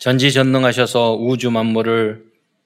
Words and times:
전지전능하셔서 0.00 1.16
우주 1.16 1.50
만물을 1.50 2.24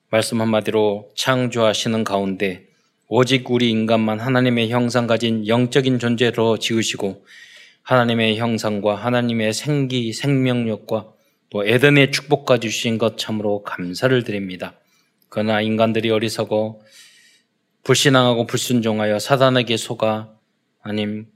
말씀 0.08 0.40
한마디로 0.40 1.10
창조하시는 1.16 2.04
가운데 2.04 2.68
오직 3.08 3.50
우리 3.50 3.70
인간만 3.70 4.20
하나님의 4.20 4.70
형상 4.70 5.08
가진 5.08 5.48
영적인 5.48 5.98
존재로 5.98 6.58
지으시고 6.60 7.26
하나님의 7.82 8.36
형상과 8.36 8.94
하나님의 8.94 9.52
생기, 9.52 10.12
생명력과 10.12 11.08
또 11.50 11.66
에덴의 11.66 12.12
축복까지 12.12 12.68
주신 12.70 12.98
것 12.98 13.18
참으로 13.18 13.64
감사를 13.64 14.22
드립니다. 14.22 14.78
그러나 15.28 15.60
인간들이 15.60 16.10
어리석어 16.10 16.78
불신앙하고 17.82 18.46
불순종하여 18.46 19.18
사단에게 19.18 19.76
속아 19.76 20.30
아님 20.82 21.26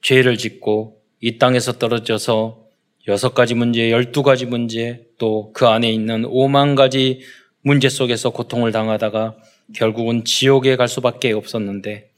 죄를 0.00 0.36
짓고 0.36 1.00
이 1.20 1.38
땅에서 1.38 1.78
떨어져서 1.78 2.61
여섯 3.08 3.34
가지 3.34 3.54
문제, 3.54 3.90
열두 3.90 4.22
가지 4.22 4.46
문제, 4.46 5.06
또 5.18 5.52
그 5.52 5.66
안에 5.66 5.90
있는 5.90 6.24
오만 6.26 6.74
가지 6.74 7.20
문제 7.62 7.88
속에서 7.88 8.30
고통을 8.30 8.72
당하다가 8.72 9.36
결국은 9.74 10.24
지옥에 10.24 10.76
갈 10.76 10.88
수밖에 10.88 11.32
없었는데 11.32 12.10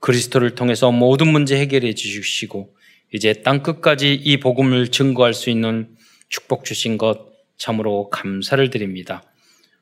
그리스도를 0.00 0.54
통해서 0.54 0.92
모든 0.92 1.28
문제 1.28 1.56
해결해 1.58 1.94
주시고 1.94 2.74
이제 3.12 3.32
땅 3.32 3.62
끝까지 3.62 4.12
이 4.14 4.38
복음을 4.38 4.88
증거할 4.88 5.32
수 5.32 5.48
있는 5.48 5.88
축복 6.28 6.64
주신 6.64 6.98
것 6.98 7.32
참으로 7.56 8.10
감사를 8.10 8.68
드립니다. 8.70 9.22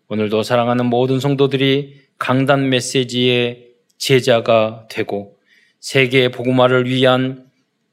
오늘도 0.08 0.42
사랑하는 0.42 0.86
모든 0.86 1.18
성도들이 1.18 2.02
강단 2.18 2.68
메시지의 2.68 3.70
제자가 3.98 4.86
되고 4.90 5.38
세계의 5.80 6.30
복음화를 6.30 6.88
위한 6.88 7.46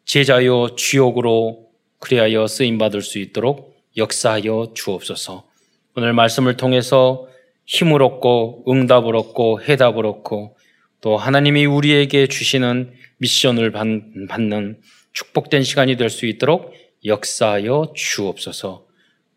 제자요 0.05 0.75
주역으로 0.75 1.68
그리하여 1.99 2.47
쓰임 2.47 2.77
받을 2.77 3.01
수 3.01 3.19
있도록 3.19 3.77
역사하여 3.97 4.71
주옵소서. 4.75 5.47
오늘 5.95 6.13
말씀을 6.13 6.57
통해서 6.57 7.27
힘을 7.65 8.01
얻고 8.01 8.65
응답을 8.67 9.15
얻고 9.15 9.61
해답을 9.61 10.05
얻고 10.05 10.57
또 11.01 11.17
하나님이 11.17 11.65
우리에게 11.65 12.27
주시는 12.27 12.93
미션을 13.17 13.71
받는 13.71 14.81
축복된 15.13 15.63
시간이 15.63 15.97
될 15.97 16.09
수 16.09 16.25
있도록 16.25 16.73
역사하여 17.05 17.93
주옵소서. 17.95 18.85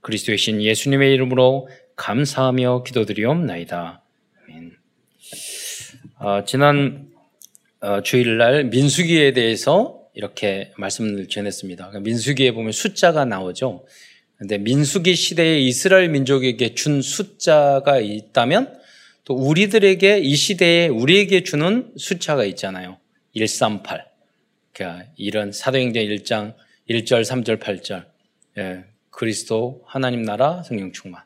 그리스도의 0.01 0.39
신 0.39 0.63
예수님의 0.63 1.13
이름으로 1.15 1.69
감사하며 1.97 2.83
기도드리옵나이다. 2.85 4.03
아멘. 4.45 4.73
어, 6.19 6.45
지난 6.45 7.09
어, 7.81 8.03
주일날 8.03 8.65
민수기에 8.65 9.33
대해서 9.33 10.02
이렇게 10.15 10.73
말씀을 10.77 11.29
전했습니다. 11.29 11.89
그러니까 11.89 12.01
민수기에 12.01 12.53
보면 12.53 12.73
숫자가 12.73 13.25
나오죠. 13.25 13.85
근데 14.37 14.59
민수기 14.59 15.15
시대에 15.15 15.61
이스라엘 15.61 16.09
민족에게 16.09 16.75
준 16.75 17.01
숫자가 17.01 18.01
있다면 18.01 18.81
또 19.25 19.35
우리들에게 19.35 20.19
이 20.19 20.35
시대에 20.35 20.89
우리에게 20.89 21.45
주는 21.45 21.93
숫자가 21.97 22.45
있잖아요. 22.47 22.99
138. 23.35 24.05
그러니까 24.73 25.07
이런 25.17 25.53
사도행전 25.53 26.03
1장 26.05 26.55
1절, 26.89 27.23
3절, 27.23 27.61
8절. 27.61 28.05
예, 28.59 28.85
그리스도 29.11 29.83
하나님 29.87 30.23
나라 30.23 30.63
성령 30.63 30.93
충만. 30.93 31.23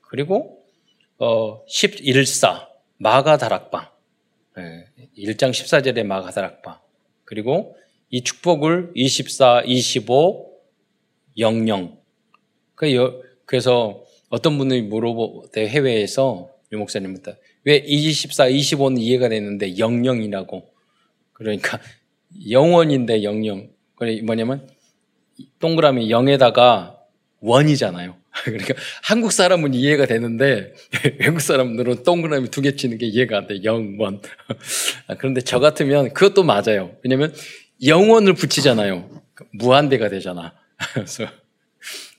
그리고 0.00 0.64
어 1.18 1.64
11사 1.66 2.68
마가 2.96 3.36
다락방. 3.36 3.86
예, 4.58 4.86
1장 5.18 5.50
14절의 5.50 6.04
마가 6.04 6.30
다락방. 6.30 6.78
그리고 7.24 7.76
이 8.10 8.22
축복을 8.22 8.90
24, 8.94 9.62
25, 9.66 10.50
00그 11.38 13.20
그래서 13.46 14.04
어떤 14.28 14.58
분이 14.58 14.82
물어보대 14.82 15.66
해외에서 15.68 16.50
유 16.72 16.78
목사님부터 16.78 17.34
왜 17.64 17.76
24, 17.76 18.48
25는 18.48 19.00
이해가 19.00 19.28
되는데 19.28 19.78
영영이라고 19.78 20.68
그러니까 21.32 21.80
영원인데 22.50 23.22
영영 23.22 23.70
그래 23.96 24.20
뭐냐면 24.22 24.68
동그라미 25.58 26.08
0에다가 26.08 26.96
원이잖아요. 27.40 28.16
그러니까 28.44 28.74
한국 29.02 29.32
사람은 29.32 29.74
이해가 29.74 30.06
되는데 30.06 30.72
외국 31.18 31.40
사람들은 31.40 32.04
동그라미 32.04 32.50
두 32.50 32.62
개 32.62 32.76
치는 32.76 32.98
게 32.98 33.06
이해가 33.06 33.38
안 33.38 33.46
돼. 33.46 33.62
영원. 33.64 34.20
아, 35.06 35.14
그런데 35.16 35.40
저 35.40 35.58
같으면 35.58 36.12
그것도 36.12 36.44
맞아요. 36.44 36.96
왜냐면 37.02 37.34
영원을 37.84 38.34
붙이잖아요. 38.34 39.22
무한대가 39.52 40.08
되잖아. 40.08 40.54
그래서 40.94 41.26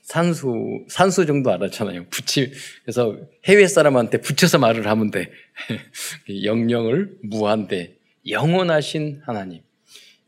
산수, 0.02 0.84
산수 0.88 1.26
정도 1.26 1.50
알았잖아요. 1.50 2.06
붙이, 2.10 2.52
그래서 2.84 3.16
해외 3.44 3.66
사람한테 3.66 4.20
붙여서 4.20 4.58
말을 4.58 4.86
하면 4.86 5.10
돼. 5.10 5.30
영영을 6.44 7.16
무한대. 7.22 7.94
영원하신 8.28 9.22
하나님. 9.24 9.62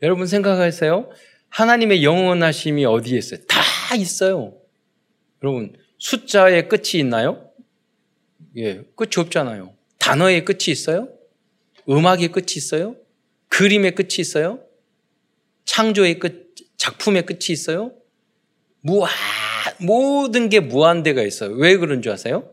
여러분 0.01 0.27
생각하세요? 0.27 1.09
하나님의 1.49 2.03
영원하심이 2.03 2.85
어디에 2.85 3.17
있어요? 3.17 3.39
다 3.47 3.95
있어요. 3.95 4.57
여러분, 5.43 5.73
숫자에 5.99 6.67
끝이 6.67 6.99
있나요? 6.99 7.49
예, 8.57 8.83
끝이 8.95 9.11
없잖아요. 9.17 9.73
단어의 9.99 10.43
끝이 10.45 10.65
있어요? 10.67 11.09
음악의 11.87 12.29
끝이 12.29 12.53
있어요? 12.57 12.95
그림의 13.49 13.95
끝이 13.95 14.15
있어요? 14.19 14.64
창조의 15.65 16.19
끝, 16.19 16.55
작품의 16.77 17.25
끝이 17.25 17.47
있어요? 17.49 17.91
무한, 18.81 19.11
모든 19.81 20.49
게 20.49 20.59
무한대가 20.59 21.21
있어요. 21.23 21.51
왜 21.55 21.77
그런 21.77 22.01
줄 22.01 22.11
아세요? 22.11 22.49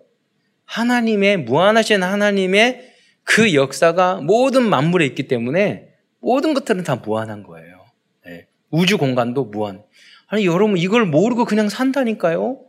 하나님의, 0.65 1.39
무한하신 1.39 2.03
하나님의 2.03 2.93
그 3.25 3.55
역사가 3.55 4.17
모든 4.23 4.69
만물에 4.69 5.07
있기 5.07 5.29
때문에 5.29 5.89
모든 6.21 6.55
것들은 6.55 6.85
다 6.85 6.97
무한한 6.97 7.43
거예요. 7.43 7.85
네. 8.25 8.47
우주 8.71 8.97
공간도 8.97 9.45
무한. 9.45 9.83
아니, 10.27 10.47
여러분, 10.47 10.79
이걸 10.79 11.05
모르고 11.05 11.45
그냥 11.45 11.69
산다니까요? 11.69 12.61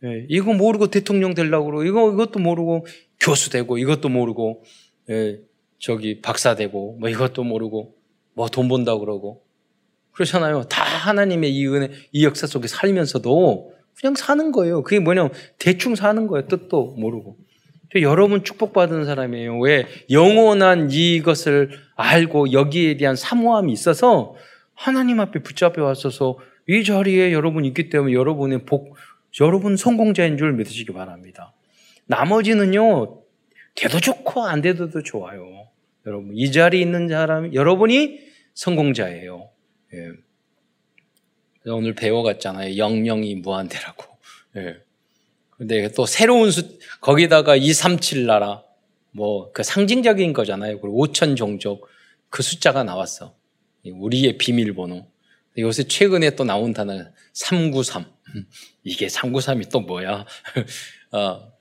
네. 0.00 0.26
이거 0.28 0.52
모르고 0.52 0.88
대통령 0.88 1.34
되려고 1.34 1.66
그러고, 1.66 1.84
이거, 1.84 2.12
이것도 2.12 2.40
모르고 2.40 2.86
교수 3.20 3.50
되고, 3.50 3.78
이것도 3.78 4.08
모르고, 4.08 4.64
네. 5.06 5.38
저기 5.78 6.20
박사 6.20 6.56
되고, 6.56 6.96
뭐 6.98 7.08
이것도 7.08 7.44
모르고, 7.44 7.94
뭐 8.34 8.48
돈 8.48 8.68
번다고 8.68 9.00
그러고. 9.00 9.45
그렇잖아요. 10.16 10.64
다 10.64 10.82
하나님의 10.82 11.54
이 11.54 11.66
은혜, 11.68 11.90
이 12.10 12.24
역사 12.24 12.46
속에 12.46 12.68
살면서도 12.68 13.72
그냥 14.00 14.14
사는 14.14 14.50
거예요. 14.50 14.82
그게 14.82 14.98
뭐냐면 14.98 15.30
대충 15.58 15.94
사는 15.94 16.26
거예요. 16.26 16.48
뜻도 16.48 16.96
모르고. 16.98 17.36
여러분 17.96 18.42
축복받은 18.42 19.04
사람이에요. 19.04 19.58
왜? 19.58 19.86
영원한 20.10 20.90
이것을 20.90 21.70
알고 21.94 22.52
여기에 22.52 22.96
대한 22.96 23.14
사모함이 23.16 23.72
있어서 23.72 24.34
하나님 24.74 25.20
앞에 25.20 25.42
붙잡혀 25.42 25.84
왔어서 25.84 26.38
이 26.68 26.82
자리에 26.82 27.32
여러분 27.32 27.64
있기 27.64 27.88
때문에 27.90 28.12
여러분의 28.12 28.64
복, 28.64 28.96
여러분 29.40 29.76
성공자인 29.76 30.36
줄 30.36 30.52
믿으시기 30.54 30.92
바랍니다. 30.92 31.52
나머지는요, 32.06 33.22
돼도 33.74 34.00
좋고 34.00 34.42
안 34.42 34.62
돼도 34.62 35.02
좋아요. 35.02 35.68
여러분, 36.06 36.32
이 36.34 36.50
자리에 36.50 36.80
있는 36.80 37.08
사람, 37.08 37.52
여러분이 37.54 38.20
성공자예요. 38.54 39.50
예. 39.94 40.10
오늘 41.70 41.94
배워갔잖아요. 41.94 42.76
영영이 42.76 43.36
무한대라고. 43.36 44.04
예. 44.56 44.76
근데 45.50 45.90
또 45.92 46.06
새로운 46.06 46.50
수, 46.50 46.78
거기다가 47.00 47.56
237 47.56 48.26
나라, 48.26 48.62
뭐, 49.10 49.50
그 49.52 49.62
상징적인 49.62 50.32
거잖아요. 50.32 50.80
그리고 50.80 51.06
5천 51.06 51.36
종족, 51.36 51.88
그 52.28 52.42
숫자가 52.42 52.84
나왔어. 52.84 53.34
우리의 53.84 54.36
비밀번호. 54.36 55.06
요새 55.58 55.84
최근에 55.84 56.36
또 56.36 56.44
나온 56.44 56.74
단어 56.74 57.06
393. 57.32 58.04
이게 58.84 59.06
393이 59.06 59.70
또 59.70 59.80
뭐야? 59.80 60.26
어, 61.12 61.52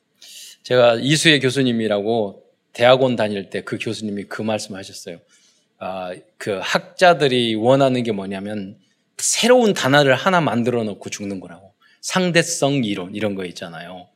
제가 0.64 0.96
이수혜 0.96 1.40
교수님이라고 1.40 2.44
대학원 2.74 3.16
다닐 3.16 3.50
때 3.50 3.62
그 3.62 3.78
교수님이 3.80 4.26
그 4.26 4.42
말씀 4.42 4.76
하셨어요. 4.76 5.20
아, 5.78 6.14
그 6.38 6.60
학자들이 6.62 7.56
원하는 7.56 8.04
게 8.04 8.12
뭐냐면 8.12 8.78
새로운 9.18 9.74
단어를 9.74 10.16
하나 10.16 10.42
만들어 10.42 10.84
놓고 10.84 11.10
죽는 11.10 11.40
거라고. 11.40 11.74
상대성 12.02 12.84
이론 12.84 13.16
이런 13.16 13.36
거 13.36 13.46
있잖아요. 13.46 14.08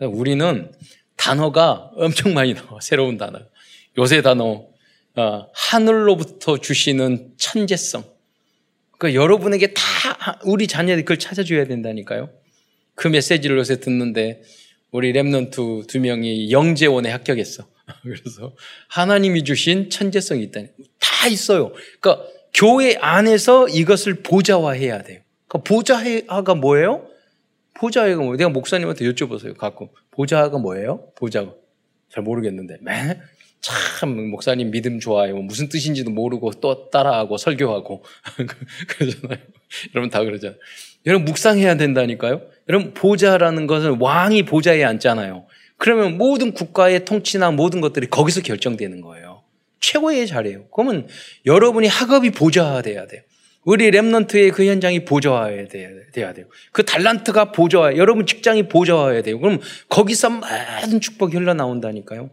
우리는 0.00 0.72
단어가 1.16 1.90
엄청 1.94 2.34
많이 2.34 2.54
나와. 2.54 2.80
새로운 2.80 3.16
단어. 3.16 3.40
요새 3.98 4.22
단어 4.22 4.66
어, 5.16 5.46
하늘로부터 5.54 6.58
주시는 6.58 7.34
천재성. 7.36 8.04
그 8.98 9.14
여러분에게 9.14 9.72
다 9.74 10.38
우리 10.44 10.66
자녀들이 10.66 11.04
그걸 11.04 11.18
찾아줘야 11.18 11.66
된다니까요. 11.66 12.30
그 12.94 13.08
메시지를 13.08 13.56
요새 13.56 13.80
듣는데 13.80 14.42
우리 14.90 15.12
랩런트 15.12 15.86
두 15.86 16.00
명이 16.00 16.50
영재원에 16.50 17.10
합격했어. 17.10 17.66
그래서 18.02 18.54
하나님이 18.88 19.44
주신 19.44 19.90
천재성이 19.90 20.42
있다니 20.44 20.68
다 21.00 21.28
있어요. 21.28 21.72
그러니까 22.00 22.24
교회 22.54 22.96
안에서 23.00 23.68
이것을 23.68 24.22
보좌화해야 24.22 25.02
돼요. 25.02 25.20
그러니까 25.48 25.68
보좌화가 25.68 26.54
뭐예요? 26.54 27.06
보좌가 27.74 28.16
뭐 28.16 28.36
내가 28.36 28.50
목사님한테 28.50 29.04
여쭤보세요. 29.06 29.56
가끔 29.56 29.88
보좌가 30.10 30.58
뭐예요? 30.58 31.08
보좌가 31.16 31.52
잘 32.12 32.22
모르겠는데 32.22 32.78
맨참 32.82 34.30
목사님 34.30 34.70
믿음 34.70 35.00
좋아요. 35.00 35.36
무슨 35.36 35.68
뜻인지도 35.68 36.10
모르고 36.10 36.52
또 36.60 36.90
따라하고 36.90 37.36
설교하고 37.36 38.04
그러잖아요. 38.88 39.38
여러분 39.94 40.10
다 40.10 40.22
그러잖아요. 40.22 40.58
여러분 41.06 41.24
묵상해야 41.24 41.76
된다니까요. 41.76 42.42
여러분 42.68 42.92
보좌라는 42.92 43.66
것은 43.66 43.96
왕이 44.00 44.44
보좌에 44.44 44.84
앉잖아요. 44.84 45.46
그러면 45.78 46.18
모든 46.18 46.52
국가의 46.52 47.06
통치나 47.06 47.52
모든 47.52 47.80
것들이 47.80 48.08
거기서 48.08 48.42
결정되는 48.42 49.00
거예요. 49.00 49.29
최고의 49.80 50.26
자리예요. 50.26 50.68
그러면 50.68 51.08
여러분이 51.46 51.88
학업이 51.88 52.30
보좌돼야 52.30 53.06
돼요. 53.06 53.22
우리 53.64 53.90
랩런트의 53.90 54.52
그 54.52 54.64
현장이 54.64 55.04
보좌해야 55.04 55.66
돼야 55.68 56.32
돼요. 56.32 56.46
그 56.72 56.84
달란트가 56.84 57.52
보좌, 57.52 57.94
여러분 57.96 58.24
직장이 58.24 58.68
보좌해야 58.68 59.22
돼요. 59.22 59.38
그럼 59.38 59.60
거기서 59.88 60.30
많은 60.30 61.00
축복이 61.00 61.36
흘러나온다니까요. 61.36 62.30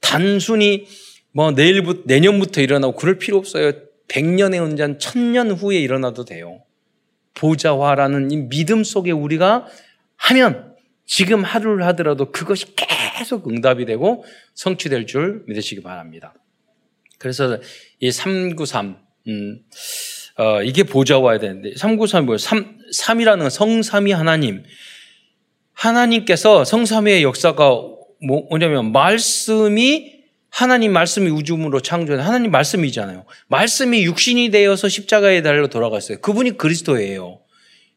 단순히 0.00 0.86
뭐 1.32 1.50
내일부터, 1.50 2.02
내년부터 2.06 2.60
일어나고 2.60 2.94
그럴 2.94 3.18
필요 3.18 3.38
없어요. 3.38 3.72
100년의 4.08 4.62
운전, 4.62 4.98
1000년 4.98 5.56
후에 5.60 5.78
일어나도 5.78 6.24
돼요. 6.24 6.62
보좌화라는 7.34 8.30
이 8.30 8.36
믿음 8.48 8.84
속에 8.84 9.10
우리가 9.10 9.66
하면 10.16 10.74
지금 11.04 11.42
하루를 11.42 11.84
하더라도 11.86 12.30
그것이 12.30 12.66
계속 12.76 13.48
응답이 13.48 13.84
되고 13.84 14.24
성취될 14.54 15.06
줄 15.06 15.44
믿으시기 15.46 15.82
바랍니다. 15.82 16.34
그래서 17.18 17.58
이 18.00 18.10
393, 18.10 18.96
음, 19.28 19.60
어, 20.38 20.62
이게 20.62 20.82
보좌와야 20.82 21.38
되는데 21.38 21.72
393이 21.72 22.24
뭐예요? 22.24 22.38
3, 22.38 22.78
3이라는 22.94 23.50
성삼위 23.50 24.12
하나님. 24.12 24.64
하나님께서 25.72 26.64
성삼위의 26.64 27.22
역사가 27.22 27.70
뭐, 28.26 28.46
뭐냐면 28.48 28.92
말씀이 28.92 30.16
하나님 30.48 30.92
말씀이 30.92 31.28
우주문으로 31.30 31.80
창조한 31.80 32.20
하나님 32.20 32.50
말씀이잖아요. 32.50 33.26
말씀이 33.48 34.04
육신이 34.04 34.50
되어서 34.50 34.88
십자가에 34.88 35.42
달려 35.42 35.66
돌아갔어요. 35.66 36.20
그분이 36.20 36.56
그리스도예요. 36.56 37.40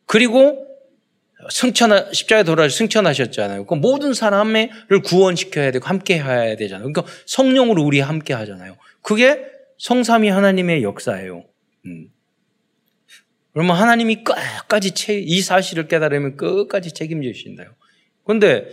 그리고 0.06 0.66
승천 1.50 2.12
십자가에 2.12 2.44
돌아 2.44 2.68
승천하셨잖아요. 2.68 3.66
그 3.66 3.75
모든 3.75 4.13
사람을 4.13 4.69
구원시켜야 5.06 5.71
되고 5.71 5.86
함께 5.88 6.16
해야 6.21 6.57
되잖아요. 6.57 6.92
그러니까 6.92 7.06
성령으로 7.25 7.81
우리 7.81 8.01
함께 8.01 8.33
하잖아요. 8.33 8.75
그게 9.01 9.45
성삼위 9.77 10.29
하나님의 10.29 10.83
역사예요. 10.83 11.45
음. 11.85 12.09
그러면 13.53 13.75
하나님이 13.75 14.23
끝까지 14.23 14.93
이 15.21 15.41
사실을 15.41 15.87
깨달으면 15.87 16.37
끝까지 16.37 16.93
책임져 16.93 17.31
주신다요. 17.33 17.69
그런데 18.23 18.67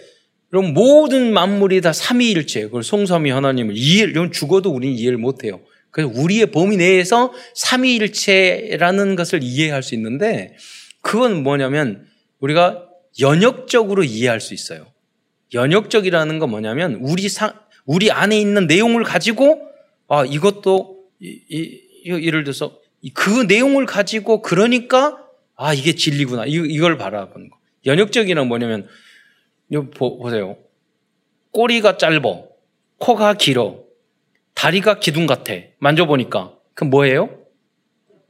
그럼 0.51 0.75
모든 0.75 1.33
만물이 1.33 1.81
다 1.81 1.93
삼위일체, 1.93 2.63
그걸 2.63 2.83
송삼위 2.83 3.31
하나님을 3.31 3.77
이해, 3.77 4.05
이건 4.05 4.33
죽어도 4.33 4.71
우리는 4.71 4.97
이해를 4.97 5.19
못해요. 5.19 5.61
그래서 5.91 6.13
우리의 6.15 6.51
범위 6.51 6.77
내에서 6.77 7.33
삼위일체라는 7.55 9.17
것을 9.17 9.43
이해할 9.43 9.83
수 9.83 9.95
있는데 9.95 10.57
그건 11.01 11.43
뭐냐면 11.43 12.07
우리가 12.41 12.87
연역적으로 13.21 14.05
이해할 14.05 14.41
수 14.41 14.55
있어요. 14.55 14.87
연역적이라는 15.55 16.39
건 16.39 16.51
뭐냐면 16.51 16.97
우리 17.01 17.29
상, 17.29 17.53
우리 17.87 18.11
안에 18.11 18.39
있는 18.39 18.67
내용을 18.67 19.05
가지고 19.05 19.63
아 20.09 20.25
이것도 20.25 21.05
이, 21.21 21.41
이, 21.49 21.81
예를 22.09 22.45
들어서 22.45 22.79
그 23.15 23.43
내용을 23.43 23.87
가지고 23.87 24.43
그러니까 24.43 25.19
아 25.57 25.75
이게 25.75 25.95
진리구나 25.95 26.47
이, 26.47 26.53
이걸 26.53 26.97
바라보는 26.99 27.51
거. 27.51 27.57
연역적이란 27.87 28.47
뭐냐면 28.49 28.89
이거 29.71 29.87
보세요. 29.91 30.57
꼬리가 31.53 31.97
짧어. 31.97 32.49
코가 32.99 33.35
길어. 33.35 33.81
다리가 34.55 34.99
기둥 35.01 35.27
같아. 35.27 35.53
만져보니까. 35.79 36.55
그 36.75 36.85
뭐예요? 36.85 37.31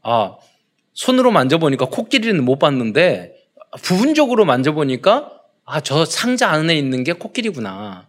아, 0.03 0.37
손으로 0.93 1.31
만져보니까 1.31 1.87
코끼리는 1.87 2.43
못 2.45 2.59
봤는데, 2.59 3.35
부분적으로 3.83 4.45
만져보니까, 4.45 5.33
아, 5.65 5.81
저 5.81 6.05
상자 6.05 6.49
안에 6.51 6.77
있는 6.77 7.05
게 7.05 7.13
코끼리구나. 7.13 8.09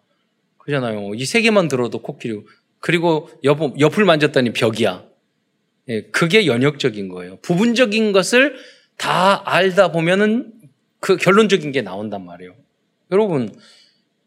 그러잖아요. 0.60 1.14
이 1.16 1.26
세 1.26 1.42
개만 1.42 1.68
들어도 1.68 2.02
코끼리. 2.02 2.42
그리고 2.88 3.30
옆, 3.44 3.60
옆을 3.78 4.06
만졌더니 4.06 4.54
벽이야. 4.54 5.04
예, 5.90 6.04
그게 6.04 6.46
연역적인 6.46 7.10
거예요. 7.10 7.38
부분적인 7.42 8.14
것을 8.14 8.56
다 8.96 9.42
알다 9.44 9.92
보면은 9.92 10.54
그 11.02 11.18
결론적인 11.18 11.74
게 11.74 11.82
나온단 11.82 12.26
말이에요. 12.26 12.56
여러분, 13.12 13.54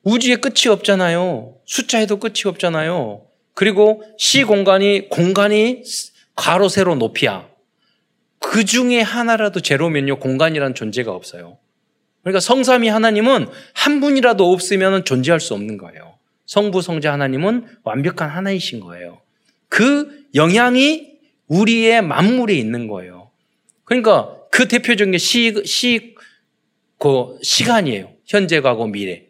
우주에 0.02 0.36
끝이 0.36 0.68
없잖아요. 0.68 1.56
숫자에도 1.64 2.18
끝이 2.18 2.42
없잖아요. 2.44 3.24
그리고 3.54 4.04
시 4.18 4.44
공간이, 4.44 5.08
공간이 5.08 5.82
가로, 6.36 6.68
세로, 6.68 6.96
높이야. 6.96 7.48
그 8.40 8.66
중에 8.66 9.00
하나라도 9.00 9.60
제로면요, 9.60 10.18
공간이란 10.18 10.74
존재가 10.74 11.10
없어요. 11.10 11.56
그러니까 12.20 12.40
성삼이 12.40 12.88
하나님은 12.88 13.46
한 13.72 14.00
분이라도 14.00 14.52
없으면 14.52 15.06
존재할 15.06 15.40
수 15.40 15.54
없는 15.54 15.78
거예요. 15.78 16.19
성부, 16.50 16.82
성자 16.82 17.12
하나님은 17.12 17.64
완벽한 17.84 18.28
하나이신 18.28 18.80
거예요. 18.80 19.20
그 19.68 20.24
영향이 20.34 21.12
우리의 21.46 22.02
만물에 22.02 22.54
있는 22.54 22.88
거예요. 22.88 23.30
그러니까 23.84 24.36
그 24.50 24.66
대표적인 24.66 25.12
게 25.12 25.18
시, 25.18 25.62
시, 25.64 26.16
그 26.98 27.38
시간이에요. 27.40 28.10
현재, 28.26 28.60
과거, 28.60 28.88
미래. 28.88 29.26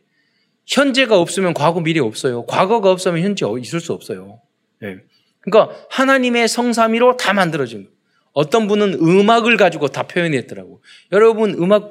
현재가 0.67 1.19
없으면 1.19 1.53
과거, 1.53 1.81
미래 1.81 2.01
없어요. 2.01 2.47
과거가 2.47 2.91
없으면 2.91 3.21
현재 3.21 3.45
있을 3.61 3.81
수 3.81 3.93
없어요. 3.93 4.41
네. 4.81 4.97
그러니까 5.41 5.77
하나님의 5.91 6.49
성삼위로 6.49 7.19
다 7.19 7.35
만들어진 7.35 7.83
거예요. 7.83 7.95
어떤 8.33 8.67
분은 8.67 8.95
음악을 8.95 9.59
가지고 9.59 9.89
다 9.89 10.05
표현했더라고. 10.05 10.83
여러분 11.13 11.51
음악 11.59 11.91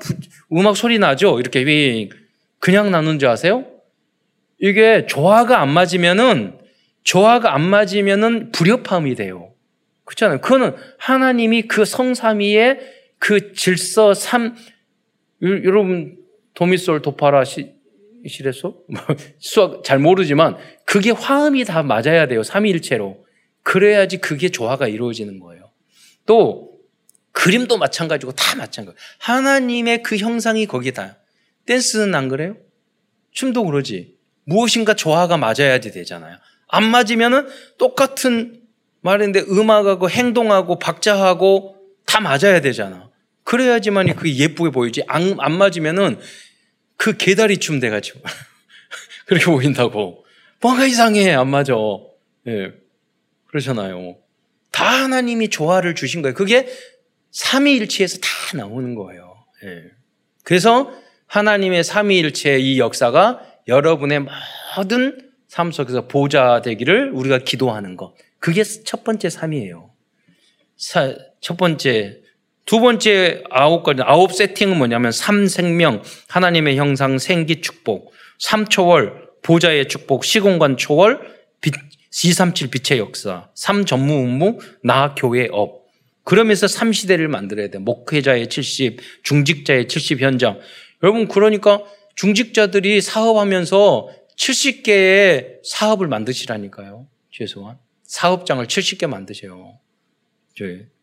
음악 0.52 0.76
소리 0.76 0.98
나죠? 0.98 1.40
이렇게 1.40 2.10
그냥 2.58 2.90
나눈 2.90 3.20
줄 3.20 3.30
아세요? 3.30 3.79
이게 4.60 5.06
조화가 5.06 5.62
안 5.62 5.70
맞으면은 5.70 6.60
조화가 7.04 7.54
안 7.56 7.62
맞으면은 7.62 8.52
불협화음이 8.52 9.16
돼요. 9.16 9.54
그렇잖아요. 10.06 10.42
그거는 10.42 10.76
하나님이 10.98 11.64
그 11.64 11.86
성삼위의 11.86 12.80
그 13.20 13.54
질서 13.54 14.14
삼 14.14 14.56
여러분 15.42 16.18
도미솔 16.54 17.02
도파라 17.02 17.46
시, 17.46 17.74
시레소 18.28 18.86
수학 19.40 19.84
잘 19.84 20.00
모르지만 20.00 20.58
그게 20.86 21.12
화음이 21.12 21.64
다 21.64 21.84
맞아야 21.84 22.28
돼요. 22.28 22.44
삼위일체로. 22.44 23.26
그래야지 23.64 24.18
그게 24.18 24.50
조화가 24.50 24.88
이루어지는 24.88 25.40
거예요. 25.40 25.72
또 26.26 26.72
그림도 27.32 27.78
마찬가지고 27.78 28.34
다 28.34 28.58
마찬가지. 28.58 28.98
하나님의 29.20 30.04
그 30.04 30.18
형상이 30.18 30.66
거기다. 30.66 31.18
댄스는 31.66 32.14
안 32.16 32.28
그래요? 32.28 32.58
춤도 33.32 33.64
그러지. 33.64 34.19
무엇인가 34.50 34.96
조화가 34.96 35.38
맞아야지 35.38 35.92
되잖아요. 35.92 36.38
안 36.68 36.90
맞으면은 36.90 37.48
똑같은 37.78 38.62
말인데 39.02 39.42
음악하고 39.42 40.10
행동하고 40.10 40.80
박자하고 40.80 41.76
다 42.06 42.20
맞아야 42.20 42.60
되잖아. 42.60 43.10
그래야지만이 43.44 44.16
그게 44.16 44.36
예쁘게 44.38 44.72
보이지. 44.72 45.04
안, 45.08 45.38
안 45.40 45.58
맞으면은 45.58 46.20
그 46.98 47.16
개다리 47.16 47.58
춤 47.58 47.80
돼가지고. 47.80 48.22
그렇게 49.26 49.46
보인다고. 49.46 50.26
뭔가 50.62 50.86
이상해. 50.86 51.32
안 51.34 51.50
맞아. 51.50 51.74
예. 52.48 52.52
네. 52.52 52.72
그러잖아요. 53.48 54.18
다 54.72 54.86
하나님이 54.86 55.50
조화를 55.50 55.96
주신 55.96 56.22
거예요. 56.22 56.36
그게 56.36 56.68
삼위일체에서 57.32 58.18
다 58.18 58.58
나오는 58.58 58.96
거예요. 58.96 59.46
예. 59.64 59.84
그래서 60.44 60.92
하나님의 61.28 61.84
삼위일체의 61.84 62.64
이 62.64 62.80
역사가 62.80 63.49
여러분의 63.70 64.26
모든 64.76 65.30
삶 65.48 65.72
속에서 65.72 66.08
보좌 66.08 66.62
되기를 66.62 67.12
우리가 67.14 67.40
기도하는 67.40 67.96
것. 67.96 68.14
그게 68.40 68.64
첫 68.64 69.04
번째 69.04 69.30
삼이에요. 69.30 69.92
첫 71.42 71.58
번째 71.58 72.22
두 72.66 72.80
번째 72.80 73.44
아홉 73.50 73.84
가지, 73.84 74.04
아홉 74.04 74.32
세팅은 74.32 74.78
뭐냐면 74.78 75.12
삼생명, 75.12 76.04
하나님의 76.28 76.78
형상, 76.78 77.18
생기 77.18 77.62
축복, 77.62 78.14
삼초월, 78.38 79.30
보좌의 79.42 79.88
축복, 79.88 80.24
시공간 80.24 80.78
초월, 80.78 81.20
빛, 81.62 81.74
237 82.12 82.70
빛의 82.70 83.00
역사, 83.00 83.50
삼전무후무, 83.56 84.60
나 84.84 85.16
교회 85.16 85.48
업. 85.52 85.80
그러면서 86.24 86.68
삼시대를 86.68 87.28
만들어야 87.28 87.70
돼. 87.70 87.80
목회자의 87.80 88.50
70, 88.50 89.00
중직자의 89.24 89.88
70 89.88 90.22
현장. 90.22 90.60
여러분, 91.02 91.28
그러니까 91.28 91.82
중직자들이 92.20 93.00
사업하면서 93.00 94.10
70개의 94.36 95.64
사업을 95.64 96.10
만드시라니까요. 96.10 97.08
최소한. 97.32 97.78
사업장을 98.04 98.68
70개 98.68 99.08
만드세요. 99.08 99.80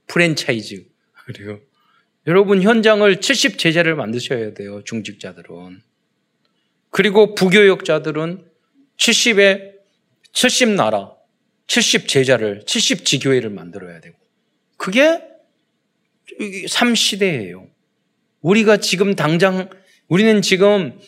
프랜차이즈. 0.09 0.85
그리고 1.25 1.61
여러분 2.27 2.61
현장을 2.61 3.19
70 3.19 3.59
제자를 3.59 3.95
만드셔야 3.95 4.53
돼요. 4.53 4.85
중직자들은. 4.85 5.81
그리고 6.91 7.35
부교역자들은 7.35 8.45
70에 8.99 9.73
70 10.33 10.69
나라, 10.73 11.15
70 11.67 12.09
제자를 12.09 12.63
70 12.67 13.07
지교회를 13.07 13.49
만들어야 13.49 14.01
되고 14.03 14.19
그게 14.77 15.23
3시대예요. 16.39 17.71
우리가 18.43 18.77
지금 18.77 19.15
당장 19.15 19.71
우리는 20.09 20.41
지금 20.43 20.99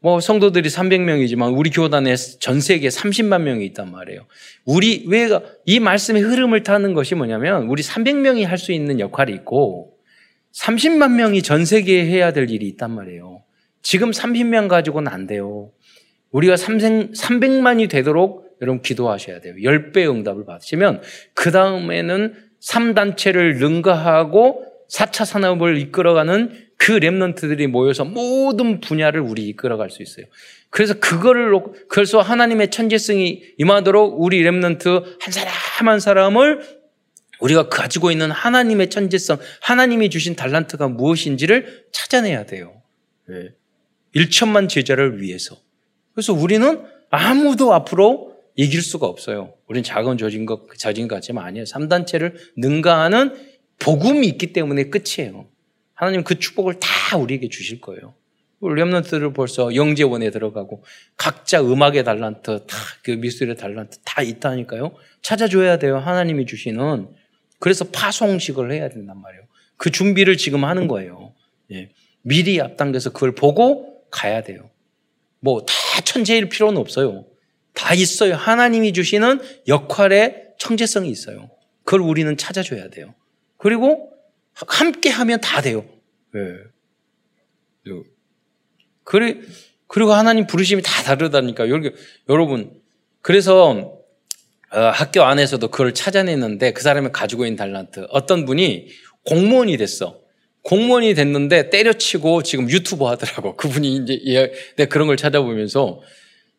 뭐 0.00 0.20
성도들이 0.20 0.68
300명이지만 0.68 1.56
우리 1.58 1.70
교단에 1.70 2.14
전 2.16 2.60
세계에 2.60 2.88
30만 2.88 3.42
명이 3.42 3.64
있단 3.66 3.90
말이에요. 3.90 4.26
우리 4.64 5.04
왜이 5.08 5.80
말씀의 5.80 6.22
흐름을 6.22 6.62
타는 6.62 6.94
것이 6.94 7.14
뭐냐면 7.14 7.64
우리 7.64 7.82
300명이 7.82 8.44
할 8.44 8.58
수 8.58 8.72
있는 8.72 9.00
역할이 9.00 9.32
있고 9.32 9.94
30만 10.54 11.12
명이 11.12 11.42
전 11.42 11.64
세계에 11.64 12.06
해야 12.06 12.32
될 12.32 12.50
일이 12.50 12.66
있단 12.68 12.90
말이에요. 12.92 13.42
지금 13.82 14.10
30명 14.10 14.68
가지고는 14.68 15.10
안 15.10 15.26
돼요. 15.26 15.70
우리가 16.30 16.54
300만이 16.54 17.90
되도록 17.90 18.46
여러분 18.62 18.80
기도하셔야 18.82 19.40
돼요. 19.40 19.54
10배 19.54 20.08
응답을 20.08 20.44
받으시면 20.46 21.02
그 21.34 21.50
다음에는 21.50 22.34
3단체를 22.62 23.58
능가하고 23.58 24.64
4차 24.90 25.24
산업을 25.24 25.78
이끌어가는 25.78 26.65
그 26.76 26.98
랩런트들이 27.00 27.66
모여서 27.66 28.04
모든 28.04 28.80
분야를 28.80 29.20
우리 29.20 29.48
이끌어갈 29.48 29.90
수 29.90 30.02
있어요. 30.02 30.26
그래서 30.70 30.94
그거를 30.94 31.52
그래서 31.88 32.20
하나님의 32.20 32.70
천재성이 32.70 33.42
임하도록 33.58 34.20
우리 34.20 34.42
랩런트 34.42 35.16
한 35.20 35.32
사람 35.32 35.52
한 35.88 36.00
사람을 36.00 36.60
우리가 37.40 37.68
가지고 37.68 38.10
있는 38.10 38.30
하나님의 38.30 38.90
천재성, 38.90 39.38
하나님이 39.60 40.10
주신 40.10 40.36
달란트가 40.36 40.88
무엇인지를 40.88 41.86
찾아내야 41.92 42.46
돼요. 42.46 42.82
네. 43.28 43.50
1천만 44.14 44.68
제자를 44.68 45.20
위해서. 45.20 45.56
그래서 46.14 46.32
우리는 46.32 46.82
아무도 47.10 47.74
앞으로 47.74 48.34
이길 48.54 48.80
수가 48.80 49.06
없어요. 49.06 49.52
우리는 49.66 49.82
작은 49.82 50.16
조진 50.16 50.46
것, 50.46 50.66
조진 50.78 51.08
같지만 51.08 51.44
아니에요. 51.44 51.64
3단체를 51.64 52.34
능가하는 52.56 53.34
복음이 53.78 54.26
있기 54.28 54.54
때문에 54.54 54.84
끝이에요. 54.84 55.46
하나님 55.96 56.22
그 56.22 56.38
축복을 56.38 56.78
다 56.78 57.16
우리에게 57.16 57.48
주실 57.48 57.80
거예요. 57.80 58.14
렘넌트를 58.60 59.32
벌써 59.32 59.74
영재원에 59.74 60.30
들어가고 60.30 60.84
각자 61.16 61.60
음악의 61.60 62.04
달란트, 62.04 62.66
다 62.66 62.76
그 63.02 63.10
미술의 63.12 63.56
달란트 63.56 63.98
다 64.04 64.22
있다니까요. 64.22 64.94
찾아줘야 65.22 65.78
돼요. 65.78 65.98
하나님이 65.98 66.46
주시는. 66.46 67.08
그래서 67.58 67.84
파송식을 67.90 68.72
해야 68.72 68.88
된단 68.88 69.20
말이에요. 69.20 69.44
그 69.76 69.90
준비를 69.90 70.36
지금 70.36 70.64
하는 70.64 70.88
거예요. 70.88 71.34
예. 71.72 71.90
미리 72.22 72.60
앞당겨서 72.60 73.10
그걸 73.12 73.34
보고 73.34 74.02
가야 74.10 74.42
돼요. 74.42 74.70
뭐 75.40 75.64
다 75.64 76.00
천재일 76.04 76.48
필요는 76.48 76.78
없어요. 76.80 77.24
다 77.74 77.94
있어요. 77.94 78.34
하나님이 78.34 78.92
주시는 78.92 79.40
역할의 79.68 80.44
청재성이 80.58 81.08
있어요. 81.10 81.50
그걸 81.84 82.00
우리는 82.00 82.36
찾아줘야 82.36 82.88
돼요. 82.90 83.14
그리고 83.58 84.10
함께 84.66 85.10
하면 85.10 85.40
다 85.40 85.60
돼요. 85.60 85.84
네. 86.32 86.40
그래, 89.04 89.36
그리고 89.86 90.12
하나님 90.12 90.46
부르심이 90.46 90.82
다 90.82 91.02
다르다니까. 91.02 91.66
여러분. 92.28 92.80
그래서 93.20 93.96
어, 94.72 94.80
학교 94.80 95.22
안에서도 95.22 95.68
그걸 95.68 95.94
찾아냈는데 95.94 96.72
그 96.72 96.82
사람이 96.82 97.10
가지고 97.12 97.44
있는 97.44 97.56
달란트. 97.56 98.06
어떤 98.10 98.44
분이 98.44 98.88
공무원이 99.24 99.76
됐어. 99.76 100.20
공무원이 100.62 101.14
됐는데 101.14 101.70
때려치고 101.70 102.42
지금 102.42 102.68
유튜버 102.68 103.08
하더라고. 103.10 103.54
그분이 103.56 103.96
이제 103.96 104.20
예, 104.26 104.52
내 104.76 104.86
그런 104.86 105.06
걸 105.06 105.16
찾아보면서 105.16 106.00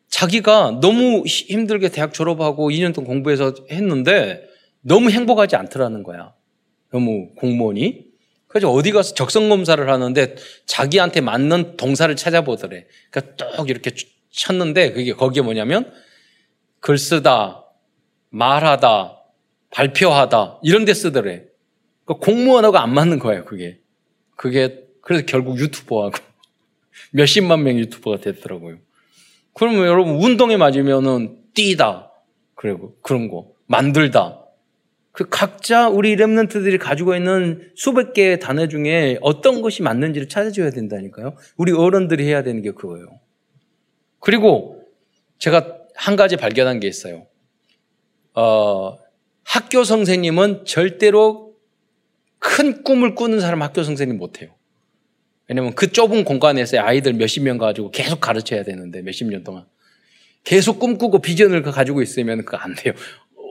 자기가 0.08 0.78
너무 0.80 1.24
힘들게 1.26 1.90
대학 1.90 2.14
졸업하고 2.14 2.70
2년 2.70 2.94
동안 2.94 3.08
공부해서 3.08 3.54
했는데 3.70 4.42
너무 4.80 5.10
행복하지 5.10 5.56
않더라는 5.56 6.02
거야. 6.02 6.32
너무 6.92 7.30
공무원이. 7.36 8.06
그래서 8.46 8.70
어디 8.70 8.92
가서 8.92 9.14
적성 9.14 9.48
검사를 9.48 9.88
하는데 9.88 10.34
자기한테 10.66 11.20
맞는 11.20 11.76
동사를 11.76 12.14
찾아보더래. 12.16 12.86
그러니까 13.10 13.56
쭉 13.56 13.68
이렇게 13.68 13.92
쳤는데 14.30 14.92
그게 14.92 15.12
거기에 15.12 15.42
뭐냐면 15.42 15.92
글 16.80 16.96
쓰다, 16.96 17.64
말하다, 18.30 19.18
발표하다 19.70 20.60
이런 20.62 20.84
데 20.84 20.94
쓰더래. 20.94 21.44
그러니까 22.04 22.24
공무원하고 22.24 22.78
안 22.78 22.94
맞는 22.94 23.18
거예요, 23.18 23.44
그게. 23.44 23.80
그게 24.36 24.84
그래서 25.02 25.26
결국 25.26 25.58
유튜버하고 25.58 26.16
몇십만 27.12 27.62
명 27.62 27.78
유튜버가 27.78 28.20
됐더라고요. 28.20 28.78
그러면 29.52 29.86
여러분 29.86 30.14
운동에 30.16 30.56
맞으면은 30.56 31.38
뛰다. 31.52 32.12
그리고 32.54 32.96
그런 33.02 33.28
거 33.28 33.52
만들다. 33.66 34.47
그 35.18 35.28
각자 35.28 35.88
우리 35.88 36.14
랩런트들이 36.14 36.78
가지고 36.78 37.16
있는 37.16 37.72
수백 37.74 38.12
개의 38.12 38.38
단어 38.38 38.68
중에 38.68 39.18
어떤 39.20 39.62
것이 39.62 39.82
맞는지를 39.82 40.28
찾아줘야 40.28 40.70
된다니까요. 40.70 41.34
우리 41.56 41.72
어른들이 41.72 42.24
해야 42.24 42.44
되는 42.44 42.62
게 42.62 42.70
그거예요. 42.70 43.18
그리고 44.20 44.80
제가 45.38 45.76
한 45.96 46.14
가지 46.14 46.36
발견한 46.36 46.78
게 46.78 46.86
있어요. 46.86 47.26
어, 48.34 48.96
학교 49.42 49.82
선생님은 49.82 50.66
절대로 50.66 51.56
큰 52.38 52.84
꿈을 52.84 53.16
꾸는 53.16 53.40
사람 53.40 53.62
학교 53.62 53.82
선생님 53.82 54.18
못해요. 54.18 54.54
왜냐면 55.48 55.74
그 55.74 55.90
좁은 55.90 56.22
공간에서 56.22 56.78
아이들 56.78 57.14
몇십 57.14 57.42
명 57.42 57.58
가지고 57.58 57.90
계속 57.90 58.20
가르쳐야 58.20 58.62
되는데 58.62 59.02
몇십 59.02 59.26
년 59.26 59.42
동안. 59.42 59.66
계속 60.44 60.78
꿈꾸고 60.78 61.22
비전을 61.22 61.62
가지고 61.62 62.02
있으면 62.02 62.44
그거 62.44 62.56
안 62.58 62.76
돼요. 62.76 62.94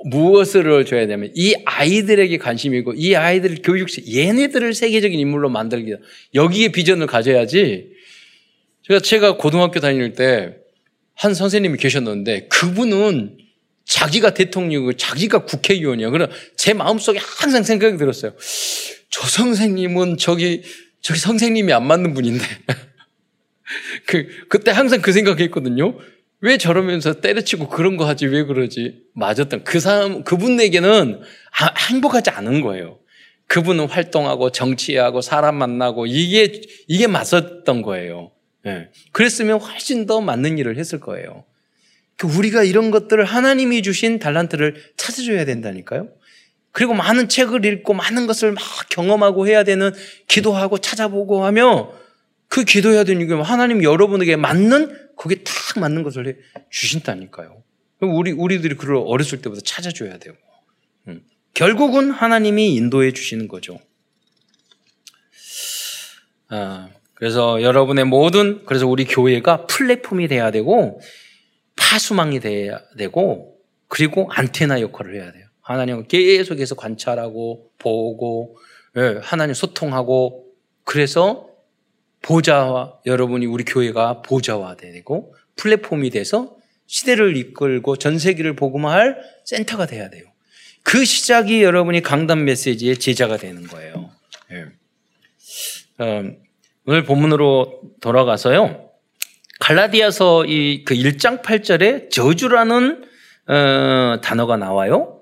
무엇을 0.06 0.86
줘야 0.86 1.08
되면 1.08 1.32
이 1.36 1.56
아이들에게 1.66 2.38
관심이고 2.38 2.94
이 2.96 3.16
아이들 3.16 3.62
교육시 3.62 4.04
얘네들을 4.16 4.74
세계적인 4.74 5.20
인물로 5.20 5.50
만들기 5.50 5.96
여기에 6.36 6.70
비전을 6.70 7.08
가져야지. 7.08 7.89
제가 8.88 9.00
제가 9.00 9.38
고등학교 9.38 9.80
다닐 9.80 10.13
때 10.13 10.68
한 11.18 11.34
선생님이 11.34 11.77
계셨는데 11.77 12.48
그분은 12.48 13.38
자기가 13.86 14.34
대통령이고 14.34 14.94
자기가 14.94 15.46
국회의원이야. 15.46 16.12
그럼 16.12 16.30
제 16.56 16.74
마음속에 16.74 17.20
항상 17.20 17.63
생각이 17.63 17.98
들었어요. 17.98 18.34
저 19.10 19.27
선생님은 19.27 20.18
저기 20.18 20.62
저기 21.01 21.20
선생님이 21.20 21.74
안 21.74 21.88
맞는 21.88 22.13
분인데. 22.13 22.46
그 24.06 24.27
그때 24.48 24.72
항상 24.72 25.01
그 25.01 25.12
생각했거든요. 25.12 25.98
왜 26.41 26.58
저러면서 26.58 27.20
때려치고 27.20 27.70
그런 27.70 27.98
거 27.98 28.08
하지? 28.08 28.27
왜 28.27 28.44
그러지? 28.44 29.03
맞았던 29.15 29.63
그 29.63 29.79
사람, 29.79 30.24
그분에게는 30.24 31.22
아, 31.60 31.74
행복하지 31.89 32.29
않은 32.29 32.62
거예요. 32.62 33.00
그분은 33.48 33.88
활동하고 33.88 34.51
정치하고 34.51 35.22
사람 35.22 35.56
만나고 35.56 36.06
이게, 36.06 36.62
이게 36.88 37.08
맞았던 37.08 37.82
거예요. 37.82 38.32
네. 38.63 38.89
그랬으면 39.13 39.60
훨씬 39.60 40.06
더 40.06 40.22
맞는 40.22 40.58
일을 40.58 40.77
했을 40.77 41.00
거예요. 41.00 41.46
그 42.17 42.27
우리가 42.27 42.63
이런 42.63 42.91
것들을 42.91 43.24
하나님이 43.24 43.82
주신 43.82 44.20
달란트를 44.20 44.91
찾아줘야 44.98 45.46
된다니까요. 45.46 46.10
그리고 46.72 46.94
많은 46.94 47.29
책을 47.29 47.65
읽고 47.65 47.94
많은 47.94 48.27
것을 48.27 48.51
막 48.51 48.62
경험하고 48.89 49.48
해야 49.48 49.63
되는 49.63 49.91
기도하고 50.27 50.77
찾아보고 50.77 51.46
하며 51.46 51.91
그 52.48 52.63
기도해야 52.63 53.04
되는 53.04 53.27
게 53.27 53.34
하나님 53.34 53.84
여러분에게 53.84 54.36
맞는 54.36 55.10
거기에 55.16 55.44
딱 55.44 55.80
맞는 55.80 56.04
것을 56.04 56.27
해 56.27 56.36
주신다니까요. 56.70 57.63
우리, 58.01 58.32
우리들이 58.32 58.75
그걸 58.75 58.98
어렸을 59.06 59.42
때부터 59.42 59.62
찾아줘야 59.62 60.18
되고. 60.20 60.38
음. 61.08 61.22
결국은 61.54 62.12
하나님이 62.12 62.75
인도해 62.75 63.12
주시는 63.12 63.48
거죠. 63.48 63.80
아, 66.50 66.89
그래서 67.16 67.62
여러분의 67.62 68.06
모든, 68.06 68.63
그래서 68.66 68.88
우리 68.88 69.06
교회가 69.06 69.66
플랫폼이 69.66 70.27
돼야 70.27 70.51
되고, 70.51 71.01
파수망이 71.75 72.39
돼야 72.39 72.80
되고, 72.98 73.58
그리고 73.88 74.30
안테나 74.32 74.82
역할을 74.82 75.16
해야 75.16 75.32
돼요. 75.32 75.48
하나님을 75.62 76.08
계속해서 76.08 76.75
관찰하고, 76.75 77.72
보고, 77.80 78.58
예, 78.98 79.20
하나님 79.22 79.54
소통하고, 79.56 80.46
그래서 80.84 81.47
보좌와 82.21 83.00
여러분이 83.05 83.45
우리 83.45 83.63
교회가 83.63 84.21
보좌화 84.21 84.75
되고 84.75 85.36
플랫폼이 85.55 86.09
돼서 86.09 86.55
시대를 86.88 87.36
이끌고 87.38 87.97
전 87.97 88.17
세계를 88.17 88.55
복음화할 88.55 89.17
센터가 89.45 89.86
돼야 89.86 90.09
돼요. 90.09 90.24
그 90.83 91.03
시작이 91.03 91.63
여러분이 91.63 92.01
강단 92.01 92.45
메시지의 92.45 92.97
제자가 92.97 93.38
되는 93.38 93.63
거예요. 93.67 94.09
네. 94.50 94.65
어, 96.00 96.24
오늘 96.86 97.03
본문으로 97.03 97.81
돌아가서요. 98.00 98.89
갈라디아서 99.59 100.45
이 100.45 100.86
그 100.86 100.93
1장 100.95 101.41
8절에 101.41 102.09
저주라는 102.12 103.03
어, 103.47 104.21
단어가 104.21 104.55
나와요. 104.55 105.21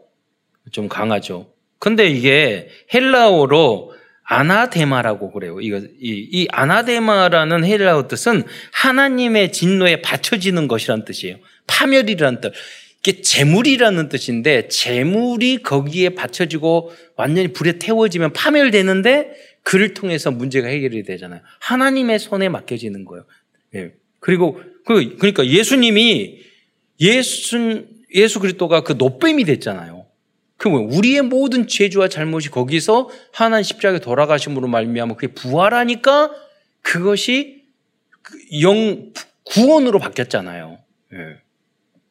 좀 0.71 0.87
강하죠. 0.89 1.51
근데 1.79 2.07
이게 2.07 2.69
헬라어로 2.93 3.94
아나데마라고 4.25 5.31
그래요. 5.31 5.61
이거 5.61 5.77
이, 5.77 6.27
이 6.31 6.47
아나데마라는 6.51 7.63
헬라어 7.63 8.07
뜻은 8.07 8.43
하나님의 8.71 9.51
진노에 9.51 10.01
받쳐지는 10.01 10.67
것이란 10.67 11.05
뜻이에요. 11.05 11.37
파멸이라는 11.67 12.41
뜻. 12.41 12.53
이게 12.99 13.21
재물이라는 13.21 14.09
뜻인데 14.09 14.67
재물이 14.67 15.61
거기에 15.61 16.09
받쳐지고 16.09 16.91
완전히 17.15 17.49
불에 17.53 17.77
태워지면 17.77 18.33
파멸되는데 18.33 19.31
그를 19.61 19.93
통해서 19.93 20.31
문제가 20.31 20.67
해결이 20.67 21.03
되잖아요. 21.03 21.41
하나님의 21.59 22.17
손에 22.17 22.49
맡겨지는 22.49 23.05
거예요. 23.05 23.25
예. 23.75 23.93
그리고 24.19 24.59
그 24.85 25.17
그러니까 25.17 25.45
예수님이 25.45 26.39
예수 26.99 27.85
예수 28.15 28.39
그리스도가 28.39 28.81
그 28.81 28.93
노뱀이 28.93 29.43
됐잖아요. 29.43 29.94
그뭐 30.57 30.79
우리의 30.91 31.21
모든 31.23 31.67
죄주와 31.67 32.07
잘못이 32.07 32.49
거기서 32.49 33.09
하나님 33.31 33.63
십자가에 33.63 33.99
돌아가심으로 33.99 34.67
말미암아 34.67 35.15
그게 35.15 35.33
부활하니까 35.33 36.31
그것이 36.81 37.63
그영 38.21 39.11
구원으로 39.43 39.99
바뀌었잖아요. 39.99 40.79
예. 41.13 41.17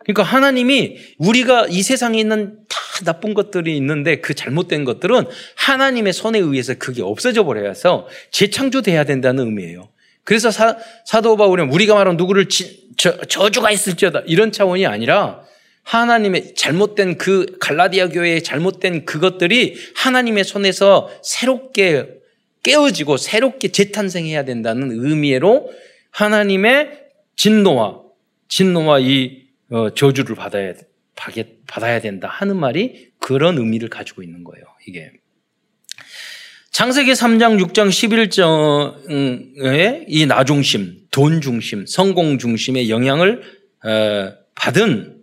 그러니까 0.04 0.22
하나님이 0.22 0.98
우리가 1.18 1.66
이 1.68 1.82
세상에 1.82 2.18
있는 2.18 2.58
다 2.68 2.78
나쁜 3.04 3.34
것들이 3.34 3.76
있는데 3.78 4.20
그 4.20 4.34
잘못된 4.34 4.84
것들은 4.84 5.24
하나님의 5.56 6.12
손에 6.12 6.38
의해서 6.38 6.74
그게 6.74 7.02
없어져 7.02 7.44
버려서 7.44 8.06
재창조돼야 8.30 9.04
된다는 9.04 9.46
의미예요. 9.46 9.88
그래서 10.22 10.50
사, 10.50 10.76
도 11.22 11.36
바울은 11.36 11.70
우리가 11.70 11.94
말하는 11.94 12.16
누구를 12.16 12.48
지, 12.48 12.88
저, 12.96 13.16
저주가 13.22 13.70
있을지어다 13.70 14.22
이런 14.26 14.52
차원이 14.52 14.86
아니라 14.86 15.42
하나님의 15.84 16.54
잘못된 16.54 17.18
그 17.18 17.56
갈라디아 17.60 18.08
교회의 18.08 18.42
잘못된 18.42 19.04
그것들이 19.04 19.76
하나님의 19.94 20.44
손에서 20.44 21.10
새롭게 21.22 22.08
깨어지고 22.62 23.18
새롭게 23.18 23.68
재탄생해야 23.68 24.44
된다는 24.44 24.90
의미로 24.90 25.70
하나님의 26.10 27.04
진노와 27.36 28.00
진노와 28.48 29.00
이 29.00 29.44
어, 29.70 29.90
저주를 29.94 30.34
받아야 30.36 30.74
받아야 31.66 32.00
된다 32.00 32.28
하는 32.28 32.56
말이 32.56 33.10
그런 33.18 33.58
의미를 33.58 33.88
가지고 33.88 34.22
있는 34.22 34.44
거예요. 34.44 34.64
이게 34.86 35.12
창세기 36.72 37.12
3장, 37.12 37.64
6장, 37.64 37.88
11장의 39.06 40.04
이 40.08 40.26
나중심, 40.26 41.06
돈 41.12 41.40
중심, 41.40 41.86
성공 41.86 42.38
중심의 42.38 42.90
영향을 42.90 43.42
어, 43.84 44.32
받은 44.56 45.13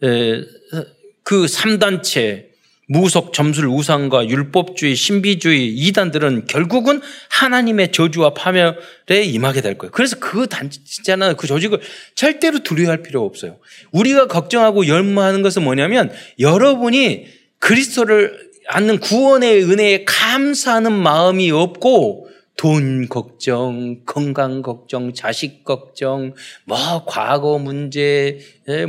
그 0.00 1.46
3단체, 1.46 2.46
무속, 2.88 3.32
점술, 3.32 3.66
우상과 3.66 4.28
율법주의, 4.28 4.94
신비주의, 4.94 5.74
이단들은 5.74 6.46
결국은 6.46 7.00
하나님의 7.30 7.90
저주와 7.90 8.34
파멸에 8.34 9.24
임하게 9.24 9.60
될 9.60 9.76
거예요. 9.76 9.90
그래서 9.90 10.16
그 10.20 10.46
단체나 10.46 11.34
그 11.34 11.48
조직을 11.48 11.80
절대로 12.14 12.60
두려워할 12.60 13.02
필요 13.02 13.24
없어요. 13.24 13.58
우리가 13.90 14.28
걱정하고 14.28 14.86
열무하는 14.86 15.42
것은 15.42 15.64
뭐냐면 15.64 16.12
여러분이 16.38 17.26
그리스도를 17.58 18.46
않는 18.68 19.00
구원의 19.00 19.64
은혜에 19.64 20.04
감사하는 20.04 20.92
마음이 20.92 21.50
없고 21.50 22.28
돈 22.56 23.08
걱정, 23.08 24.04
건강 24.06 24.62
걱정, 24.62 25.12
자식 25.12 25.64
걱정, 25.64 26.34
뭐 26.64 27.04
과거 27.04 27.58
문제, 27.58 28.38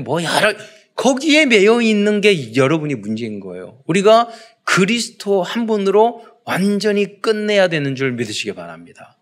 뭐 0.04 0.24
여러 0.24 0.54
거기에 0.98 1.46
매여 1.46 1.82
있는 1.82 2.20
게 2.20 2.56
여러분이 2.56 2.96
문제인 2.96 3.40
거예요. 3.40 3.80
우리가 3.86 4.28
그리스도 4.66 5.44
한 5.44 5.66
분으로 5.66 6.26
완전히 6.44 7.22
끝내야 7.22 7.70
되는 7.70 7.96
줄 7.96 8.12
믿으시기 8.14 8.54
바랍니다. 8.54 9.18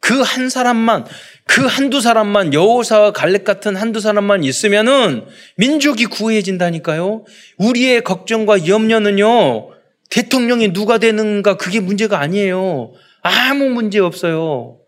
그 0.00 0.20
한 0.22 0.48
사람만, 0.48 1.06
그 1.44 1.64
한두 1.64 2.00
사람만, 2.00 2.54
여호사와 2.54 3.12
갈렙 3.12 3.44
같은 3.44 3.76
한두 3.76 4.00
사람만 4.00 4.42
있으면은 4.42 5.26
민족이 5.56 6.06
구해진다니까요. 6.06 7.24
우리의 7.58 8.02
걱정과 8.02 8.66
염려는요, 8.66 9.70
대통령이 10.10 10.72
누가 10.72 10.98
되는가 10.98 11.56
그게 11.56 11.78
문제가 11.78 12.18
아니에요. 12.18 12.92
아무 13.22 13.70
문제 13.70 14.00
없어요. 14.00 14.78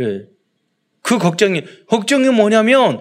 예. 0.00 0.22
그 1.02 1.18
걱정이, 1.18 1.62
걱정이 1.88 2.28
뭐냐면 2.28 3.00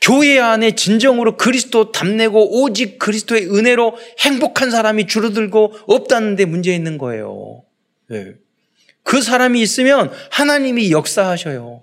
교회 0.00 0.38
안에 0.38 0.72
진정으로 0.72 1.36
그리스도 1.36 1.92
담내고 1.92 2.62
오직 2.62 2.98
그리스도의 2.98 3.46
은혜로 3.46 3.96
행복한 4.20 4.70
사람이 4.70 5.06
줄어들고 5.06 5.74
없다는 5.86 6.36
데 6.36 6.44
문제 6.44 6.74
있는 6.74 6.98
거예요. 6.98 7.62
네. 8.08 8.34
그 9.02 9.20
사람이 9.22 9.60
있으면 9.60 10.10
하나님이 10.30 10.90
역사하셔요. 10.90 11.82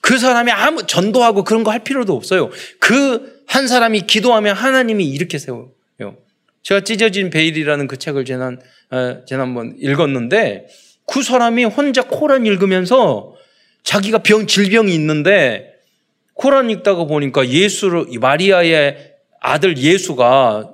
그 0.00 0.18
사람이 0.18 0.50
아무 0.50 0.86
전도하고 0.86 1.44
그런 1.44 1.64
거 1.64 1.70
할 1.70 1.84
필요도 1.84 2.14
없어요. 2.14 2.50
그 2.80 3.34
한 3.46 3.68
사람이 3.68 4.02
기도하면 4.06 4.56
하나님이 4.56 5.06
이렇게 5.08 5.38
세워요. 5.38 5.70
제가 6.62 6.80
찢어진 6.80 7.28
베일이라는 7.28 7.86
그 7.86 7.98
책을 7.98 8.24
지난, 8.24 8.58
어, 8.90 9.20
지난번 9.26 9.76
읽었는데 9.78 10.66
그 11.06 11.22
사람이 11.22 11.64
혼자 11.64 12.02
코란 12.02 12.46
읽으면서 12.46 13.34
자기가 13.82 14.22
병, 14.22 14.46
질병이 14.46 14.94
있는데 14.94 15.73
코란 16.34 16.70
읽다가 16.70 17.04
보니까 17.04 17.48
예수를 17.48 18.06
마리아의 18.20 19.14
아들 19.40 19.76
예수가 19.76 20.72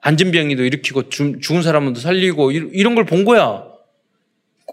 안전병이도 0.00 0.64
일으키고 0.64 1.08
죽은 1.08 1.62
사람도 1.62 2.00
살리고 2.00 2.50
이런 2.52 2.94
걸 2.94 3.04
본 3.04 3.24
거야. 3.24 3.64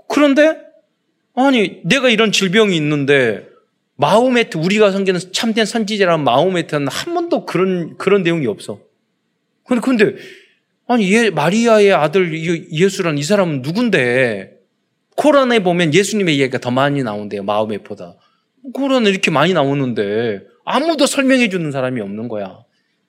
그런데 0.07 0.57
아니 1.35 1.81
내가 1.85 2.09
이런 2.09 2.31
질병이 2.31 2.75
있는데 2.75 3.47
마우메트 3.95 4.57
우리가 4.57 4.91
섬기는 4.91 5.19
참된 5.31 5.65
선지자라는 5.65 6.23
마우메트는 6.25 6.87
한 6.87 7.13
번도 7.13 7.45
그런 7.45 7.97
그런 7.97 8.23
내용이 8.23 8.47
없어. 8.47 8.79
근데 9.65 9.81
근데 9.81 10.15
아니 10.87 11.11
예, 11.13 11.29
마리아의 11.29 11.93
아들 11.93 12.33
예수란 12.71 13.17
이 13.17 13.23
사람은 13.23 13.61
누군데? 13.61 14.57
코란에 15.15 15.59
보면 15.59 15.93
예수님의 15.93 16.35
이야기가 16.37 16.57
더 16.57 16.71
많이 16.71 17.03
나온대요 17.03 17.43
마우메트보다. 17.43 18.15
그런 18.74 19.06
이렇게 19.06 19.32
많이 19.32 19.54
나오는데 19.54 20.41
아무도 20.65 21.06
설명해 21.06 21.50
주는 21.50 21.71
사람이 21.71 22.02
없는 22.02 22.28
거야. 22.28 22.63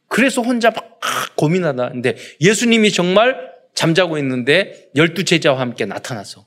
그래서 0.09 0.43
혼자 0.43 0.71
막 0.71 1.01
고민하다. 1.37 1.91
근데 1.91 2.17
예수님이 2.41 2.93
정말 2.93 3.53
잠자고 3.75 4.19
있는데 4.19 4.91
열두 4.97 5.25
제자와 5.25 5.61
함께 5.61 5.87
나타났어. 5.87 6.47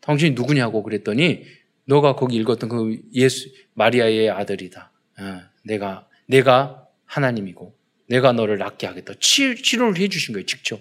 당신이 0.00 0.32
누구냐고 0.32 0.82
그랬더니 0.82 1.44
너가 1.86 2.14
거기 2.16 2.36
읽었던 2.36 2.68
그 2.68 2.98
예수 3.14 3.48
마리아의 3.74 4.30
아들이다. 4.30 4.92
어, 5.20 5.40
내가 5.64 6.08
내가 6.26 6.86
하나님이고 7.06 7.74
내가 8.08 8.32
너를 8.32 8.58
낫게 8.58 8.86
하겠다. 8.86 9.14
치, 9.20 9.54
치료를 9.56 9.98
해주신 9.98 10.34
거예요 10.34 10.46
직접. 10.46 10.80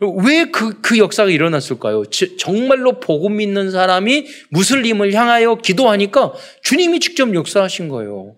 왜 0.00 0.44
그, 0.44 0.80
그 0.80 0.98
역사가 0.98 1.30
일어났을까요? 1.30 2.04
정말로 2.38 3.00
복음 3.00 3.36
믿는 3.38 3.72
사람이 3.72 4.26
무슬림을 4.50 5.12
향하여 5.12 5.56
기도하니까 5.56 6.34
주님이 6.62 7.00
직접 7.00 7.34
역사하신 7.34 7.88
거예요. 7.88 8.36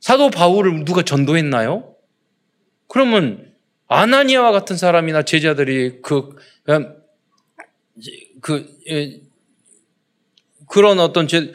사도 0.00 0.30
바울을 0.30 0.84
누가 0.84 1.02
전도했나요? 1.02 1.94
그러면 2.88 3.52
아나니아와 3.86 4.50
같은 4.50 4.76
사람이나 4.76 5.22
제자들이 5.22 6.02
그, 6.02 6.36
그, 8.40 8.66
예, 8.90 9.20
그런 10.68 10.98
어떤 10.98 11.28
제, 11.28 11.52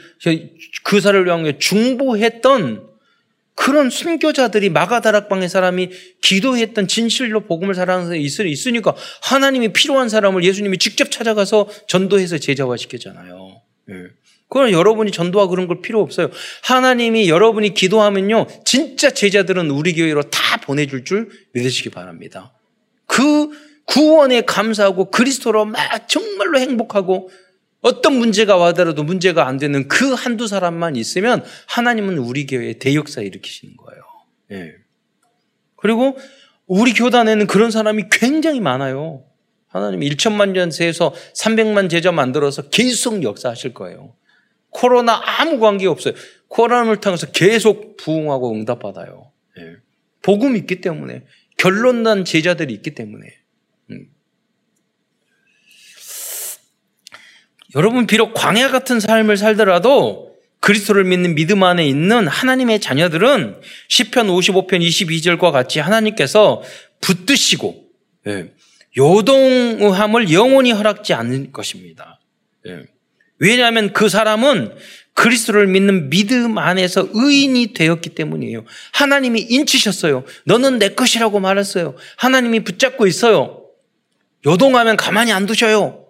그 0.84 1.02
사를 1.02 1.30
향해 1.30 1.58
중보했던 1.58 2.89
그런 3.60 3.90
순교자들이 3.90 4.70
마가다락방의 4.70 5.50
사람이 5.50 5.90
기도했던 6.22 6.88
진실로 6.88 7.42
복음을 7.42 7.76
사랑하는 7.76 8.18
있으니까 8.18 8.96
하나님이 9.22 9.74
필요한 9.74 10.08
사람을 10.08 10.46
예수님이 10.46 10.78
직접 10.78 11.12
찾아가서 11.12 11.68
전도해서 11.86 12.38
제자화 12.38 12.78
시켰잖아요. 12.78 13.62
예. 13.90 13.94
그건 14.48 14.72
여러분이 14.72 15.12
전도와 15.12 15.48
그런 15.48 15.68
걸 15.68 15.82
필요 15.82 16.00
없어요. 16.00 16.30
하나님이 16.64 17.30
여러분이 17.30 17.74
기도하면요, 17.74 18.48
진짜 18.64 19.10
제자들은 19.10 19.70
우리 19.72 19.94
교회로 19.94 20.24
다 20.24 20.58
보내줄 20.62 21.04
줄 21.04 21.30
믿으시기 21.52 21.90
바랍니다. 21.90 22.54
그 23.08 23.50
구원에 23.84 24.40
감사하고 24.40 25.12
그리스도로 25.12 25.66
막 25.66 26.08
정말로 26.08 26.60
행복하고 26.60 27.30
어떤 27.82 28.14
문제가 28.18 28.58
와더라도 28.58 29.04
문제가 29.04 29.48
안 29.48 29.58
되는 29.58 29.88
그 29.88 30.14
한두 30.14 30.48
사람만 30.48 30.96
있으면 30.96 31.44
하나님은 31.68 32.18
우리 32.18 32.46
교회에 32.46 32.74
대역사 32.74 33.22
일으키시는 33.22 33.78
거예요. 33.78 34.02
예. 34.52 34.74
그리고 35.78 36.18
우리 36.68 36.94
교단에는 36.94 37.48
그런 37.48 37.72
사람이 37.72 38.06
굉장히 38.12 38.60
많아요. 38.60 39.24
하나님 39.68 40.02
1천만 40.02 40.52
년 40.52 40.72
세에서 40.72 41.14
300만 41.36 41.90
제자 41.90 42.12
만들어서 42.12 42.70
계속 42.70 43.24
역사하실 43.24 43.74
거예요. 43.74 44.16
코로나 44.72 45.22
아무 45.40 45.60
관계 45.60 45.88
없어요. 45.88 46.14
코로나를 46.48 46.98
통해서 46.98 47.28
계속 47.28 47.98
부흥하고 47.98 48.52
응답받아요. 48.52 49.32
예. 49.58 49.78
복음이 50.22 50.60
있기 50.60 50.82
때문에 50.82 51.24
결론난 51.58 52.26
제자들이 52.26 52.74
있기 52.74 52.94
때문에 52.94 53.26
여러분 57.76 58.08
비록 58.08 58.34
광야 58.34 58.70
같은 58.70 59.00
삶을 59.00 59.38
살더라도 59.38 60.36
그리스도를 60.60 61.04
믿는 61.04 61.36
믿음 61.36 61.64
안에 61.64 61.88
있는 61.88 62.28
하나님의 62.28 62.82
자녀들은 62.82 63.62
시편 63.88 64.28
55편 64.28 64.82
22절과 64.82 65.52
같이 65.52 65.80
하나님께서 65.80 66.62
붙드시고 67.02 67.86
예, 68.28 68.52
요동함을 68.98 70.32
영원히 70.34 70.72
허락지 70.72 71.14
않을 71.14 71.52
것입니다. 71.52 72.20
예. 72.68 72.84
왜냐하면 73.38 73.94
그 73.94 74.10
사람은 74.10 74.76
그리스도를 75.14 75.68
믿는 75.68 76.10
믿음 76.10 76.58
안에서 76.58 77.08
의인이 77.14 77.74
되었기 77.74 78.10
때문이에요. 78.10 78.66
하나님이 78.94 79.42
인치셨어요. 79.50 80.26
너는 80.46 80.80
내 80.80 80.90
것이라고 80.90 81.40
말했어요. 81.40 81.96
하나님이 82.18 82.66
붙잡고 82.66 83.08
있어요. 83.08 83.64
요동하면 84.46 84.98
가만히 84.98 85.32
안 85.32 85.46
두셔요. 85.46 86.06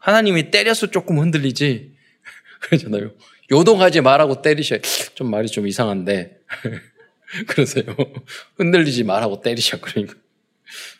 하나님이 0.00 0.50
때려서 0.50 0.90
조금 0.90 1.18
흔들리지. 1.18 1.92
그러잖아요. 2.60 3.12
요동하지 3.52 4.00
말라고 4.00 4.42
때리셔요. 4.42 4.80
좀 5.14 5.30
말이 5.30 5.48
좀 5.48 5.66
이상한데. 5.66 6.38
그러세요. 7.46 7.84
흔들리지 8.56 9.04
말라고 9.04 9.40
때리셔. 9.40 9.80
그러니까. 9.80 10.14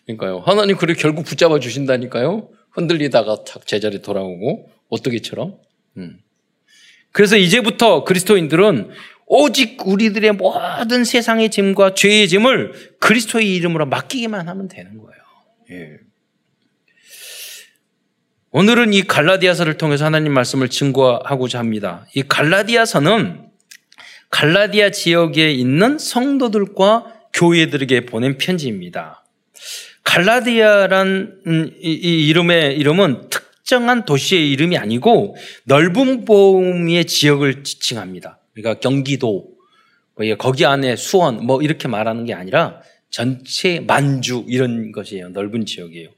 그러니까요. 0.05 0.41
하나님 0.41 0.77
그래 0.77 0.95
결국 0.95 1.25
붙잡아 1.25 1.59
주신다니까요. 1.59 2.51
흔들리다가 2.71 3.45
제자리 3.67 4.03
돌아오고 4.03 4.71
오뚜기처럼. 4.91 5.59
음. 5.97 6.21
그래서 7.13 7.37
이제부터 7.37 8.05
그리스도인들은 8.05 8.91
오직 9.27 9.87
우리들의 9.87 10.33
모든 10.33 11.05
세상의 11.05 11.51
짐과 11.51 11.95
죄의 11.95 12.29
짐을 12.29 12.97
그리스도의 12.99 13.55
이름으로 13.55 13.87
맡기기만 13.87 14.49
하면 14.49 14.69
되는 14.69 14.99
거예요. 14.99 15.21
예. 15.71 16.10
오늘은 18.53 18.93
이 18.95 19.03
갈라디아서를 19.03 19.77
통해서 19.79 20.07
하나님 20.07 20.33
말씀을 20.33 20.69
증거하고자 20.69 21.61
합니다. 21.61 22.05
이 22.17 22.25
갈라디아서는 22.27 23.47
갈라디아 24.31 24.91
지역에 24.91 25.53
있는 25.53 25.99
성도들과 25.99 27.15
교회들에게 27.33 28.07
보낸 28.07 28.39
편지입니다. 28.39 29.25
갈라디아란 30.03 31.43
이 31.81 32.29
이름의 32.29 32.77
이름은 32.77 33.31
특정한 33.31 34.05
도시의 34.05 34.51
이름이 34.51 34.77
아니고 34.77 35.37
넓은 35.65 36.25
범위의 36.25 37.05
지역을 37.05 37.63
지칭합니다. 37.63 38.41
그러니까 38.53 38.81
경기도, 38.81 39.49
뭐 40.17 40.37
거기 40.37 40.67
안에 40.67 40.97
수원, 40.97 41.47
뭐 41.47 41.63
이렇게 41.63 41.87
말하는 41.87 42.25
게 42.25 42.35
아니라 42.35 42.81
전체 43.11 43.79
만주 43.79 44.47
이런 44.49 44.91
것이에요. 44.91 45.29
넓은 45.29 45.67
지역이에요. 45.67 46.09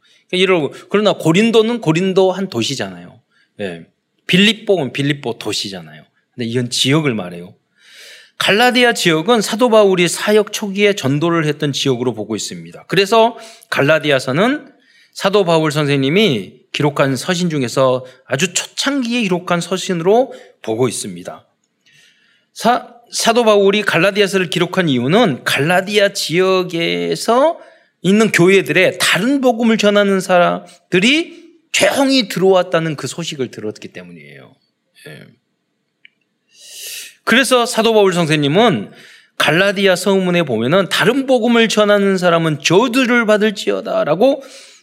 그러나 0.89 1.13
고린도는 1.13 1.81
고린도 1.81 2.33
한 2.33 2.49
도시잖아요. 2.49 3.21
예. 3.61 3.87
빌립보는 4.27 4.93
빌립보 4.93 5.39
도시잖아요. 5.39 6.05
근데 6.35 6.47
이건 6.47 6.71
지역을 6.71 7.15
말해요. 7.15 7.55
갈라디아 8.39 8.95
지역은 8.95 9.41
사도 9.41 9.69
바울이 9.69 10.09
사역 10.09 10.53
초기에 10.53 10.95
전도를 10.95 11.47
했던 11.47 11.73
지역으로 11.73 12.15
보고 12.15 12.35
있습니다. 12.35 12.87
그래서 12.89 13.37
갈라디아서는 13.71 14.73
사도 15.13 15.45
바울 15.45 15.71
선생님이 15.71 16.63
기록한 16.73 17.17
서신 17.17 17.51
중에서 17.51 18.05
아주 18.27 18.55
초창기에 18.55 19.23
기록한 19.23 19.61
서신으로 19.61 20.33
보고 20.63 20.89
있습니다. 20.89 21.47
사, 22.55 22.95
사도 23.13 23.45
바울이 23.45 23.83
갈라디아서를 23.83 24.49
기록한 24.49 24.89
이유는 24.89 25.45
갈라디아 25.45 26.15
지역에서 26.15 27.61
있는 28.03 28.31
교회들의 28.33 28.99
다른 29.01 29.41
복음을 29.41 29.79
전하는 29.79 30.21
사람들이 30.21 31.43
조용히 31.73 32.29
들어왔다는 32.29 32.97
그 32.97 33.07
소식을 33.07 33.51
들었기 33.51 33.89
때문이에요. 33.89 34.55
예. 35.09 35.27
그래서 37.25 37.65
사도 37.65 37.95
바울 37.95 38.13
선생님은 38.13 38.91
갈라디아 39.39 39.97
서문에 39.97 40.43
보면은 40.43 40.89
다른 40.89 41.27
복음을 41.27 41.69
전하는 41.69 42.19
사람은 42.19 42.61
저주를 42.61 43.27
받을지어다라고 43.27 44.43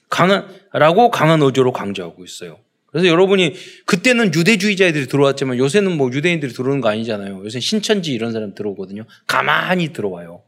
강한 0.10 0.48
라고 0.74 1.12
강한 1.12 1.42
어조로 1.42 1.72
강조하고 1.74 2.24
있어요. 2.24 2.60
그래서 2.88 3.08
여러분이 3.08 3.54
그때는 3.86 4.34
유대주의자들이 4.34 5.08
들어왔지만 5.08 5.58
요새는 5.58 5.96
뭐 5.96 6.12
유대인들이 6.12 6.54
들어오는 6.54 6.82
거 6.82 6.90
아니잖아요. 6.90 7.44
요새 7.46 7.60
신천지 7.60 8.14
이런 8.14 8.32
사람 8.32 8.56
들어오거든요. 8.56 9.06
가만히 9.28 9.94
들어와요. 9.94 10.42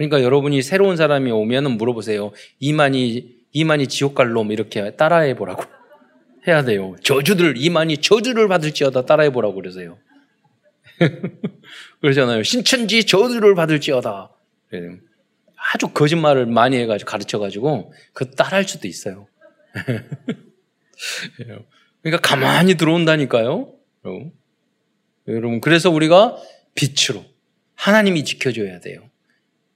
그러니까 0.00 0.22
여러분이 0.22 0.62
새로운 0.62 0.96
사람이 0.96 1.30
오면은 1.30 1.72
물어보세요. 1.72 2.32
이만희, 2.58 3.36
이만희 3.52 3.88
지옥 3.88 4.14
갈 4.14 4.32
놈 4.32 4.50
이렇게 4.50 4.96
따라해 4.96 5.36
보라고 5.36 5.62
해야 6.48 6.64
돼요. 6.64 6.96
저주들, 7.04 7.58
이만희 7.58 7.98
저주를 7.98 8.48
받을지어다 8.48 9.04
따라해 9.04 9.28
보라고 9.28 9.56
그러세요. 9.56 9.98
그러잖아요. 12.00 12.42
신천지 12.44 13.04
저주를 13.04 13.54
받을지어다. 13.54 14.30
아주 15.74 15.88
거짓말을 15.88 16.46
많이 16.46 16.78
해가지고 16.78 17.10
가르쳐가지고 17.10 17.92
그 18.14 18.30
따라할 18.30 18.64
수도 18.66 18.88
있어요. 18.88 19.28
그러니까 22.02 22.22
가만히 22.22 22.76
들어온다니까요. 22.76 23.70
여러분, 25.28 25.60
그래서 25.60 25.90
우리가 25.90 26.38
빛으로 26.74 27.22
하나님이 27.74 28.24
지켜줘야 28.24 28.80
돼요. 28.80 29.09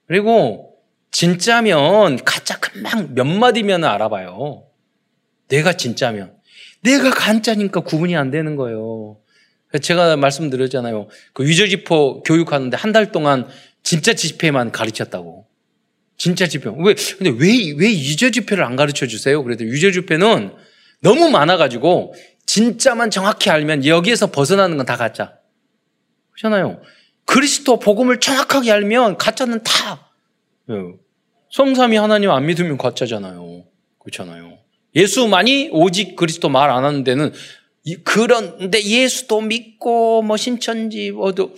그리고 0.07 0.75
진짜면 1.11 2.25
가짜 2.25 2.59
금방 2.59 3.14
몇 3.14 3.25
마디면 3.25 3.85
알아봐요. 3.85 4.64
내가 5.49 5.73
진짜면. 5.75 6.35
내가 6.83 7.11
간짜니까 7.11 7.81
구분이 7.81 8.17
안 8.17 8.31
되는 8.31 8.57
거예요. 8.57 9.19
제가 9.81 10.17
말씀드렸잖아요. 10.17 11.09
그 11.33 11.45
유저지포 11.45 12.23
교육하는데 12.23 12.77
한 12.77 12.93
달 12.93 13.11
동안 13.12 13.49
진짜 13.83 14.14
지폐만 14.14 14.71
가르쳤다고. 14.73 15.47
진짜 16.17 16.47
지폐. 16.47 16.71
왜, 16.79 16.95
근데 17.19 17.31
왜, 17.31 17.73
왜 17.77 17.90
유저 17.93 18.31
지폐를 18.31 18.64
안 18.64 18.77
가르쳐 18.77 19.07
주세요? 19.07 19.43
그래도 19.43 19.64
유저 19.64 19.90
지폐는 19.93 20.53
너무 21.01 21.29
많아가지고 21.31 22.14
진짜만 22.47 23.11
정확히 23.11 23.51
알면 23.51 23.85
여기에서 23.85 24.31
벗어나는 24.31 24.77
건 24.77 24.87
다 24.87 24.97
가짜. 24.97 25.35
그렇잖아요. 26.33 26.81
그리스도 27.25 27.79
복음을 27.79 28.21
정확하게 28.21 28.71
알면 28.71 29.17
가짜는 29.19 29.63
다 29.63 30.11
예. 30.71 30.75
성삼이 31.51 31.97
하나님 31.97 32.31
안 32.31 32.47
믿으면 32.47 32.79
가짜잖아요. 32.79 33.65
그렇잖아요. 33.99 34.59
예수만이 34.95 35.71
오직 35.73 36.17
그리스도 36.17 36.49
말 36.49 36.71
안 36.71 36.85
하는 36.85 37.05
데는 37.05 37.33
그런데 38.05 38.83
예수도 38.83 39.41
믿고 39.41 40.23
뭐 40.23 40.37
신천지 40.37 41.11
뭐도 41.11 41.55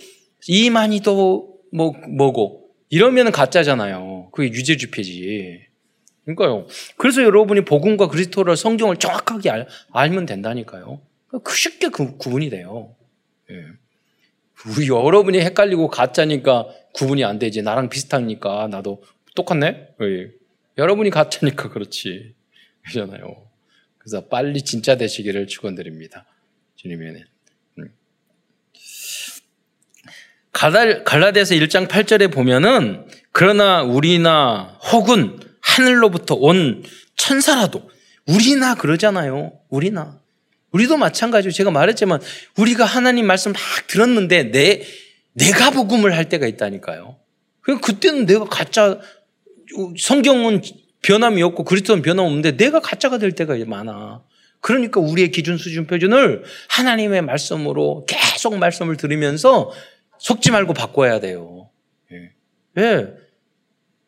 이만희도 0.47 1.59
뭐 1.73 1.93
뭐고 2.09 2.69
이러면 2.89 3.31
가짜잖아요. 3.31 4.29
그게 4.31 4.49
유죄주패지. 4.49 5.61
그러니까요. 6.25 6.67
그래서 6.97 7.23
여러분이 7.23 7.61
복음과 7.61 8.07
그리스도를 8.07 8.57
성경을 8.57 8.97
정확하게 8.97 9.49
알, 9.49 9.67
알면 9.91 10.25
된다니까요. 10.25 10.99
그 11.43 11.55
쉽게 11.55 11.89
그, 11.89 12.17
구분이 12.17 12.49
돼요. 12.49 12.95
예. 13.49 13.55
우리 14.65 14.87
여러분이 14.87 15.39
헷갈리고 15.39 15.89
가짜니까 15.89 16.67
구분이 16.93 17.23
안 17.23 17.37
되지. 17.37 17.61
나랑 17.61 17.89
비슷하니까 17.89 18.67
나도 18.67 19.03
똑같네? 19.35 19.89
예. 20.01 20.31
여러분이 20.77 21.09
가짜니까 21.09 21.69
그렇지. 21.69 22.33
그잖아요. 22.85 23.47
그래서 23.97 24.27
빨리 24.27 24.61
진짜 24.63 24.95
되시기를 24.95 25.47
축원드립니다. 25.47 26.25
주님의 26.75 27.25
음. 27.79 27.89
갈라디아서 30.51 31.55
1장 31.55 31.87
8절에 31.87 32.31
보면은 32.31 33.05
그러나 33.31 33.83
우리나 33.83 34.79
혹은 34.91 35.39
하늘로부터 35.61 36.35
온 36.35 36.83
천사라도 37.15 37.89
우리나 38.27 38.75
그러잖아요. 38.75 39.59
우리나 39.69 40.19
우리도 40.77 40.97
마찬가지로 40.97 41.51
제가 41.51 41.71
말했지만 41.71 42.21
우리가 42.57 42.85
하나님 42.85 43.25
말씀 43.25 43.51
막 43.51 43.61
들었는데 43.87 44.51
내 44.51 44.81
내가 45.33 45.71
복음을 45.71 46.15
할 46.15 46.29
때가 46.29 46.45
있다니까요. 46.45 47.17
그때는 47.81 48.25
내가 48.25 48.45
가짜 48.45 48.99
성경은 49.97 50.61
변함이 51.01 51.41
없고 51.43 51.63
그리스도는 51.63 52.01
변함 52.03 52.25
없는데 52.25 52.57
내가 52.57 52.79
가짜가 52.79 53.17
될 53.17 53.31
때가 53.33 53.55
많아. 53.65 54.23
그러니까 54.61 54.99
우리의 54.99 55.31
기준 55.31 55.57
수준 55.57 55.87
표준을 55.87 56.43
하나님의 56.69 57.21
말씀으로 57.21 58.05
계속 58.07 58.57
말씀을 58.57 58.97
들으면서 58.97 59.71
속지 60.19 60.51
말고 60.51 60.73
바꿔야 60.73 61.19
돼요. 61.19 61.69
예. 62.11 62.81
예. 62.81 63.07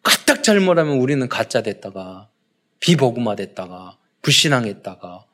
까딱 0.03 0.43
잘못하면 0.43 0.97
우리는 0.97 1.27
가짜 1.29 1.62
됐다가 1.62 2.29
비복음화 2.79 3.36
됐다가 3.36 3.97
불신앙했다가 4.21 5.29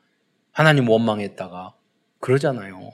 하나님 0.56 0.88
원망했다가 0.88 1.74
그러잖아요. 2.18 2.90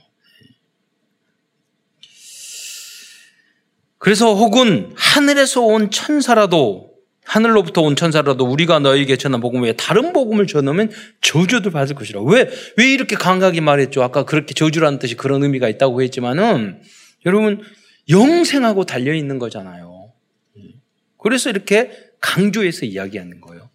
그래서 3.98 4.34
혹은 4.34 4.92
하늘에서 4.96 5.60
온 5.60 5.88
천사라도 5.92 6.90
하늘로부터 7.24 7.82
온 7.82 7.94
천사라도 7.94 8.44
우리가 8.46 8.80
너에게 8.80 9.16
전한 9.16 9.40
복음 9.40 9.62
외에 9.62 9.74
다른 9.74 10.12
복음을 10.12 10.48
전하면 10.48 10.90
저주도 11.20 11.70
받을 11.70 11.94
것이라. 11.94 12.22
왜, 12.22 12.50
왜 12.78 12.92
이렇게 12.92 13.14
강하게 13.14 13.60
말했죠? 13.60 14.02
아까 14.02 14.24
그렇게 14.24 14.54
저주라는 14.54 14.98
뜻이 14.98 15.14
그런 15.14 15.44
의미가 15.44 15.68
있다고 15.68 16.02
했지만은 16.02 16.82
여러분 17.26 17.62
영생하고 18.08 18.86
달려있는 18.86 19.38
거잖아요. 19.38 20.12
그래서 21.16 21.48
이렇게 21.48 21.92
강조해서 22.18 22.86
이야기하는 22.86 23.40
거예요. 23.40 23.70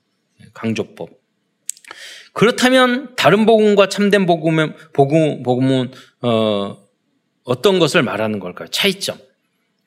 강조법. 0.54 1.17
그렇다면 2.38 3.16
다른 3.16 3.48
복음과 3.48 3.90
참된 3.90 4.28
복음은, 4.28 4.76
복음, 4.94 5.42
복음은 5.42 5.90
어, 6.22 6.78
어떤 7.44 7.80
것을 7.80 8.04
말하는 8.04 8.38
걸까요? 8.38 8.68
차이점. 8.68 9.18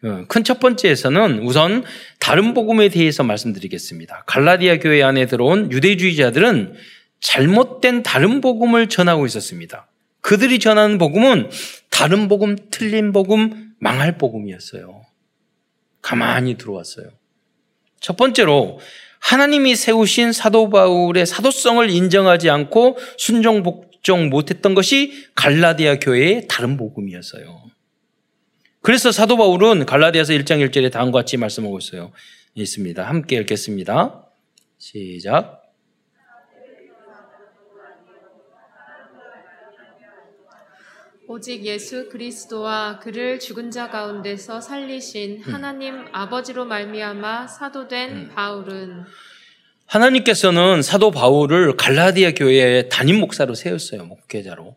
어, 0.02 0.24
큰첫 0.26 0.58
번째에서는 0.58 1.44
우선 1.44 1.84
다른 2.18 2.52
복음에 2.52 2.88
대해서 2.88 3.22
말씀드리겠습니다. 3.22 4.24
갈라디아 4.26 4.80
교회 4.80 5.00
안에 5.00 5.26
들어온 5.26 5.70
유대주의자들은 5.70 6.74
잘못된 7.20 8.02
다른 8.02 8.40
복음을 8.40 8.88
전하고 8.88 9.26
있었습니다. 9.26 9.86
그들이 10.20 10.58
전하는 10.58 10.98
복음은 10.98 11.50
다른 11.88 12.26
복음, 12.26 12.56
틀린 12.72 13.12
복음, 13.12 13.74
망할 13.78 14.18
복음이었어요. 14.18 15.02
가만히 16.02 16.56
들어왔어요. 16.56 17.10
첫 18.00 18.16
번째로 18.16 18.80
하나님이 19.20 19.76
세우신 19.76 20.32
사도 20.32 20.70
바울의 20.70 21.26
사도성을 21.26 21.88
인정하지 21.88 22.50
않고 22.50 22.98
순종 23.16 23.62
복종 23.62 24.28
못했던 24.28 24.74
것이 24.74 25.26
갈라디아 25.34 25.98
교회의 25.98 26.48
다른 26.48 26.76
복음이었어요. 26.76 27.70
그래서 28.82 29.12
사도 29.12 29.36
바울은 29.36 29.84
갈라디아서 29.86 30.32
1장 30.32 30.66
1절에 30.68 30.90
다음과 30.90 31.20
같이 31.20 31.36
말씀하고 31.36 31.78
있어요. 31.78 32.12
있습니다. 32.54 33.02
함께 33.06 33.36
읽겠습니다. 33.36 34.26
시작. 34.78 35.59
오직 41.32 41.64
예수 41.64 42.08
그리스도와 42.08 42.98
그를 42.98 43.38
죽은 43.38 43.70
자 43.70 43.88
가운데서 43.88 44.60
살리신 44.60 45.42
하나님 45.44 46.06
아버지로 46.10 46.64
말미암아 46.64 47.46
사도된 47.46 48.10
음. 48.10 48.30
바울은 48.34 49.04
하나님께서는 49.86 50.82
사도 50.82 51.12
바울을 51.12 51.76
갈라디아 51.76 52.32
교회의 52.32 52.88
담임 52.88 53.20
목사로 53.20 53.54
세웠어요. 53.54 54.06
목회자로. 54.06 54.74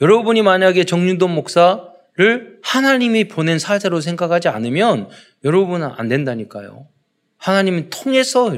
여러분이 0.00 0.42
만약에 0.42 0.84
정윤돈 0.84 1.34
목사 1.34 1.88
를 2.14 2.60
하나님이 2.62 3.26
보낸 3.26 3.58
사자로 3.58 4.00
생각하지 4.00 4.48
않으면 4.48 5.08
여러분은 5.44 5.88
안 5.96 6.08
된다니까요. 6.08 6.86
하나님은 7.38 7.90
통해서 7.90 8.52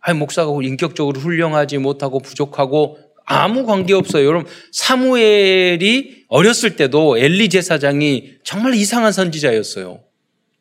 아니 0.00 0.18
목사가 0.18 0.50
인격적으로 0.62 1.20
훌륭하지 1.20 1.78
못하고 1.78 2.18
부족하고 2.18 2.98
아무 3.32 3.64
관계 3.66 3.94
없어요. 3.94 4.26
여러분 4.26 4.50
사무엘이 4.72 6.24
어렸을 6.28 6.76
때도 6.76 7.18
엘리 7.18 7.48
제사장이 7.48 8.34
정말 8.44 8.74
이상한 8.74 9.12
선지자였어요. 9.12 10.02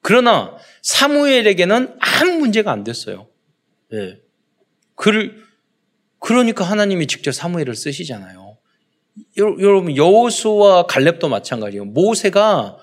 그러나 0.02 0.58
사무엘에게는 0.82 1.96
아무 2.00 2.32
문제가 2.40 2.72
안 2.72 2.84
됐어요. 2.84 3.28
예. 3.94 4.20
그 4.96 5.32
그러니까 6.20 6.64
하나님이 6.64 7.08
직접 7.08 7.32
사무엘을 7.32 7.76
쓰시잖아요. 7.76 8.58
여러분 9.38 9.96
여호수와 9.96 10.88
갈렙도 10.88 11.30
마찬가지예요. 11.30 11.86
모세가 11.86 12.78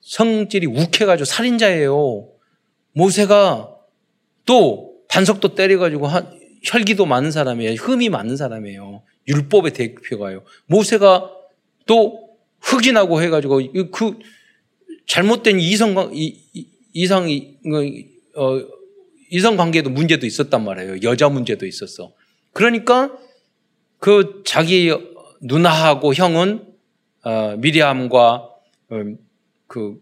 성질이 0.00 0.66
욱해가지고 0.66 1.24
살인자예요. 1.24 2.28
모세가 2.94 3.74
또 4.44 4.92
반석도 5.08 5.54
때려가지고 5.54 6.08
혈기도 6.64 7.06
많은 7.06 7.30
사람이에요. 7.30 7.74
흠이 7.74 8.08
많은 8.08 8.36
사람이에요. 8.36 9.02
율법의 9.28 9.72
대표가요. 9.72 10.42
모세가 10.66 11.30
또 11.86 12.30
흑인하고 12.60 13.22
해가지고 13.22 13.60
그 13.90 14.18
잘못된 15.06 15.60
이성 15.60 16.10
이상 16.92 17.28
어, 18.36 18.60
이성 19.30 19.56
관계도 19.56 19.90
문제도 19.90 20.26
있었단 20.26 20.64
말이에요. 20.64 21.02
여자 21.02 21.28
문제도 21.28 21.66
있었어. 21.66 22.12
그러니까 22.52 23.16
그 23.98 24.42
자기 24.44 24.92
누나하고 25.40 26.14
형은 26.14 26.66
어, 27.24 27.56
미리암과 27.56 28.48
음, 28.92 29.18
그 29.66 30.00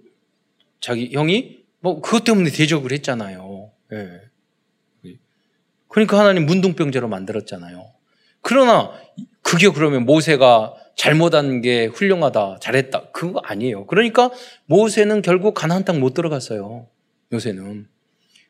자기 0.80 1.10
형이 1.12 1.60
뭐 1.80 2.00
그것 2.00 2.24
때문에 2.24 2.50
대적을 2.50 2.92
했잖아요. 2.92 3.70
예. 3.92 4.20
그러니까 5.88 6.18
하나님 6.18 6.46
문둥병자로 6.46 7.08
만들었잖아요. 7.08 7.90
그러나 8.42 8.92
그게 9.42 9.68
그러면 9.68 10.04
모세가 10.04 10.74
잘못한 10.96 11.60
게 11.60 11.86
훌륭하다, 11.86 12.58
잘했다. 12.60 13.10
그거 13.12 13.40
아니에요. 13.44 13.86
그러니까 13.86 14.30
모세는 14.66 15.22
결국 15.22 15.54
가나안 15.54 15.84
땅 15.84 15.98
못 15.98 16.14
들어갔어요. 16.14 16.86
요새는. 17.32 17.86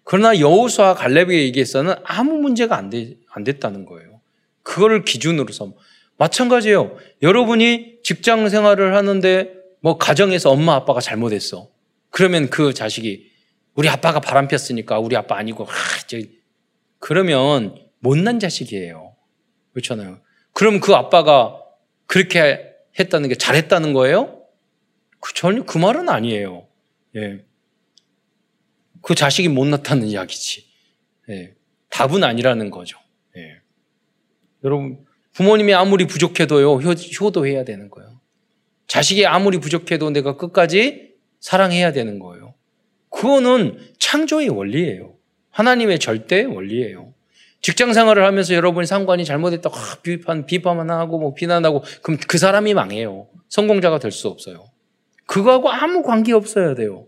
그러나 0.05 0.39
여호수아 0.39 0.95
갈렙에 0.95 1.43
얘기해서는 1.43 1.95
아무 2.05 2.39
문제가 2.39 2.77
안, 2.77 2.91
되, 2.91 3.15
안 3.31 3.45
됐다는 3.45 3.85
거예요. 3.85 4.21
그거를 4.63 5.05
기준으로 5.05 5.53
서 5.53 5.73
마찬가지예요. 6.17 6.97
여러분이 7.23 7.99
직장 8.03 8.49
생활을 8.49 8.97
하는데 8.97 9.55
뭐 9.81 9.97
가정에서 9.97 10.51
엄마 10.51 10.75
아빠가 10.75 11.01
잘못했어. 11.01 11.69
그러면 12.11 12.51
그 12.51 12.75
자식이 12.75 13.31
우리 13.75 13.89
아빠가 13.89 14.21
바람 14.21 14.49
폈으니까 14.49 14.99
우리 14.99 15.17
아빠 15.17 15.37
아니고 15.37 15.65
하, 15.65 15.73
저, 16.07 16.19
그러면 16.99 17.77
못난 18.01 18.41
자식이에요. 18.41 19.10
그렇잖아요. 19.73 20.21
그럼 20.53 20.81
그 20.81 20.95
아빠가 20.95 21.63
그렇게 22.07 22.75
했다는 22.99 23.29
게 23.29 23.35
잘했다는 23.35 23.93
거예요? 23.93 24.43
그 25.21 25.35
전혀 25.35 25.65
그 25.65 25.79
말은 25.79 26.09
아니에요. 26.09 26.67
예. 27.17 27.45
그 29.03 29.15
자식이 29.15 29.49
못났다는 29.49 30.07
이야기지. 30.07 30.65
예. 31.31 31.55
답은 31.91 32.25
아니라는 32.25 32.71
거죠. 32.71 32.99
예. 33.37 33.61
여러분 34.65 35.05
부모님이 35.33 35.75
아무리 35.75 36.07
부족해도요, 36.07 36.81
효 36.81 37.31
도해야 37.31 37.65
되는 37.65 37.89
거예요. 37.91 38.21
자식이 38.87 39.27
아무리 39.27 39.59
부족해도 39.59 40.11
내가 40.11 40.37
끝까지 40.37 41.15
사랑해야 41.39 41.93
되는 41.93 42.19
거예요. 42.19 42.55
그거는 43.09 43.79
창조의 43.99 44.49
원리예요. 44.49 45.17
하나님의 45.51 45.99
절대 45.99 46.45
원리예요. 46.45 47.10
직장 47.61 47.93
생활을 47.93 48.25
하면서 48.25 48.55
여러분이 48.55 48.87
상관이 48.87 49.25
잘못했다고 49.25 49.77
비판, 50.03 50.47
비판만 50.47 50.91
하고 50.91 51.19
뭐 51.19 51.35
비난하고 51.35 51.85
그럼 52.03 52.19
그 52.27 52.39
사람이 52.39 52.75
망해요. 52.75 53.29
성공자가 53.49 53.99
될 53.99 54.13
수 54.13 54.29
없어요. 54.29 54.65
그거하고 55.27 55.71
아무 55.71 56.03
관계 56.03 56.33
없어야 56.33 56.75
돼요. 56.75 57.07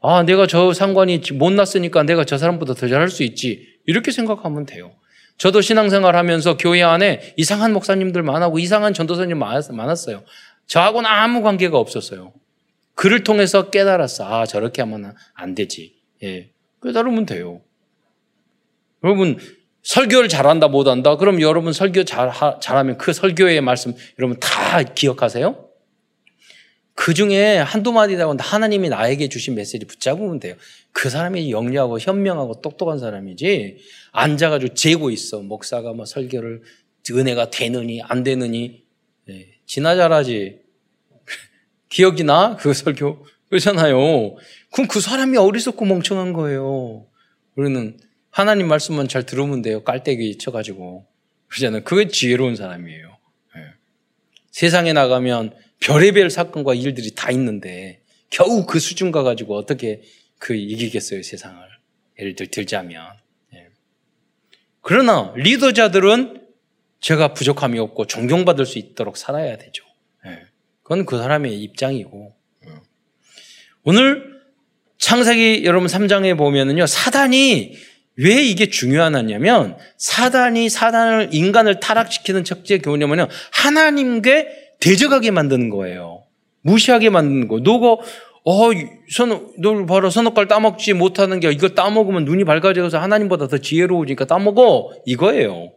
아, 0.00 0.22
내가 0.22 0.46
저 0.46 0.72
상관이 0.72 1.20
못났으니까 1.34 2.02
내가 2.04 2.24
저 2.24 2.38
사람보다 2.38 2.74
더 2.74 2.88
잘할 2.88 3.08
수 3.08 3.22
있지. 3.22 3.66
이렇게 3.86 4.10
생각하면 4.10 4.66
돼요. 4.66 4.92
저도 5.38 5.60
신앙생활 5.60 6.16
하면서 6.16 6.56
교회 6.56 6.82
안에 6.82 7.34
이상한 7.36 7.72
목사님들 7.72 8.22
많았고 8.22 8.58
이상한 8.58 8.94
전도사님 8.94 9.38
많았어요. 9.38 10.24
저하고는 10.66 11.08
아무 11.08 11.42
관계가 11.42 11.78
없었어요. 11.78 12.32
그를 12.94 13.22
통해서 13.24 13.70
깨달았어. 13.70 14.24
아, 14.26 14.46
저렇게 14.46 14.80
하면 14.82 15.14
안 15.34 15.54
되지. 15.54 15.94
예. 16.22 16.50
깨달으면 16.82 17.26
돼요. 17.26 17.60
여러분, 19.04 19.38
설교를 19.86 20.28
잘한다, 20.28 20.66
못한다? 20.66 21.16
그럼 21.16 21.40
여러분 21.40 21.72
설교 21.72 22.02
잘, 22.04 22.32
잘하면 22.60 22.98
그 22.98 23.12
설교의 23.12 23.60
말씀 23.60 23.94
여러분 24.18 24.36
다 24.40 24.82
기억하세요? 24.82 25.64
그 26.94 27.14
중에 27.14 27.58
한두 27.58 27.92
마디라고 27.92 28.34
하나님이 28.36 28.88
나에게 28.88 29.28
주신 29.28 29.54
메시지 29.54 29.86
붙잡으면 29.86 30.40
돼요. 30.40 30.56
그 30.90 31.08
사람이 31.08 31.52
영리하고 31.52 32.00
현명하고 32.00 32.62
똑똑한 32.62 32.98
사람이지 32.98 33.78
앉아가지고 34.10 34.74
재고 34.74 35.10
있어. 35.10 35.38
목사가 35.38 35.92
뭐 35.92 36.04
설교를 36.04 36.62
은혜가 37.08 37.50
되느니 37.50 38.02
안 38.02 38.24
되느니 38.24 38.82
네. 39.28 39.46
지나 39.66 39.94
잘하지. 39.94 40.62
기억이 41.90 42.24
나? 42.24 42.56
그 42.56 42.74
설교 42.74 43.24
그렇잖아요. 43.50 44.34
그럼 44.72 44.88
그 44.88 45.00
사람이 45.00 45.36
어리석고 45.36 45.84
멍청한 45.84 46.32
거예요. 46.32 47.06
우리는 47.54 47.96
하나님 48.36 48.68
말씀만 48.68 49.08
잘 49.08 49.24
들으면 49.24 49.62
돼요. 49.62 49.82
깔때기 49.82 50.36
쳐가지고 50.36 51.06
그러잖아요. 51.46 51.84
그게 51.84 52.06
지혜로운 52.06 52.54
사람이에요. 52.54 53.16
네. 53.54 53.62
세상에 54.50 54.92
나가면 54.92 55.54
별의별 55.80 56.28
사건과 56.28 56.74
일들이 56.74 57.14
다 57.14 57.30
있는데 57.30 58.02
겨우 58.28 58.66
그 58.66 58.78
수준 58.78 59.10
가가지고 59.10 59.56
어떻게 59.56 60.02
그 60.38 60.54
이기겠어요 60.54 61.22
세상을 61.22 61.66
예를 62.18 62.34
들자면 62.34 63.06
예. 63.54 63.68
그러나 64.82 65.32
리더자들은 65.34 66.46
제가 67.00 67.32
부족함이 67.32 67.78
없고 67.78 68.06
존경받을 68.06 68.66
수 68.66 68.78
있도록 68.78 69.16
살아야 69.16 69.56
되죠. 69.56 69.82
예. 70.26 70.42
그건 70.82 71.06
그 71.06 71.16
사람의 71.16 71.58
입장이고 71.62 72.36
예. 72.66 72.70
오늘 73.82 74.42
창세기 74.98 75.64
여러분 75.64 75.88
3장에 75.88 76.36
보면은요 76.36 76.84
사단이 76.84 77.95
왜 78.18 78.42
이게 78.42 78.70
중요하냐면 78.70 79.76
사단이 79.98 80.68
사단을 80.68 81.30
인간을 81.32 81.80
타락시키는 81.80 82.44
첫째 82.44 82.78
교훈이냐면 82.78 83.28
하나님께 83.52 84.48
대적하게 84.80 85.30
만드는 85.30 85.68
거예요. 85.70 86.24
무시하게 86.62 87.10
만드는 87.10 87.48
거. 87.48 87.60
너가 87.60 88.02
어, 88.48 88.70
선, 89.10 89.52
너 89.58 89.86
봐라, 89.86 90.08
선악과를 90.08 90.46
따먹지 90.46 90.92
못하는 90.92 91.40
게, 91.40 91.50
이걸 91.50 91.74
따먹으면 91.74 92.24
눈이 92.24 92.44
밝아져서 92.44 92.96
하나님보다 92.96 93.48
더 93.48 93.58
지혜로우니까 93.58 94.26
따먹어. 94.26 94.92
이거예요. 95.04 95.72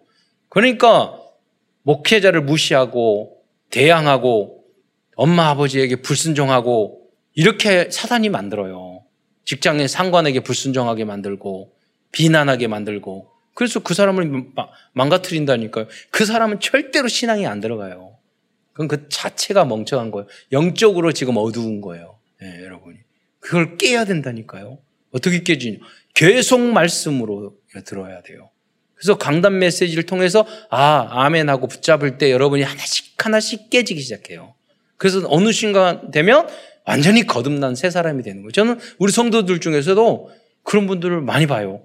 그러니까, 0.50 1.18
목회자를 1.82 2.42
무시하고, 2.42 3.38
대항하고, 3.72 4.66
엄마, 5.16 5.50
아버지에게 5.50 5.96
불순종하고, 6.04 7.02
이렇게 7.34 7.90
사단이 7.90 8.30
만들어요. 8.30 9.02
직장의 9.46 9.88
상관에게 9.88 10.42
불순종하게 10.42 11.06
만들고, 11.06 11.72
비난하게 12.12 12.68
만들고, 12.68 13.30
그래서 13.54 13.82
그 13.82 13.94
사람을 13.94 14.52
망가뜨린다니까요. 14.94 15.88
그 16.12 16.26
사람은 16.26 16.60
절대로 16.60 17.08
신앙이 17.08 17.46
안 17.46 17.60
들어가요. 17.60 18.18
그건 18.72 18.88
그 18.88 19.10
자체가 19.10 19.66
멍청한 19.66 20.12
거예요. 20.12 20.28
영적으로 20.54 21.12
지금 21.12 21.36
어두운 21.36 21.82
거예요. 21.82 22.18
네, 22.40 22.64
여러분이. 22.64 22.98
그걸 23.42 23.78
깨야 23.78 24.06
된다니까요. 24.06 24.80
어떻게 25.12 25.44
깨지냐. 25.44 25.80
계속 26.14 26.62
말씀으로 26.62 27.58
들어야 27.86 28.22
돼요. 28.22 28.50
그래서 28.96 29.18
강단 29.18 29.60
메시지를 29.60 30.04
통해서 30.04 30.46
아, 30.70 31.08
아멘 31.10 31.50
하고 31.50 31.68
붙잡을 31.68 32.18
때 32.18 32.32
여러분이 32.32 32.64
하나씩 32.64 33.14
하나씩 33.18 33.70
깨지기 33.70 34.02
시작해요. 34.02 34.56
그래서 34.98 35.22
어느 35.28 35.52
순간 35.52 36.12
되면 36.12 36.48
완전히 36.86 37.26
거듭난 37.26 37.76
새 37.76 37.90
사람이 37.90 38.24
되는 38.24 38.42
거예요. 38.42 38.52
저는 38.52 38.80
우리 38.98 39.12
성도들 39.12 39.60
중에서도 39.60 40.32
그런 40.64 40.88
분들을 40.88 41.22
많이 41.22 41.48
봐요. 41.48 41.82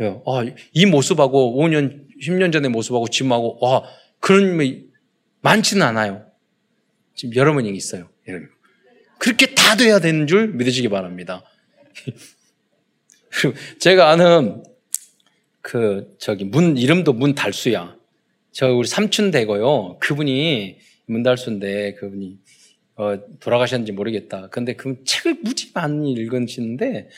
아, 0.00 0.44
이 0.72 0.86
모습하고 0.86 1.60
5년, 1.60 2.06
10년 2.22 2.52
전의 2.52 2.70
모습하고 2.70 3.08
지금하고 3.08 3.58
와, 3.60 3.82
그런 4.20 4.56
많지는 5.40 5.86
않아요. 5.86 6.24
지금 7.14 7.34
여러 7.34 7.52
분이 7.52 7.70
있어요. 7.70 8.08
그렇게 9.18 9.54
다 9.54 9.76
돼야 9.76 9.98
되는 9.98 10.26
줄 10.26 10.48
믿으시기 10.54 10.88
바랍니다. 10.88 11.42
제가 13.80 14.10
아는 14.10 14.62
그 15.60 16.16
저기 16.18 16.44
문 16.44 16.76
이름도 16.76 17.12
문달수야. 17.12 17.96
저 18.52 18.72
우리 18.72 18.86
삼촌 18.86 19.30
되고요. 19.30 19.98
그분이 19.98 20.78
문달수인데 21.06 21.94
그분이 21.94 22.38
어, 22.96 23.18
돌아가셨는지 23.40 23.92
모르겠다. 23.92 24.48
근데 24.48 24.74
그 24.74 25.02
책을 25.04 25.38
무지 25.42 25.70
많이 25.72 26.12
읽으시는데 26.12 27.08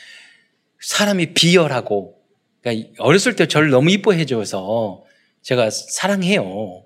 사람이 0.79 1.33
비열하고 1.33 2.20
그러니까 2.61 3.03
어렸을 3.03 3.35
때 3.35 3.47
저를 3.47 3.69
너무 3.69 3.89
이뻐해 3.91 4.25
줘서 4.25 5.03
제가 5.41 5.69
사랑해요. 5.69 6.85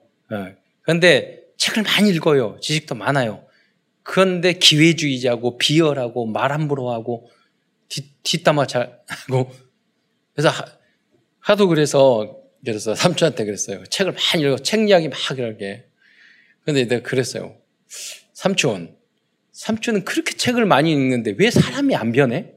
그런데 0.81 1.39
어. 1.41 1.45
책을 1.57 1.83
많이 1.83 2.09
읽어요. 2.09 2.57
지식도 2.61 2.95
많아요. 2.95 3.45
그런데 4.03 4.53
기회주의자고 4.53 5.57
비열하고 5.57 6.27
말 6.27 6.51
함부로 6.51 6.91
하고 6.91 7.29
뒷담화 8.23 8.67
잘 8.67 8.99
하고 9.07 9.51
그래서 10.33 10.51
하, 11.39 11.55
도 11.55 11.67
그래서 11.67 12.37
그래서 12.63 12.95
삼촌한테 12.95 13.45
그랬어요. 13.45 13.83
책을 13.85 14.13
많이 14.13 14.43
읽어 14.43 14.57
책 14.57 14.87
이야기 14.87 15.09
막 15.09 15.17
이렇게. 15.37 15.85
근데 16.63 16.85
내가 16.85 17.07
그랬어요. 17.07 17.55
삼촌, 18.33 18.97
삼촌은 19.51 20.03
그렇게 20.03 20.35
책을 20.35 20.65
많이 20.65 20.91
읽는데 20.91 21.35
왜 21.37 21.51
사람이 21.51 21.95
안 21.95 22.11
변해? 22.11 22.51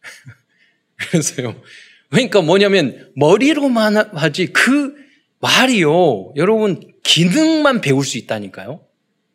그래서요. 0.96 1.62
그러니까 2.16 2.40
뭐냐면 2.40 3.12
머리로만 3.14 3.96
하지 4.14 4.46
그 4.46 4.94
말이요. 5.40 6.32
여러분 6.36 6.80
기능만 7.02 7.82
배울 7.82 8.06
수 8.06 8.16
있다니까요. 8.16 8.80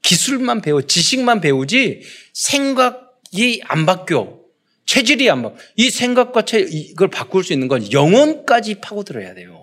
기술만 0.02 0.62
배워, 0.62 0.82
지식만 0.82 1.42
배우지 1.42 2.02
생각이 2.34 3.62
안 3.66 3.86
바뀌어. 3.86 4.40
체질이 4.88 5.30
안 5.30 5.44
바뀌어. 5.44 5.60
이 5.76 5.92
생각과 5.92 6.42
체, 6.42 6.60
이걸 6.60 7.10
바꿀 7.10 7.44
수 7.44 7.54
있는 7.54 7.68
건 7.68 7.92
영혼까지 7.94 8.82
파고들어야 8.82 9.36
돼요. 9.36 9.62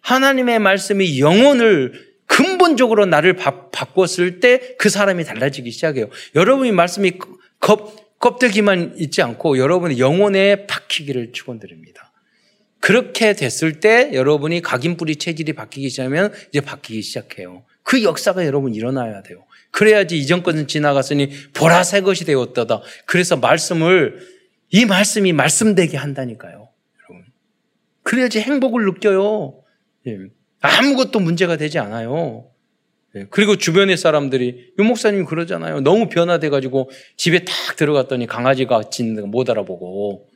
하나님의 0.00 0.58
말씀이 0.58 1.20
영혼을 1.20 1.92
근본적으로 2.26 3.06
나를 3.06 3.36
바, 3.36 3.70
바꿨을 3.70 4.40
때 4.40 4.74
그 4.78 4.88
사람이 4.88 5.22
달라지기 5.22 5.70
시작해요. 5.70 6.08
여러분이 6.34 6.72
말씀이 6.72 7.12
겁, 7.60 8.18
껍데기만 8.18 8.96
있지 8.98 9.22
않고 9.22 9.58
여러분의 9.58 10.00
영혼에 10.00 10.66
박히기를 10.66 11.30
축원드립니다. 11.30 12.05
그렇게 12.80 13.32
됐을 13.34 13.80
때 13.80 14.10
여러분이 14.12 14.62
각인뿌리 14.62 15.16
체질이 15.16 15.54
바뀌기 15.54 15.88
시작하면 15.88 16.32
이제 16.50 16.60
바뀌기 16.60 17.02
시작해요. 17.02 17.64
그 17.82 18.02
역사가 18.02 18.46
여러분 18.46 18.74
일어나야 18.74 19.22
돼요. 19.22 19.44
그래야지 19.70 20.18
이전 20.18 20.42
것은 20.42 20.66
지나갔으니 20.68 21.30
보라 21.52 21.84
새 21.84 22.00
것이 22.00 22.24
되었다다. 22.24 22.82
그래서 23.06 23.36
말씀을 23.36 24.20
이 24.70 24.84
말씀이 24.84 25.32
말씀되게 25.32 25.96
한다니까요. 25.96 26.68
여러분. 27.10 27.26
그래야지 28.02 28.40
행복을 28.40 28.84
느껴요. 28.86 29.62
예. 30.06 30.18
아무것도 30.60 31.20
문제가 31.20 31.56
되지 31.56 31.78
않아요. 31.78 32.50
예. 33.16 33.26
그리고 33.30 33.56
주변의 33.56 33.96
사람들이 33.96 34.72
유 34.78 34.84
목사님이 34.84 35.24
그러잖아요. 35.24 35.80
너무 35.80 36.08
변화돼 36.08 36.48
가지고 36.48 36.90
집에 37.16 37.44
딱 37.44 37.76
들어갔더니 37.76 38.26
강아지가 38.26 38.90
짖는 38.90 39.22
거 39.22 39.26
못 39.28 39.50
알아보고 39.50 40.28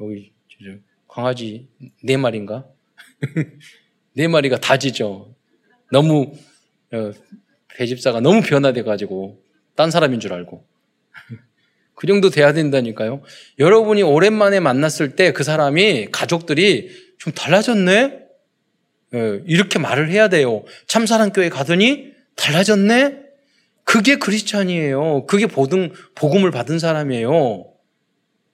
여기 0.00 0.32
강아지 1.16 1.66
네 2.04 2.18
마리인가? 2.18 2.66
네 4.12 4.28
마리가 4.28 4.60
다 4.60 4.76
짖어. 4.76 5.28
너무 5.90 6.34
어, 6.92 7.10
배집사가 7.74 8.20
너무 8.20 8.42
변화돼 8.42 8.82
가지고 8.82 9.42
딴 9.76 9.90
사람인 9.90 10.20
줄 10.20 10.34
알고 10.34 10.62
그 11.96 12.06
정도 12.06 12.28
돼야 12.28 12.52
된다니까요. 12.52 13.22
여러분이 13.58 14.02
오랜만에 14.02 14.60
만났을 14.60 15.16
때 15.16 15.32
그 15.32 15.42
사람이 15.42 16.08
가족들이 16.12 16.90
좀 17.18 17.32
달라졌네. 17.32 18.18
예, 19.14 19.42
이렇게 19.46 19.78
말을 19.78 20.10
해야 20.10 20.28
돼요. 20.28 20.64
참사랑 20.86 21.32
교회 21.32 21.48
가더니 21.48 22.12
달라졌네. 22.36 23.22
그게 23.84 24.16
크리스찬이에요. 24.16 25.24
그게 25.24 25.46
보등 25.46 25.94
복음을 26.14 26.50
받은 26.50 26.78
사람이에요. 26.78 27.72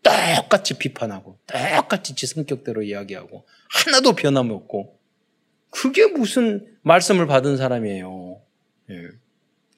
똑같이 0.02 0.74
비판하고 0.74 1.38
똑같이 1.46 2.14
지 2.14 2.26
성격대로 2.26 2.82
이야기하고 2.82 3.46
하나도 3.70 4.14
변함없고 4.14 4.98
그게 5.70 6.06
무슨 6.06 6.66
말씀을 6.82 7.26
받은 7.26 7.56
사람이에요. 7.56 8.40
예. 8.90 8.94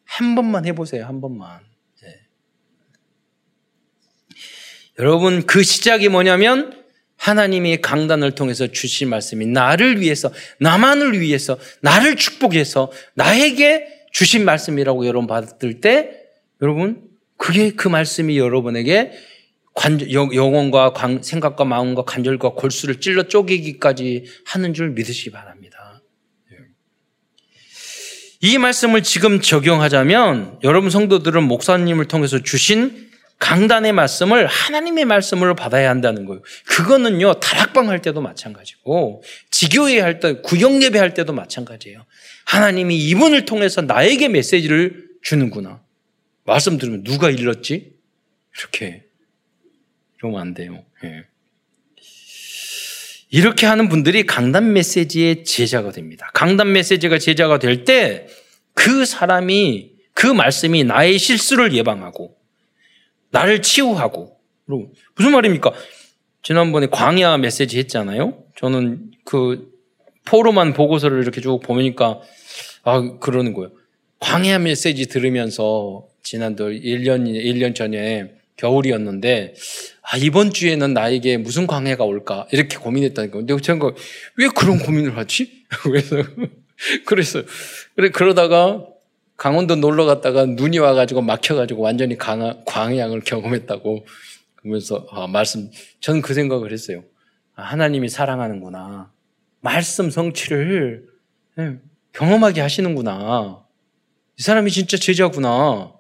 한 0.05 0.35
번만 0.35 0.67
해보세요. 0.67 1.07
한 1.07 1.21
번만. 1.21 1.61
예. 2.05 2.21
여러분 4.99 5.47
그 5.47 5.63
시작이 5.63 6.09
뭐냐면 6.09 6.85
하나님이 7.17 7.81
강단을 7.81 8.33
통해서 8.33 8.67
주신 8.67 9.09
말씀이 9.09 9.47
나를 9.47 10.01
위해서 10.01 10.33
나만을 10.59 11.21
위해서 11.21 11.59
나를 11.81 12.17
축복해서 12.17 12.91
나에게 13.15 14.09
주신 14.13 14.45
말씀이라고 14.45 15.07
여러분 15.07 15.27
받을 15.27 15.81
때 15.81 16.23
여러분 16.61 17.09
그게 17.37 17.71
그 17.71 17.89
말씀이 17.89 18.39
여러분에게 18.39 19.13
관, 19.75 20.01
영혼과 20.11 20.95
생각과 21.21 21.65
마음과 21.65 22.05
관절과 22.05 22.51
골수를 22.51 23.01
찔러 23.01 23.25
쪼개기까지 23.25 24.25
하는 24.47 24.73
줄 24.73 24.91
믿으시기 24.91 25.31
바랍니다. 25.31 26.01
이 28.41 28.59
말씀을 28.59 29.03
지금 29.03 29.41
적용하자면 29.41 30.61
여러분 30.65 30.91
성도들은 30.91 31.43
목사님을 31.45 32.07
통해서 32.09 32.43
주신 32.43 33.11
강단의 33.39 33.93
말씀을 33.93 34.47
하나님의 34.47 35.07
말씀으로 35.07 35.55
받아야 35.55 35.91
한다는 35.91 36.25
거예요. 36.25 36.43
그거는요, 36.67 37.41
다락방 37.41 37.89
할 37.89 38.01
때도 38.01 38.21
마찬가지고, 38.21 39.23
지교회 39.51 40.01
할 40.01 40.21
때, 40.21 40.41
구역 40.41 40.83
예배 40.83 40.99
할 40.99 41.15
때도 41.15 41.33
마찬가지예요. 41.33 42.05
하나님이 42.47 42.97
이분을 42.97 43.45
통해서 43.45 43.81
나에게 43.81 44.29
메시지를 44.29 45.09
주는구나. 45.23 45.83
말씀 46.45 46.79
들으면 46.79 47.03
누가 47.03 47.31
일렀지? 47.31 47.95
이렇게. 48.59 49.05
이러면 50.25 50.41
안 50.41 50.55
돼요. 50.55 50.83
예. 51.05 51.25
이렇게 53.31 53.67
하는 53.67 53.89
분들이 53.89 54.25
강단 54.25 54.73
메시지의 54.73 55.45
제자가 55.45 55.91
됩니다. 55.93 56.31
강단 56.35 56.73
메시지가 56.73 57.19
제자가 57.19 57.59
될 57.59 57.85
때 57.85 58.27
그 58.77 59.05
사람이 59.05 59.93
그 60.15 60.27
말씀이 60.27 60.83
나의 60.83 61.19
실수를 61.19 61.73
예방하고 61.75 62.37
나를 63.31 63.63
치유하고 63.63 64.37
무슨 65.15 65.31
말입니까? 65.33 65.73
지난번에 66.43 66.89
광야 66.91 67.37
메시지 67.39 67.79
했잖아요. 67.79 68.43
저는 68.57 69.13
그 69.25 69.71
포로만 70.25 70.73
보고서를 70.73 71.23
이렇게 71.23 71.41
쭉 71.41 71.61
보니까 71.61 72.21
아 72.83 73.17
그러는 73.21 73.53
거예요. 73.53 73.71
광야 74.19 74.59
메시지 74.59 75.07
들으면서 75.07 76.07
지난달 76.25 76.73
1년 76.73 77.27
1년 77.29 77.75
전에 77.77 78.35
겨울이었는데 78.57 79.55
아, 80.03 80.17
이번 80.17 80.53
주에는 80.53 80.93
나에게 80.95 81.39
무슨 81.39 81.67
광해가 81.67 82.05
올까 82.05 82.47
이렇게 82.53 82.77
고민했다니까. 82.77 83.39
근데 83.39 83.57
제가 83.61 83.93
왜 84.37 84.49
그런 84.49 84.79
고민을 84.79 85.17
하지? 85.17 85.65
그래서 85.83 86.17
그래서 87.07 87.43
그래 87.97 88.11
그러다가 88.11 88.87
강원도 89.37 89.77
놀러 89.77 90.05
갔다가 90.05 90.47
눈이 90.47 90.79
와가지고 90.79 91.23
막혀가지고 91.23 91.83
완전히 91.83 92.17
강하, 92.17 92.57
광양을 92.67 93.21
경험했다고 93.23 94.07
그러면서 94.57 95.07
아, 95.11 95.27
말씀 95.27 95.71
저는 96.01 96.23
그 96.23 96.35
생각을 96.35 96.73
했어요. 96.73 97.05
아, 97.57 97.63
하나님이 97.63 98.09
사랑하는구나. 98.09 99.13
말씀 99.61 100.11
성취를 100.11 101.09
예, 101.59 101.79
경험하게 102.13 102.61
하시는구나. 102.61 103.65
이 104.39 104.43
사람이 104.43 104.71
진짜 104.71 104.97
제자구나. 104.97 105.93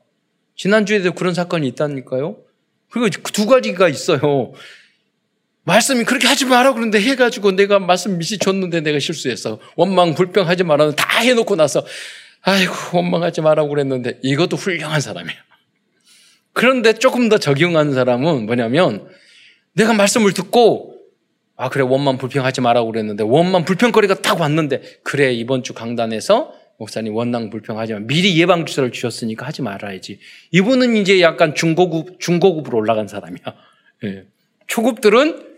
지난주에도 0.56 1.12
그런 1.12 1.34
사건이 1.34 1.66
있다니까요. 1.68 2.43
그리고 2.94 3.08
두 3.08 3.46
가지가 3.46 3.88
있어요. 3.88 4.52
말씀이 5.64 6.04
그렇게 6.04 6.28
하지 6.28 6.44
마라 6.44 6.74
그러는데 6.74 7.00
해가지고 7.00 7.52
내가 7.52 7.80
말씀 7.80 8.18
미시 8.18 8.38
줬는데 8.38 8.82
내가 8.82 9.00
실수했어. 9.00 9.58
원망 9.74 10.14
불평하지 10.14 10.62
말라 10.62 10.92
다 10.92 11.18
해놓고 11.18 11.56
나서 11.56 11.84
아이고 12.42 12.72
원망하지 12.92 13.40
말라고 13.40 13.68
그랬는데 13.70 14.20
이것도 14.22 14.56
훌륭한 14.56 15.00
사람이에요. 15.00 15.40
그런데 16.52 16.92
조금 16.92 17.28
더 17.28 17.38
적용한 17.38 17.94
사람은 17.94 18.46
뭐냐면 18.46 19.08
내가 19.72 19.92
말씀을 19.92 20.32
듣고 20.32 20.94
아 21.56 21.70
그래 21.70 21.82
원망 21.82 22.16
불평하지 22.16 22.60
말라고 22.60 22.92
그랬는데 22.92 23.24
원망 23.24 23.64
불평거리가 23.64 24.22
딱 24.22 24.40
왔는데 24.40 25.00
그래 25.02 25.32
이번 25.32 25.64
주 25.64 25.74
강단에서 25.74 26.52
목사님 26.78 27.14
원망 27.14 27.50
불평하지만 27.50 28.06
미리 28.06 28.38
예방 28.40 28.66
주사를 28.66 28.90
주셨으니까 28.90 29.46
하지 29.46 29.62
말아야지. 29.62 30.18
이분은 30.50 30.96
이제 30.96 31.20
약간 31.20 31.54
중고급 31.54 32.20
중고급으로 32.20 32.78
올라간 32.78 33.08
사람이야. 33.08 33.44
예. 34.04 34.24
초급들은 34.66 35.54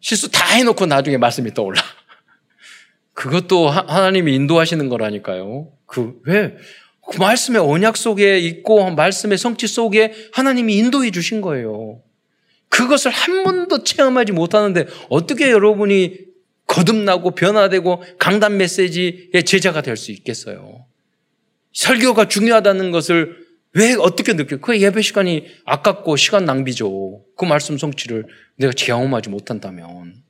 실수 0.00 0.30
다 0.30 0.54
해놓고 0.54 0.86
나중에 0.86 1.16
말씀이 1.16 1.52
떠올라. 1.54 1.80
그것도 3.12 3.68
하나님이 3.70 4.34
인도하시는 4.34 4.88
거라니까요. 4.88 5.72
그, 5.86 6.20
왜? 6.24 6.56
그 7.08 7.18
말씀의 7.18 7.62
언약 7.62 7.96
속에 7.96 8.38
있고 8.38 8.90
말씀의 8.90 9.38
성취 9.38 9.66
속에 9.66 10.12
하나님이 10.32 10.76
인도해 10.76 11.10
주신 11.10 11.40
거예요. 11.40 12.02
그것을 12.68 13.10
한 13.10 13.44
번도 13.44 13.84
체험하지 13.84 14.32
못하는데 14.32 14.86
어떻게 15.08 15.50
여러분이 15.50 16.18
거듭나고 16.66 17.34
변화되고 17.34 18.02
강단 18.18 18.56
메시지의 18.56 19.44
제자가 19.44 19.82
될 19.82 19.96
수 19.96 20.12
있겠어요? 20.12 20.86
설교가 21.72 22.28
중요하다는 22.28 22.90
것을 22.90 23.46
왜 23.72 23.94
어떻게 23.94 24.32
느껴요? 24.32 24.60
그 24.60 24.80
예배 24.80 25.02
시간이 25.02 25.46
아깝고 25.66 26.16
시간 26.16 26.44
낭비죠. 26.46 27.22
그 27.36 27.44
말씀 27.44 27.76
성취를 27.76 28.26
내가 28.56 28.72
경험하지 28.74 29.28
못한다면. 29.28 30.22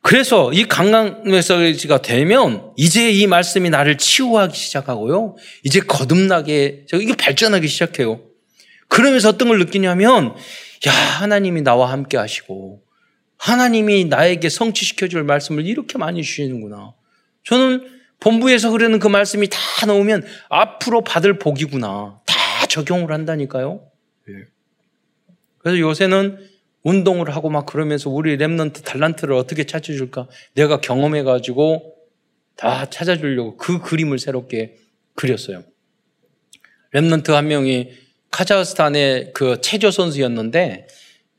그래서 0.00 0.50
이 0.54 0.64
강강 0.64 1.24
메시지가 1.24 2.00
되면 2.00 2.72
이제 2.76 3.10
이 3.10 3.26
말씀이 3.26 3.68
나를 3.68 3.98
치유하기 3.98 4.56
시작하고요. 4.56 5.36
이제 5.64 5.80
거듭나게 5.80 6.86
이게 6.94 7.14
발전하기 7.14 7.68
시작해요. 7.68 8.22
그러면서 8.88 9.28
어떤 9.28 9.48
걸 9.48 9.58
느끼냐면 9.58 10.34
야 10.86 10.92
하나님이 10.92 11.62
나와 11.62 11.90
함께 11.90 12.16
하시고 12.16 12.82
하나님이 13.36 14.06
나에게 14.06 14.48
성취시켜 14.48 15.08
줄 15.08 15.24
말씀을 15.24 15.66
이렇게 15.66 15.98
많이 15.98 16.22
주시는구나. 16.22 16.94
저는 17.44 17.98
본부에서 18.20 18.70
흐르는 18.70 18.98
그 18.98 19.06
말씀이 19.06 19.48
다 19.48 19.86
나오면 19.86 20.26
앞으로 20.48 21.02
받을 21.02 21.38
복이구나. 21.38 22.20
다 22.26 22.66
적용을 22.68 23.12
한다니까요. 23.12 23.88
예. 24.28 24.32
그래서 25.58 25.78
요새는 25.78 26.38
운동을 26.82 27.34
하고 27.34 27.48
막 27.50 27.66
그러면서 27.66 28.10
우리 28.10 28.36
Remnant 28.36 28.84
달란트를 28.84 29.34
어떻게 29.34 29.64
찾아줄까? 29.64 30.28
내가 30.54 30.80
경험해가지고 30.80 31.94
다 32.56 32.86
찾아주려고 32.86 33.56
그 33.56 33.80
그림을 33.80 34.18
새롭게 34.18 34.76
그렸어요. 35.14 35.62
Remnant 36.92 37.30
한 37.32 37.48
명이 37.48 37.90
카자흐스탄의 38.38 39.32
그 39.34 39.60
체조 39.60 39.90
선수였는데 39.90 40.86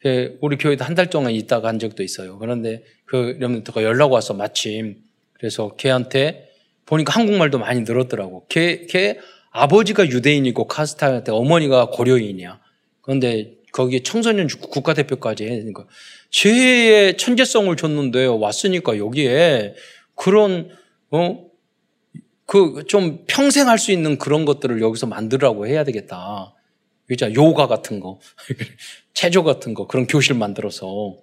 그 0.01 0.37
우리 0.41 0.57
교회도 0.57 0.83
한 0.83 0.95
달 0.95 1.09
동안 1.09 1.31
있다가 1.31 1.69
한 1.69 1.79
적도 1.79 2.03
있어요. 2.03 2.37
그런데 2.39 2.83
그 3.05 3.37
Remnant가 3.39 3.83
연락 3.83 4.11
와서 4.11 4.33
마침 4.33 4.97
그래서 5.33 5.75
걔한테 5.77 6.49
보니까 6.85 7.13
한국말도 7.13 7.57
많이 7.57 7.81
늘었더라고. 7.81 8.47
걔, 8.49 8.85
걔 8.87 9.17
아버지가 9.51 10.07
유대인이고 10.07 10.67
카스타한테 10.67 11.31
어머니가 11.31 11.85
고려인이야. 11.91 12.59
그런데 13.01 13.53
거기에 13.71 14.03
청소년 14.03 14.47
국가대표까지 14.47 15.45
해니까 15.45 15.85
제의 16.31 17.15
천재성을 17.15 17.73
줬는데 17.77 18.25
왔으니까 18.25 18.97
여기에 18.97 19.75
그런 20.15 20.69
어 21.11 21.49
그 22.45 22.83
좀 22.87 23.23
평생 23.27 23.69
할 23.69 23.77
수 23.77 23.91
있는 23.91 24.17
그런 24.17 24.43
것들을 24.43 24.81
여기서 24.81 25.05
만들라고 25.05 25.67
해야 25.67 25.83
되겠다. 25.83 26.55
그죠? 27.09 27.33
요가 27.33 27.67
같은 27.67 27.99
거, 27.99 28.19
체조 29.13 29.43
같은 29.43 29.73
거 29.73 29.87
그런 29.87 30.07
교실 30.07 30.35
만들어서 30.35 31.17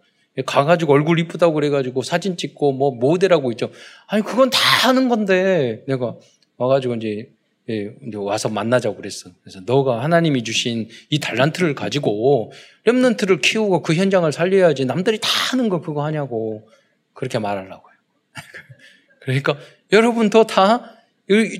가가지고 0.44 0.92
얼굴 0.92 1.18
이쁘다고 1.20 1.54
그래가지고 1.54 2.02
사진 2.02 2.36
찍고 2.36 2.72
뭐 2.72 2.90
모델하고 2.90 3.52
있죠. 3.52 3.70
아니 4.06 4.22
그건 4.22 4.50
다 4.50 4.58
하는 4.58 5.08
건데 5.08 5.82
내가 5.86 6.16
와가지고 6.58 6.96
이제 6.96 7.30
예, 7.70 7.94
이제 8.06 8.16
와서 8.16 8.48
만나자고 8.48 8.96
그랬어. 8.96 9.30
그래서 9.42 9.60
너가 9.64 10.02
하나님이 10.02 10.44
주신 10.44 10.88
이 11.08 11.18
달란트를 11.18 11.74
가지고 11.74 12.52
렘넌트를 12.84 13.40
키우고 13.40 13.82
그 13.82 13.94
현장을 13.94 14.30
살려야지 14.30 14.84
남들이 14.84 15.18
다 15.20 15.28
하는 15.50 15.68
거 15.68 15.80
그거 15.80 16.04
하냐고 16.04 16.68
그렇게 17.14 17.38
말하려고요. 17.38 17.94
그러니까 19.20 19.56
여러분도 19.90 20.46
다 20.46 20.96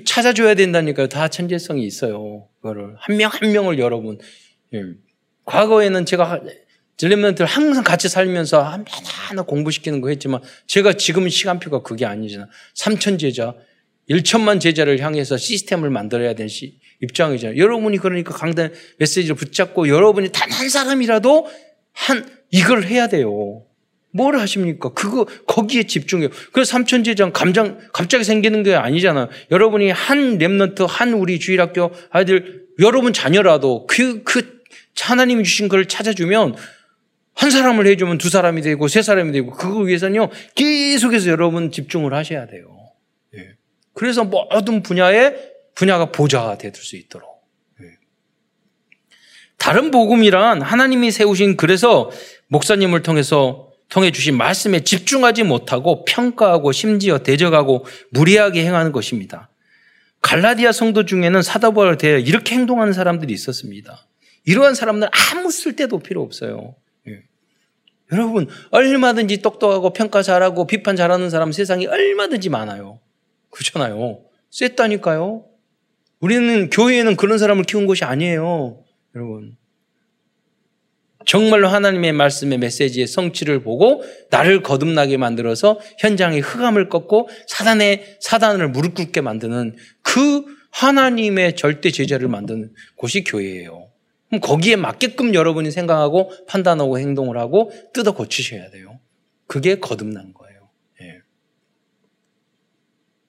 찾아줘야 0.05 0.53
된다니까요. 0.53 1.07
다 1.09 1.27
천재성이 1.27 1.85
있어요. 1.85 2.47
그거를 2.67 2.95
한 2.99 3.17
명 3.17 3.31
한 3.31 3.51
명을 3.51 3.79
여러분. 3.79 4.17
예. 4.73 4.83
과거에는 5.45 6.05
제가 6.05 6.41
딜레멘트를 6.97 7.47
항상 7.47 7.83
같이 7.83 8.09
살면서 8.09 8.61
하나 8.61 9.41
공부시키는 9.43 10.01
거 10.01 10.09
했지만 10.09 10.41
제가 10.65 10.93
지금 10.93 11.29
시간표가 11.29 11.81
그게 11.83 12.05
아니잖아. 12.05 12.47
3천 12.75 13.19
제자, 13.19 13.55
1천만 14.09 14.59
제자를 14.59 14.99
향해서 14.99 15.37
시스템을 15.37 15.89
만들어야 15.89 16.33
되는 16.33 16.49
시, 16.49 16.79
입장이잖아요. 17.01 17.57
여러분이 17.57 17.97
그러니까 17.99 18.33
강단 18.33 18.73
메시지를 18.97 19.35
붙잡고 19.35 19.87
여러분이 19.87 20.31
단 20.31 20.49
한 20.51 20.69
사람이라도 20.69 21.47
한 21.93 22.25
이걸 22.51 22.83
해야 22.83 23.07
돼요. 23.07 23.63
뭘 24.17 24.37
하십니까? 24.37 24.89
그거 24.89 25.25
거기에 25.45 25.83
집중해요. 25.83 26.29
그래서 26.51 26.71
삼천 26.71 27.03
제자 27.03 27.31
감장 27.31 27.77
갑자기 27.93 28.23
생기는 28.23 28.63
게 28.63 28.73
아니잖아요. 28.75 29.29
여러분이 29.51 29.91
한 29.91 30.37
렘넌트 30.39 30.83
한 30.83 31.13
우리 31.13 31.39
주일학교 31.39 31.91
아이들 32.09 32.65
여러분 32.79 33.13
자녀라도 33.13 33.85
그그 33.87 34.23
그 34.23 34.57
하나님이 34.99 35.43
주신 35.43 35.67
걸 35.67 35.85
찾아주면 35.87 36.55
한 37.35 37.51
사람을 37.51 37.85
해주면 37.85 38.17
두 38.17 38.29
사람이 38.29 38.63
되고 38.63 38.87
세 38.87 39.03
사람이 39.03 39.31
되고 39.31 39.51
그거 39.51 39.79
위해서는요 39.81 40.29
계속해서 40.55 41.29
여러분 41.29 41.71
집중을 41.71 42.13
하셔야 42.13 42.47
돼요. 42.47 42.75
예. 43.35 43.51
그래서 43.93 44.23
모든 44.23 44.81
분야에 44.81 45.35
분야가 45.75 46.11
보좌가 46.11 46.57
될 46.57 46.73
수 46.73 46.95
있도록. 46.95 47.29
예. 47.81 47.85
다른 49.57 49.91
복음이란 49.91 50.63
하나님이 50.63 51.11
세우신 51.11 51.57
그래서 51.57 52.09
목사님을 52.47 53.03
통해서 53.03 53.66
통해 53.89 54.11
주신 54.11 54.37
말씀에 54.37 54.81
집중하지 54.81 55.43
못하고 55.43 56.03
평가하고 56.05 56.71
심지어 56.71 57.19
대적하고 57.19 57.85
무리하게 58.09 58.65
행하는 58.65 58.91
것입니다. 58.91 59.49
갈라디아 60.21 60.71
성도 60.71 61.05
중에는 61.05 61.41
사도바울 61.41 61.97
대해 61.97 62.19
이렇게 62.19 62.55
행동하는 62.55 62.93
사람들이 62.93 63.33
있었습니다. 63.33 64.05
이러한 64.45 64.75
사람들 64.75 65.09
아무 65.33 65.51
쓸데도 65.51 65.99
필요 65.99 66.21
없어요. 66.21 66.75
여러분, 68.11 68.47
얼마든지 68.71 69.41
똑똑하고 69.41 69.91
평가 69.91 70.23
잘하고 70.23 70.65
비판 70.65 70.95
잘하는 70.95 71.29
사람 71.29 71.51
세상에 71.51 71.85
얼마든지 71.87 72.49
많아요. 72.49 72.99
그렇잖아요. 73.49 74.21
셌다니까요. 74.49 75.45
우리는 76.19 76.69
교회에는 76.69 77.17
그런 77.17 77.37
사람을 77.37 77.65
키운 77.65 77.85
것이 77.85 78.05
아니에요. 78.05 78.81
여러분. 79.13 79.57
정말로 81.27 81.67
하나님의 81.67 82.13
말씀의 82.13 82.57
메시지의 82.57 83.05
성취를 83.05 83.61
보고 83.61 84.01
나를 84.29 84.63
거듭나게 84.63 85.17
만들어서 85.17 85.77
현장의 85.99 86.39
흑암을 86.39 86.87
꺾고 86.87 87.27
사단의 87.47 88.17
사단을 88.21 88.69
무릎 88.69 88.95
꿇게 88.95 89.19
만드는 89.19 89.75
그 90.01 90.45
하나님의 90.71 91.57
절대 91.57 91.91
제자를 91.91 92.29
만드는 92.29 92.73
곳이 92.95 93.25
교회예요. 93.25 93.89
그럼 94.29 94.39
거기에 94.39 94.77
맞게끔 94.77 95.33
여러분이 95.33 95.69
생각하고 95.71 96.31
판단하고 96.47 96.97
행동을 96.97 97.37
하고 97.37 97.71
뜯어 97.93 98.13
고치셔야 98.13 98.69
돼요. 98.71 98.97
그게 99.47 99.79
거듭난 99.79 100.33
거예요. 100.33 100.69
예. 101.01 101.19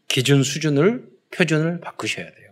기준 0.07 0.45
수준을 0.45 1.05
표준을 1.33 1.81
바꾸셔야 1.81 2.27
돼요. 2.27 2.48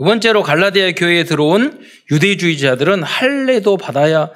두 0.00 0.04
번째로 0.04 0.42
갈라디아 0.42 0.92
교회에 0.92 1.24
들어온 1.24 1.78
유대주의자들은 2.10 3.02
할례도 3.02 3.76
받아야 3.76 4.30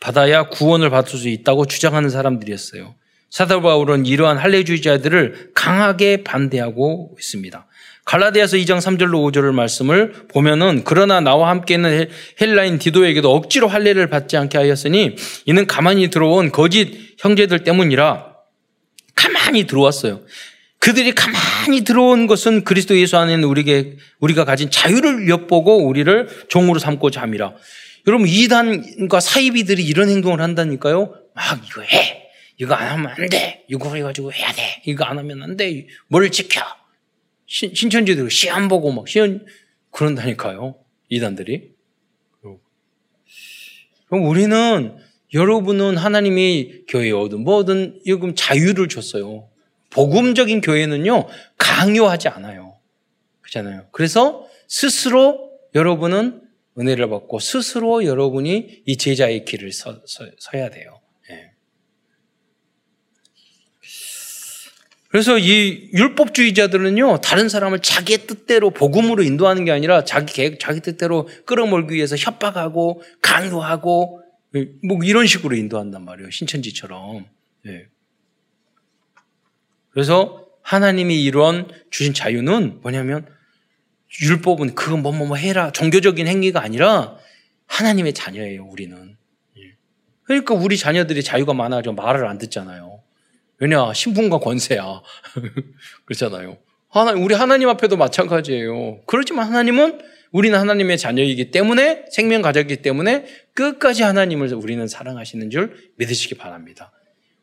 받아야 0.00 0.48
구원을 0.48 0.90
받을 0.90 1.16
수 1.16 1.28
있다고 1.28 1.66
주장하는 1.66 2.10
사람들이었어요. 2.10 2.92
사도 3.30 3.62
바울은 3.62 4.04
이러한 4.04 4.36
할례주의자들을 4.36 5.52
강하게 5.54 6.24
반대하고 6.24 7.14
있습니다. 7.20 7.68
갈라디아서 8.04 8.56
2장 8.56 8.78
3절로 8.78 9.30
5절을 9.30 9.52
말씀을 9.52 10.26
보면은 10.26 10.82
그러나 10.84 11.20
나와 11.20 11.50
함께 11.50 11.74
있는 11.74 12.10
헬라인 12.40 12.80
디도에게도 12.80 13.32
억지로 13.32 13.68
할례를 13.68 14.08
받지 14.08 14.36
않게 14.36 14.58
하였으니 14.58 15.14
이는 15.44 15.66
가만히 15.68 16.10
들어온 16.10 16.50
거짓 16.50 17.14
형제들 17.18 17.60
때문이라 17.62 18.26
가만히 19.14 19.68
들어왔어요. 19.68 20.22
그들이 20.78 21.12
가만히 21.12 21.82
들어온 21.82 22.26
것은 22.26 22.64
그리스도 22.64 22.96
예수 22.98 23.16
안에 23.16 23.42
우리에게 23.42 23.96
우리가 24.20 24.44
가진 24.44 24.70
자유를 24.70 25.28
엿보고 25.28 25.86
우리를 25.86 26.28
종으로 26.48 26.78
삼고자 26.78 27.22
함이라. 27.22 27.54
여러분 28.06 28.28
이단과 28.28 29.20
사이비들이 29.20 29.84
이런 29.84 30.08
행동을 30.08 30.40
한다니까요. 30.40 31.14
막 31.34 31.62
이거 31.66 31.82
해. 31.82 32.28
이거 32.58 32.74
안 32.74 32.88
하면 32.92 33.10
안 33.10 33.28
돼. 33.28 33.64
이거 33.68 33.94
해가지고 33.94 34.32
해야 34.32 34.52
돼. 34.52 34.82
이거 34.86 35.04
안 35.04 35.18
하면 35.18 35.42
안 35.42 35.56
돼. 35.56 35.86
뭘 36.08 36.30
지켜. 36.30 36.60
신, 37.46 37.74
신천지들 37.74 38.30
시험 38.30 38.68
보고 38.68 38.92
막 38.92 39.08
시험 39.08 39.40
그런다니까요. 39.90 40.76
이단들이. 41.08 41.74
그럼 44.08 44.24
우리는 44.24 44.96
여러분은 45.34 45.96
하나님이 45.96 46.84
교회에 46.88 47.10
얻은 47.10 47.40
뭐든 47.40 48.02
요금 48.06 48.34
자유를 48.36 48.88
줬어요. 48.88 49.48
복음적인 49.96 50.60
교회는요 50.60 51.26
강요하지 51.56 52.28
않아요. 52.28 52.78
그렇잖아요. 53.40 53.86
그래서 53.92 54.46
스스로 54.68 55.50
여러분은 55.74 56.42
은혜를 56.78 57.08
받고 57.08 57.38
스스로 57.38 58.04
여러분이 58.04 58.82
이 58.84 58.96
제자의 58.98 59.46
길을 59.46 59.72
서, 59.72 60.02
서, 60.04 60.26
서야 60.38 60.68
돼요. 60.68 61.00
그래서 65.08 65.38
이 65.38 65.88
율법주의자들은요, 65.94 67.22
다른 67.22 67.48
사람을 67.48 67.80
자기의 67.80 68.26
뜻대로 68.26 68.68
복음으로 68.68 69.22
인도하는 69.22 69.64
게 69.64 69.70
아니라 69.70 70.04
자기 70.04 70.34
계획, 70.34 70.60
자기 70.60 70.80
뜻대로 70.80 71.26
끌어몰기 71.46 71.94
위해서 71.94 72.16
협박하고 72.16 73.00
강요하고 73.22 74.20
뭐 74.86 74.98
이런 75.04 75.26
식으로 75.26 75.56
인도한단 75.56 76.04
말이에요. 76.04 76.30
신천지처럼. 76.30 77.24
네. 77.64 77.86
그래서 79.96 80.44
하나님이 80.60 81.24
이런 81.24 81.70
주신 81.90 82.12
자유는 82.12 82.80
뭐냐면 82.82 83.26
율법은 84.20 84.74
그거 84.74 84.98
뭐뭐 84.98 85.26
뭐 85.26 85.36
해라 85.38 85.72
종교적인 85.72 86.26
행위가 86.26 86.62
아니라 86.62 87.16
하나님의 87.66 88.12
자녀예요. 88.12 88.66
우리는. 88.66 89.16
예. 89.56 89.62
그러니까 90.24 90.52
우리 90.52 90.76
자녀들이 90.76 91.22
자유가 91.22 91.54
많아져 91.54 91.92
말을 91.92 92.26
안 92.26 92.36
듣잖아요. 92.36 93.00
왜냐? 93.58 93.94
신분과 93.94 94.40
권세야. 94.40 95.00
그렇잖아요. 96.04 96.58
하나, 96.90 97.12
우리 97.12 97.34
하나님 97.34 97.70
앞에도 97.70 97.96
마찬가지예요. 97.96 99.00
그렇지만 99.06 99.46
하나님은 99.46 99.98
우리는 100.30 100.58
하나님의 100.58 100.98
자녀이기 100.98 101.52
때문에 101.52 102.04
생명 102.10 102.42
가졌기 102.42 102.82
때문에 102.82 103.24
끝까지 103.54 104.02
하나님을 104.02 104.52
우리는 104.52 104.86
사랑하시는 104.86 105.48
줄 105.48 105.90
믿으시기 105.96 106.34
바랍니다. 106.34 106.92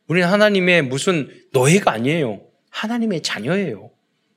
우리는 0.06 0.28
하나님의 0.28 0.82
무슨 0.82 1.28
노예가 1.52 1.92
아니에요. 1.92 2.42
하나님의 2.70 3.22
자녀예요. 3.22 3.90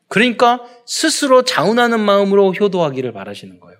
그러니까 0.08 0.62
스스로 0.86 1.44
자운하는 1.44 2.00
마음으로 2.00 2.54
효도하기를 2.54 3.12
바라시는 3.12 3.60
거예요. 3.60 3.80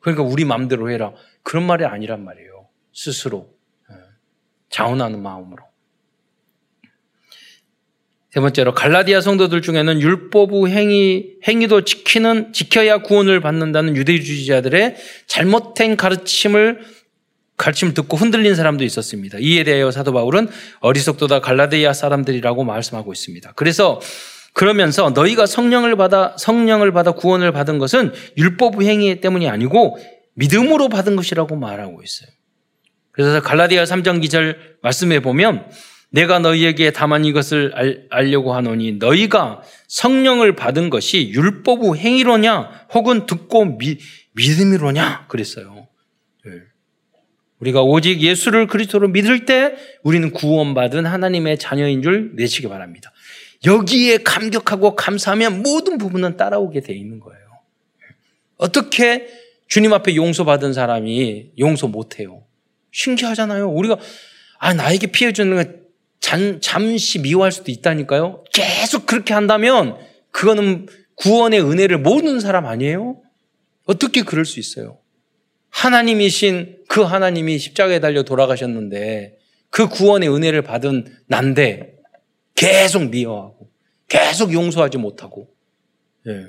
그러니까 0.00 0.22
우리 0.22 0.44
마음대로 0.44 0.90
해라. 0.90 1.12
그런 1.42 1.66
말이 1.66 1.84
아니란 1.84 2.24
말이에요. 2.24 2.68
스스로. 2.92 3.50
예. 3.90 3.94
자운하는 4.70 5.20
마음으로. 5.20 5.68
세 8.30 8.40
번째로 8.40 8.74
갈라디아 8.74 9.20
성도들 9.20 9.62
중에는 9.62 10.00
율법의 10.00 10.70
행위 10.70 11.32
행위도 11.46 11.84
지키는 11.84 12.52
지켜야 12.52 12.98
구원을 12.98 13.40
받는다는 13.40 13.96
유대주의자들의 13.96 14.96
잘못된 15.26 15.96
가르침을 15.96 16.80
가르침을 17.58 17.92
듣고 17.92 18.16
흔들린 18.16 18.54
사람도 18.54 18.84
있었습니다. 18.84 19.38
이에 19.40 19.64
대하여 19.64 19.90
사도 19.90 20.12
바울은 20.12 20.48
어리석도다 20.80 21.40
갈라디아 21.40 21.92
사람들이라고 21.92 22.64
말씀하고 22.64 23.12
있습니다. 23.12 23.52
그래서 23.56 24.00
그러면서 24.54 25.10
너희가 25.10 25.46
성령을 25.46 25.96
받아 25.96 26.34
성령을 26.38 26.92
받아 26.92 27.12
구원을 27.12 27.52
받은 27.52 27.78
것은 27.78 28.12
율법 28.36 28.82
행위 28.82 29.20
때문이 29.20 29.48
아니고 29.48 29.98
믿음으로 30.34 30.88
받은 30.88 31.16
것이라고 31.16 31.56
말하고 31.56 32.02
있어요. 32.02 32.30
그래서 33.12 33.40
갈라디아 33.40 33.84
3장 33.84 34.22
기절 34.22 34.76
말씀해 34.82 35.20
보면 35.20 35.68
내가 36.10 36.38
너희에게 36.38 36.92
다만 36.92 37.24
이것을 37.24 37.72
알, 37.74 38.06
알려고 38.10 38.54
하노니 38.54 38.92
너희가 38.92 39.62
성령을 39.88 40.56
받은 40.56 40.90
것이 40.90 41.30
율법의 41.30 42.00
행위로냐 42.00 42.86
혹은 42.94 43.26
듣고 43.26 43.78
미, 43.78 43.98
믿음이로냐 44.34 45.26
그랬어요. 45.28 45.77
네. 47.58 47.68
우리가 47.68 47.82
오직 47.82 48.20
예수를 48.20 48.66
그리스도로 48.66 49.08
믿을 49.08 49.44
때 49.44 49.74
우리는 50.02 50.30
구원받은 50.30 51.06
하나님의 51.06 51.58
자녀인 51.58 52.02
줄 52.02 52.32
내시기 52.36 52.68
바랍니다. 52.68 53.12
여기에 53.66 54.18
감격하고 54.18 54.94
감사하면 54.94 55.62
모든 55.62 55.98
부분은 55.98 56.36
따라오게 56.36 56.80
돼 56.80 56.94
있는 56.94 57.18
거예요. 57.20 57.40
어떻게 58.56 59.28
주님 59.66 59.92
앞에 59.92 60.14
용서받은 60.16 60.72
사람이 60.72 61.52
용서 61.58 61.88
못해요? 61.88 62.44
신기하잖아요. 62.92 63.68
우리가 63.68 63.98
아 64.58 64.74
나에게 64.74 65.08
피해 65.08 65.32
주는 65.32 65.56
건 65.56 65.82
잠, 66.20 66.60
잠시 66.60 67.20
미워할 67.20 67.52
수도 67.52 67.70
있다니까요. 67.70 68.44
계속 68.52 69.06
그렇게 69.06 69.34
한다면 69.34 69.96
그거는 70.30 70.86
구원의 71.16 71.62
은혜를 71.62 71.98
모르는 71.98 72.40
사람 72.40 72.66
아니에요? 72.66 73.20
어떻게 73.84 74.22
그럴 74.22 74.44
수 74.44 74.60
있어요? 74.60 74.98
하나님이신 75.70 76.84
그 76.88 77.02
하나님이 77.02 77.58
십자가에 77.58 78.00
달려 78.00 78.22
돌아가셨는데 78.22 79.38
그 79.70 79.88
구원의 79.88 80.34
은혜를 80.34 80.62
받은 80.62 81.16
난데 81.26 81.96
계속 82.54 83.10
미워하고 83.10 83.70
계속 84.08 84.52
용서하지 84.52 84.98
못하고 84.98 85.48
예. 86.26 86.46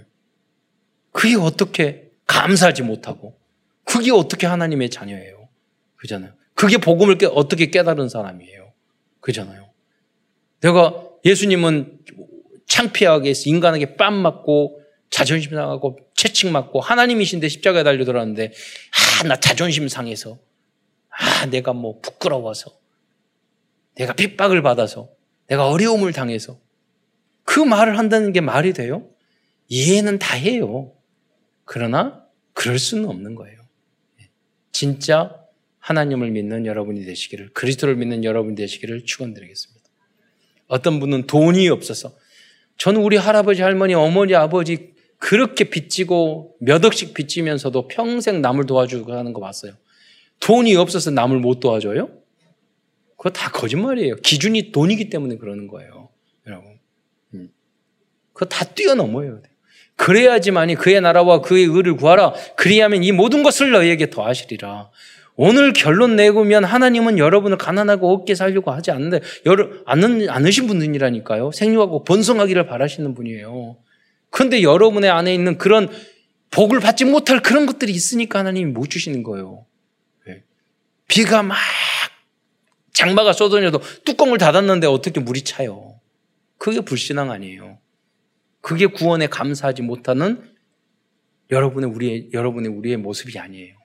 그게 1.11 1.35
어떻게 1.35 2.09
감사하지 2.25 2.83
못하고 2.83 3.37
그게 3.83 4.11
어떻게 4.11 4.47
하나님의 4.47 4.89
자녀예요? 4.89 5.49
그잖아요. 5.95 6.31
그게 6.53 6.77
복음을 6.77 7.17
깨, 7.17 7.25
어떻게 7.25 7.69
깨달은 7.69 8.09
사람이에요? 8.09 8.73
그잖아요. 9.19 9.69
내가 10.61 11.05
예수님은 11.25 11.99
창피하게 12.67 13.33
인간에게 13.45 13.95
뺨 13.95 14.13
맞고 14.13 14.81
자존심 15.09 15.51
상하고 15.51 15.97
채찍 16.15 16.51
맞고 16.51 16.81
하나님이신데 16.81 17.47
십자가에 17.49 17.83
달려 17.83 18.05
들었는데 18.05 18.53
아, 19.19 19.23
나 19.23 19.35
자존심 19.35 19.87
상해서 19.87 20.39
아, 21.09 21.45
내가 21.47 21.73
뭐 21.73 21.99
부끄러워서 21.99 22.79
내가 23.95 24.13
핍박을 24.13 24.61
받아서 24.61 25.09
내가 25.47 25.67
어려움을 25.67 26.13
당해서 26.13 26.59
그 27.43 27.59
말을 27.59 27.97
한다는 27.97 28.31
게 28.31 28.41
말이 28.41 28.73
돼요? 28.73 29.09
이해는 29.67 30.19
다 30.19 30.35
해요. 30.35 30.93
그러나 31.65 32.25
그럴 32.53 32.79
수는 32.79 33.05
없는 33.05 33.35
거예요. 33.35 33.59
진짜 34.71 35.35
하나님을 35.79 36.31
믿는 36.31 36.65
여러분이 36.65 37.03
되시기를 37.05 37.53
그리스도를 37.53 37.95
믿는 37.95 38.23
여러분이 38.23 38.55
되시기를 38.55 39.05
축원드리겠습니다. 39.05 39.89
어떤 40.67 40.99
분은 40.99 41.27
돈이 41.27 41.67
없어서 41.69 42.15
저는 42.77 43.01
우리 43.01 43.17
할아버지 43.17 43.61
할머니 43.61 43.93
어머니 43.93 44.35
아버지 44.35 44.93
그렇게 45.19 45.65
빚지고 45.65 46.55
몇 46.59 46.83
억씩 46.83 47.13
빚지면서도 47.13 47.87
평생 47.87 48.41
남을 48.41 48.65
도와주고 48.65 49.13
하는 49.13 49.33
거 49.33 49.41
봤어요. 49.41 49.73
돈이 50.39 50.75
없어서 50.75 51.11
남을 51.11 51.39
못 51.39 51.59
도와줘요? 51.59 52.09
그거 53.17 53.29
다 53.29 53.51
거짓말이에요. 53.51 54.15
기준이 54.15 54.71
돈이기 54.71 55.09
때문에 55.09 55.35
그러는 55.37 55.67
거예요. 55.67 56.09
여러분. 56.47 56.79
음. 57.33 57.49
그거 58.31 58.45
다 58.45 58.63
뛰어넘어요. 58.63 59.41
그래야지만이 59.97 60.75
그의 60.75 61.01
나라와 61.01 61.41
그의 61.41 61.65
의를 61.65 61.97
구하라. 61.97 62.33
그리하면 62.55 63.03
이 63.03 63.11
모든 63.11 63.43
것을 63.43 63.71
너희에게 63.71 64.09
더하시리라. 64.09 64.89
오늘 65.35 65.73
결론 65.73 66.15
내고면 66.15 66.63
하나님은 66.63 67.17
여러분을 67.17 67.57
가난하고 67.57 68.13
없게 68.13 68.35
살려고 68.35 68.71
하지 68.71 68.91
않는데 68.91 69.19
여러 69.45 69.67
않는 69.85 70.29
않으신 70.29 70.67
분들이라니까요. 70.67 71.51
생육하고 71.51 72.05
번성하기를 72.05 72.67
바라시는 72.67 73.13
분이에요. 73.13 73.77
그런데 74.29 74.61
여러분의 74.61 75.09
안에 75.09 75.33
있는 75.33 75.57
그런 75.57 75.89
복을 76.51 76.79
받지 76.79 77.05
못할 77.05 77.41
그런 77.41 77.65
것들이 77.65 77.91
있으니까 77.91 78.39
하나님이 78.39 78.71
못 78.71 78.89
주시는 78.89 79.23
거예요. 79.23 79.65
네. 80.25 80.43
비가 81.07 81.43
막 81.43 81.57
장마가 82.93 83.33
쏟아져도 83.33 83.81
뚜껑을 84.03 84.37
닫았는데 84.37 84.87
어떻게 84.87 85.19
물이 85.19 85.43
차요? 85.43 85.99
그게 86.57 86.81
불신앙 86.81 87.31
아니에요. 87.31 87.79
그게 88.61 88.87
구원에 88.87 89.27
감사하지 89.27 89.83
못하는 89.83 90.43
여러분의 91.51 91.89
우리의 91.89 92.29
여러분의 92.33 92.71
우리의 92.71 92.97
모습이 92.97 93.39
아니에요. 93.39 93.75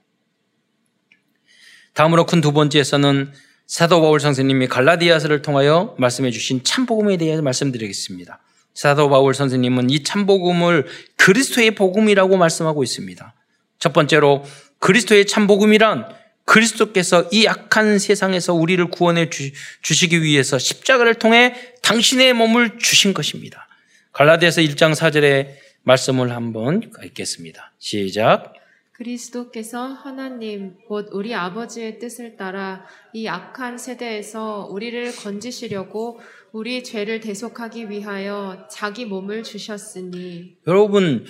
다음으로 1.95 2.27
큰 2.27 2.41
두 2.41 2.53
번째에서는 2.53 3.33
사도 3.67 4.01
바울 4.01 4.21
선생님이 4.21 4.67
갈라디아서를 4.67 5.43
통하여 5.43 5.95
말씀해 5.99 6.31
주신 6.31 6.63
참 6.65 6.85
복음에 6.85 7.17
대해 7.17 7.41
말씀드리겠습니다. 7.41 8.44
사도 8.75 9.09
바울 9.09 9.35
선생님은 9.35 9.91
이 9.91 10.03
참복음을 10.03 10.87
그리스도의 11.17 11.73
복음이라고 11.77 12.37
말씀하고 12.37 12.83
있습니다. 12.83 13.35
첫 13.79 13.93
번째로 13.93 14.45
그리스도의 14.81 15.27
참복음이란 15.27 16.09
그리스도께서 16.45 17.29
이 17.33 17.47
악한 17.47 17.99
세상에서 17.99 18.53
우리를 18.53 18.85
구원해 18.91 19.31
주, 19.31 19.51
시기 19.83 20.23
위해서 20.23 20.59
십자가를 20.59 21.15
통해 21.15 21.55
당신의 21.83 22.35
몸을 22.35 22.79
주신 22.79 23.15
것입니다. 23.15 23.69
갈라디아서 24.13 24.61
1장 24.61 24.95
4절의 24.95 25.49
말씀을 25.83 26.33
한번 26.33 26.83
읽겠습니다. 27.03 27.73
시작. 27.79 28.55
그리스도께서 28.93 29.87
하나님 29.87 30.77
곧 30.87 31.09
우리 31.13 31.35
아버지의 31.35 31.99
뜻을 31.99 32.37
따라 32.37 32.87
이 33.13 33.27
악한 33.27 33.77
세대에서 33.77 34.69
우리를 34.71 35.17
건지시려고 35.17 36.21
우리 36.55 36.85
죄를 36.85 37.19
대속하기 37.19 37.91
위하여 37.91 38.69
자기 38.71 39.07
몸을 39.07 39.43
주셨으니 39.43 40.57
여러분 40.69 41.27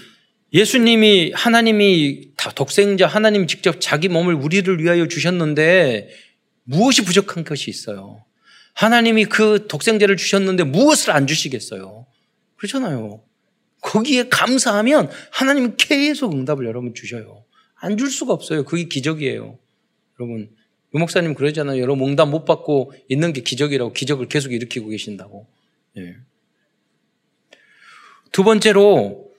예수님이 0.53 1.33
하나님이 1.35 2.33
독생자 2.55 3.07
하나님이 3.07 3.47
직접 3.47 3.81
자기 3.81 4.09
몸을 4.09 4.35
우리를 4.35 4.79
위하여 4.83 5.09
주셨는데 5.09 6.11
무엇이 6.65 7.07
부족한 7.07 7.45
것이 7.45 7.71
있어요? 7.71 8.23
하나님이 8.75 9.25
그 9.25 9.67
독생자를 9.67 10.19
주셨는데 10.19 10.65
무엇을 10.65 11.13
안 11.13 11.27
주시겠어요? 11.27 12.05
그렇잖아요. 12.57 13.25
거기에 13.81 14.29
감사하면 14.29 15.09
하나님은 15.33 15.79
계속 15.79 16.35
응답을 16.35 16.67
여러분 16.67 16.93
주셔요. 16.93 17.47
안 17.77 17.97
줄 17.97 18.11
수가 18.11 18.35
없어요. 18.35 18.65
그게 18.65 18.85
기적이에요. 18.85 19.59
여러분, 20.21 20.51
유 20.51 20.64
목사님 20.99 21.35
그러잖아요. 21.35 21.81
여러분 21.81 22.09
응답 22.09 22.29
못 22.29 22.45
받고 22.45 22.93
있는 23.09 23.33
게 23.33 23.43
기적이라고 23.43 23.93
기적을 23.93 24.29
계속 24.29 24.53
일으키고 24.53 24.89
계신다고. 24.89 25.47
예. 25.99 26.17
두 28.33 28.45
번째로 28.45 29.31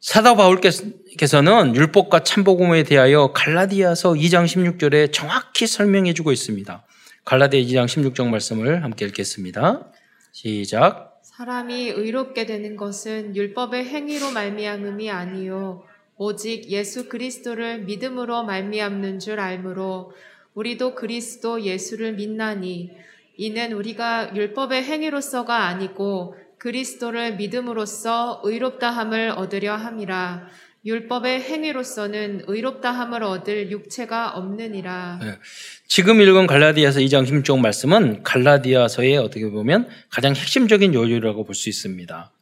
사도 0.00 0.34
바울께서는 0.34 1.76
율법과 1.76 2.22
참복음에 2.22 2.84
대하여 2.84 3.32
갈라디아서 3.32 4.14
2장 4.14 4.44
16절에 4.46 5.12
정확히 5.12 5.66
설명해 5.66 6.14
주고 6.14 6.32
있습니다. 6.32 6.84
갈라디아 7.24 7.60
2장 7.60 7.86
16절 7.86 8.28
말씀을 8.28 8.82
함께 8.82 9.04
읽겠습니다. 9.06 9.92
시작. 10.32 11.20
사람이 11.22 11.90
의롭게 11.90 12.46
되는 12.46 12.76
것은 12.76 13.36
율법의 13.36 13.84
행위로 13.86 14.30
말미암음이 14.30 15.10
아니요 15.10 15.84
오직 16.16 16.70
예수 16.70 17.08
그리스도를 17.08 17.84
믿음으로 17.84 18.44
말미암는 18.44 19.20
줄 19.20 19.40
알므로 19.40 20.12
우리도 20.54 20.94
그리스도 20.94 21.62
예수를 21.62 22.14
믿나니 22.14 22.90
이는 23.36 23.72
우리가 23.72 24.34
율법의 24.34 24.84
행위로서가 24.84 25.64
아니고 25.66 26.36
그리스도를 26.58 27.36
믿음으로써 27.36 28.40
의롭다함을 28.44 29.30
얻으려 29.30 29.74
함이라 29.76 30.48
율법의 30.84 31.42
행위로서는 31.42 32.44
의롭다함을 32.46 33.22
얻을 33.22 33.70
육체가 33.70 34.30
없느니라. 34.30 35.18
네. 35.22 35.38
지금 35.86 36.20
읽은 36.22 36.46
갈라디아서 36.46 37.00
2장 37.00 37.26
16절 37.26 37.60
말씀은 37.60 38.22
갈라디아서의 38.22 39.18
어떻게 39.18 39.48
보면 39.50 39.88
가장 40.10 40.34
핵심적인 40.34 40.94
요율이라고 40.94 41.44
볼 41.44 41.54
수 41.54 41.68
있습니다. 41.68 42.32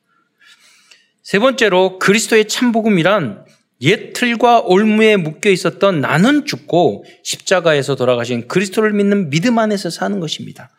세 1.22 1.38
번째로 1.40 1.98
그리스도의 1.98 2.48
참복음이란 2.48 3.44
옛 3.80 4.12
틀과 4.12 4.60
올무에 4.60 5.16
묶여 5.16 5.50
있었던 5.50 6.00
나는 6.00 6.44
죽고 6.44 7.04
십자가에서 7.22 7.94
돌아가신 7.94 8.48
그리스도를 8.48 8.92
믿는 8.92 9.30
믿음 9.30 9.58
안에서 9.58 9.90
사는 9.90 10.18
것입니다. 10.20 10.70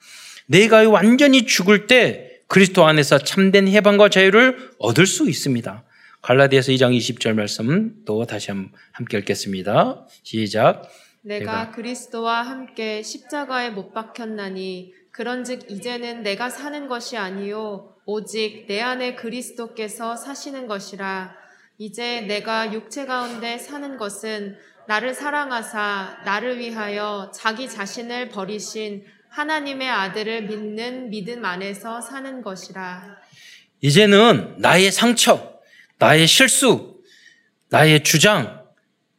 내가 0.47 0.87
완전히 0.89 1.45
죽을 1.45 1.87
때 1.87 2.41
그리스도 2.47 2.85
안에서 2.85 3.19
참된 3.19 3.67
해방과 3.67 4.09
자유를 4.09 4.71
얻을 4.79 5.05
수 5.05 5.29
있습니다. 5.29 5.83
갈라디아서 6.21 6.71
2장 6.73 6.97
20절 6.97 7.33
말씀 7.33 7.93
또 8.05 8.25
다시 8.25 8.51
함께 8.91 9.17
읽겠습니다. 9.19 10.07
시작. 10.23 10.89
내가, 11.21 11.39
내가 11.39 11.71
그리스도와 11.71 12.41
함께 12.41 13.01
십자가에 13.01 13.69
못 13.69 13.93
박혔나니 13.93 14.93
그런즉 15.11 15.69
이제는 15.69 16.23
내가 16.23 16.49
사는 16.49 16.87
것이 16.87 17.17
아니요 17.17 17.95
오직 18.05 18.65
내 18.67 18.81
안에 18.81 19.15
그리스도께서 19.15 20.15
사시는 20.15 20.67
것이라 20.67 21.35
이제 21.81 22.19
내가 22.19 22.73
육체 22.73 23.05
가운데 23.05 23.57
사는 23.57 23.95
것은 23.95 24.57
나를 24.85 25.13
사랑하사 25.13 26.23
나를 26.25 26.59
위하여 26.59 27.31
자기 27.33 27.69
자신을 27.69 28.27
버리신 28.27 29.05
하나님의 29.29 29.89
아들을 29.89 30.43
믿는 30.43 31.09
믿음 31.09 31.45
안에서 31.45 32.01
사는 32.01 32.41
것이라. 32.41 33.15
이제는 33.79 34.55
나의 34.57 34.91
상처, 34.91 35.57
나의 35.99 36.27
실수, 36.27 36.99
나의 37.69 38.03
주장, 38.03 38.65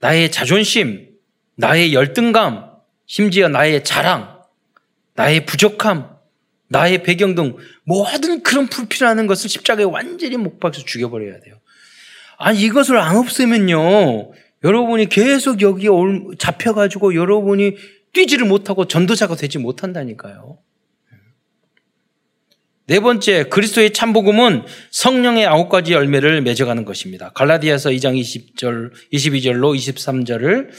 나의 0.01 0.31
자존심, 0.31 1.17
나의 1.57 1.95
열등감, 1.95 2.73
심지어 3.07 3.49
나의 3.49 3.85
자랑, 3.85 4.43
나의 5.15 5.47
부족함, 5.47 6.15
나의 6.69 7.05
배경 7.05 7.35
등 7.35 7.57
모든 7.85 8.43
그런 8.43 8.67
불필요한 8.67 9.27
것을 9.27 9.49
십자가에 9.49 9.85
완전히 9.85 10.37
못 10.37 10.61
박아서 10.61 10.85
죽여버려야 10.85 11.41
돼요. 11.41 11.61
아니, 12.41 12.63
이것을 12.63 12.99
안 12.99 13.17
없애면요. 13.17 14.33
여러분이 14.65 15.11
계속 15.11 15.61
여기에 15.61 15.91
잡혀가지고 16.39 17.15
여러분이 17.15 17.77
뛰지를 18.15 18.47
못하고 18.47 18.87
전도자가 18.87 19.37
되지 19.37 19.59
못한다니까요. 19.59 20.59
네 22.87 22.99
번째, 22.99 23.45
그리스도의 23.45 23.93
참복음은 23.93 24.65
성령의 24.91 25.47
아홉 25.47 25.69
가지 25.69 25.93
열매를 25.93 26.41
맺어가는 26.41 26.85
것입니다. 26.87 27.31
갈라디아서 27.35 27.91
2장 27.91 28.19
20절, 28.19 28.91
22절로 29.13 29.77
23절을 29.77 30.71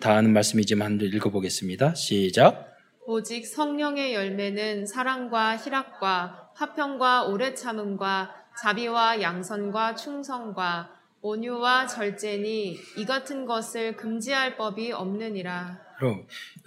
다 0.00 0.14
아는 0.14 0.32
말씀이지만 0.34 1.00
읽어보겠습니다. 1.00 1.94
시작. 1.94 2.68
오직 3.06 3.46
성령의 3.46 4.12
열매는 4.14 4.86
사랑과 4.86 5.56
희락과 5.56 6.50
화평과 6.54 7.24
오래 7.24 7.54
참음과 7.54 8.30
자비와 8.62 9.22
양선과 9.22 9.94
충성과 9.94 10.97
온유와 11.20 11.86
절제니 11.86 12.78
이 12.96 13.04
같은 13.04 13.44
것을 13.44 13.96
금지할 13.96 14.56
법이 14.56 14.92
없느니라. 14.92 15.80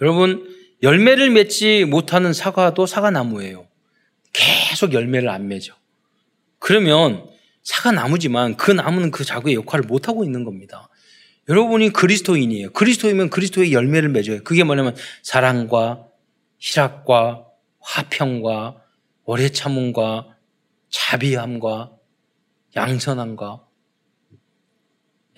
여러분 0.00 0.46
열매를 0.82 1.30
맺지 1.30 1.86
못하는 1.86 2.32
사과도 2.32 2.86
사과나무예요. 2.86 3.66
계속 4.32 4.92
열매를 4.92 5.28
안 5.28 5.48
맺어. 5.48 5.74
그러면 6.58 7.28
사과나무지만 7.62 8.56
그 8.56 8.70
나무는 8.70 9.10
그 9.10 9.24
자구의 9.24 9.54
역할을 9.56 9.86
못 9.86 10.08
하고 10.08 10.24
있는 10.24 10.44
겁니다. 10.44 10.88
여러분이 11.48 11.90
그리스도인이에요. 11.90 12.72
그리스도이면 12.72 13.30
그리스도의 13.30 13.72
열매를 13.72 14.08
맺어요. 14.10 14.42
그게 14.42 14.64
뭐냐면 14.64 14.94
사랑과 15.22 16.06
희락과 16.58 17.46
화평과 17.80 18.76
오래 19.24 19.48
참음과 19.48 20.36
자비함과 20.90 21.92
양선함과 22.76 23.64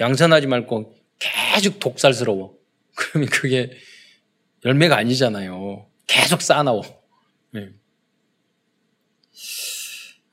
양선하지 0.00 0.46
말고 0.46 0.94
계속 1.18 1.78
독살스러워. 1.78 2.56
그러면 2.94 3.28
그게 3.28 3.70
열매가 4.64 4.96
아니잖아요. 4.96 5.86
계속 6.06 6.42
쌓아나오. 6.42 6.82
네. 7.50 7.70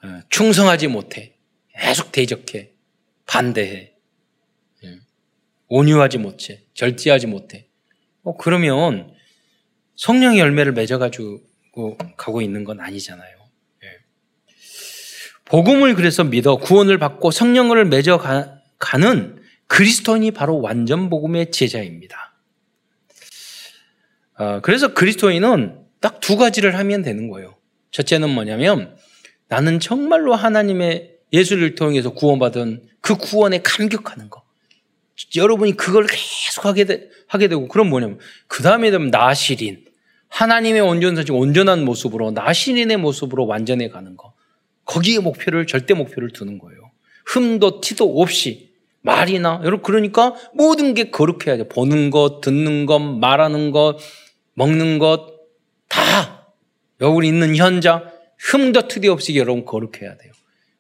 어, 0.04 0.22
충성하지 0.30 0.88
못해. 0.88 1.38
계속 1.74 2.12
대적해. 2.12 2.72
반대해. 3.26 3.94
네. 4.84 5.00
온유하지 5.68 6.18
못해. 6.18 6.64
절제하지 6.74 7.28
못해. 7.28 7.68
어, 8.24 8.38
그러면 8.38 9.14
성령의 9.96 10.40
열매를 10.40 10.74
맺어가지고 10.74 11.98
가고 12.18 12.42
있는 12.42 12.64
건 12.64 12.80
아니잖아요. 12.80 13.38
네. 13.82 13.88
복음을 15.46 15.96
그래서 15.96 16.24
믿어 16.24 16.58
구원을 16.58 16.98
받고 16.98 17.32
성령을 17.32 17.86
맺어가는 17.86 19.41
그리스도인이 19.72 20.32
바로 20.32 20.60
완전 20.60 21.10
복음의 21.10 21.50
제자입니다. 21.52 22.34
어, 24.38 24.60
그래서 24.62 24.94
그리스도인은 24.94 25.80
딱 26.02 26.20
두 26.20 26.36
가지를 26.36 26.78
하면 26.78 27.04
되는 27.04 27.30
거예요. 27.30 27.56
첫째는 27.92 28.30
뭐냐면 28.30 28.98
나는 29.48 29.80
정말로 29.80 30.36
하나님의 30.36 31.12
예수를 31.32 31.76
통해서 31.76 32.10
구원받은 32.10 32.84
그 33.00 33.16
구원에 33.16 33.62
감격하는 33.62 34.30
거. 34.30 34.44
여러분이 35.38 35.78
그걸 35.78 36.06
계속 36.06 36.66
하게, 36.66 36.84
되, 36.84 37.08
하게 37.28 37.48
되고, 37.48 37.68
그럼 37.68 37.90
뭐냐면, 37.90 38.20
그 38.48 38.64
다음에 38.64 38.92
되면 38.92 39.10
나시린. 39.10 39.86
하나님의 40.28 40.82
온전사지 40.82 41.32
온전한 41.32 41.86
모습으로, 41.86 42.32
나시린의 42.32 42.98
모습으로 42.98 43.46
완전해 43.46 43.88
가는 43.90 44.18
거. 44.18 44.34
거기에 44.86 45.20
목표를, 45.20 45.68
절대 45.68 45.94
목표를 45.94 46.32
두는 46.32 46.58
거예요. 46.58 46.92
흠도 47.26 47.82
티도 47.82 48.20
없이 48.22 48.71
말이나 49.02 49.62
여러분 49.64 49.84
그러니까 49.84 50.36
모든 50.54 50.94
게 50.94 51.10
거룩해야 51.10 51.58
돼. 51.58 51.68
보는 51.68 52.10
것, 52.10 52.42
듣는 52.42 52.86
것, 52.86 53.00
말하는 53.00 53.72
것, 53.72 53.98
먹는 54.54 55.00
것 55.00 55.42
다 55.92 56.48
여기 57.02 57.28
있는 57.28 57.56
현장 57.56 58.10
흠도 58.40 58.88
투디 58.88 59.10
없이 59.10 59.36
여러분 59.36 59.66
거룩해야 59.66 60.18
돼요. 60.18 60.32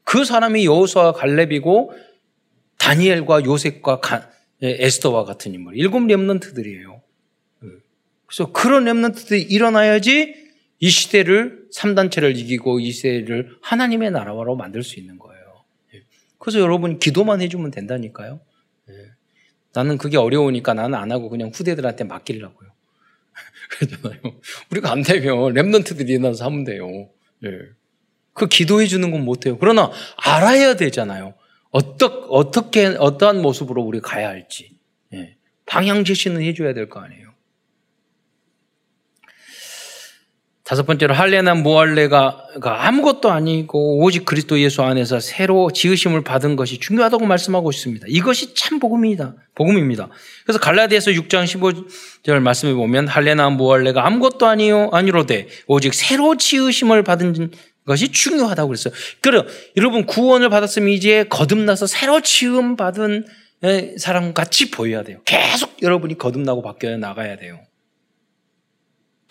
그 0.03 0.25
사람이 0.25 0.65
여호수아 0.65 1.11
갈렙이고 1.11 1.93
다니엘과 2.79 3.43
요셉과 3.45 4.01
예, 4.63 4.77
에스더와 4.79 5.25
같은 5.25 5.53
인물 5.53 5.77
일곱 5.77 6.05
렘넌트들이에요. 6.05 7.01
예. 7.63 7.67
그래서 8.25 8.51
그런 8.51 8.85
렘넌트들이 8.85 9.41
일어나야지 9.41 10.35
이 10.79 10.89
시대를 10.89 11.67
3단체를 11.75 12.37
이기고 12.37 12.79
이 12.79 12.91
시대를 12.91 13.57
하나님의 13.61 14.11
나라로 14.11 14.55
만들 14.55 14.81
수 14.81 14.99
있는 14.99 15.19
거예요. 15.19 15.40
예. 16.41 16.43
그래서 16.43 16.59
여러분 16.59 16.99
기도만 16.99 17.41
해주면 17.41 17.71
된다니까요. 17.71 18.41
나는 19.73 19.97
그게 19.97 20.17
어려우니까 20.17 20.73
나는 20.73 20.95
안 20.97 21.11
하고 21.11 21.29
그냥 21.29 21.51
후대들한테 21.53 22.03
맡기려고요. 22.03 22.69
그러잖아요. 23.71 24.21
우리가 24.71 24.91
안 24.91 25.01
되면 25.01 25.53
랩런트들이 25.53 26.09
일어나서 26.09 26.45
하면 26.45 26.63
돼요. 26.65 27.09
예. 27.45 27.49
그 28.33 28.47
기도해 28.47 28.87
주는 28.87 29.11
건 29.11 29.23
못해요. 29.23 29.57
그러나 29.57 29.91
알아야 30.17 30.75
되잖아요. 30.75 31.35
어떠, 31.69 32.07
어떻게, 32.29 32.87
어떠한 32.87 33.41
모습으로 33.41 33.81
우리 33.81 34.01
가야 34.01 34.27
할지. 34.29 34.77
예. 35.13 35.37
방향 35.65 36.03
제시는 36.03 36.41
해줘야 36.41 36.73
될 36.73 36.89
거 36.89 36.99
아니에요. 36.99 37.30
다섯 40.71 40.85
번째로 40.85 41.13
할례나 41.13 41.53
무할례가 41.55 42.47
아무것도 42.61 43.29
아니고 43.29 43.99
오직 44.05 44.23
그리스도 44.23 44.57
예수 44.61 44.81
안에서 44.83 45.19
새로 45.19 45.69
지으심을 45.69 46.23
받은 46.23 46.55
것이 46.55 46.77
중요하다고 46.77 47.25
말씀하고 47.25 47.71
있습니다. 47.71 48.05
이것이 48.07 48.53
참 48.53 48.79
복음입니다. 48.79 49.35
복음입니다. 49.53 50.07
그래서 50.45 50.59
갈라디아서 50.59 51.11
6장 51.11 51.43
15절 51.43 52.39
말씀에 52.39 52.73
보면 52.73 53.09
할례나 53.09 53.49
무할례가 53.49 54.07
아무것도 54.07 54.47
아니요 54.47 54.87
아니로되 54.93 55.49
오직 55.67 55.93
새로 55.93 56.37
지으심을 56.37 57.03
받은 57.03 57.51
것이 57.85 58.13
중요하다고 58.13 58.69
그랬어요. 58.69 58.93
그래 59.19 59.43
여러분 59.75 60.05
구원을 60.05 60.47
받았으면 60.47 60.87
이제 60.87 61.25
거듭나서 61.25 61.85
새로 61.85 62.21
지음 62.21 62.77
받은 62.77 63.25
사람 63.97 64.33
같이 64.33 64.71
보여야 64.71 65.03
돼요. 65.03 65.19
계속 65.25 65.81
여러분이 65.81 66.17
거듭나고 66.17 66.61
바뀌어 66.61 66.95
나가야 66.95 67.35
돼요. 67.35 67.59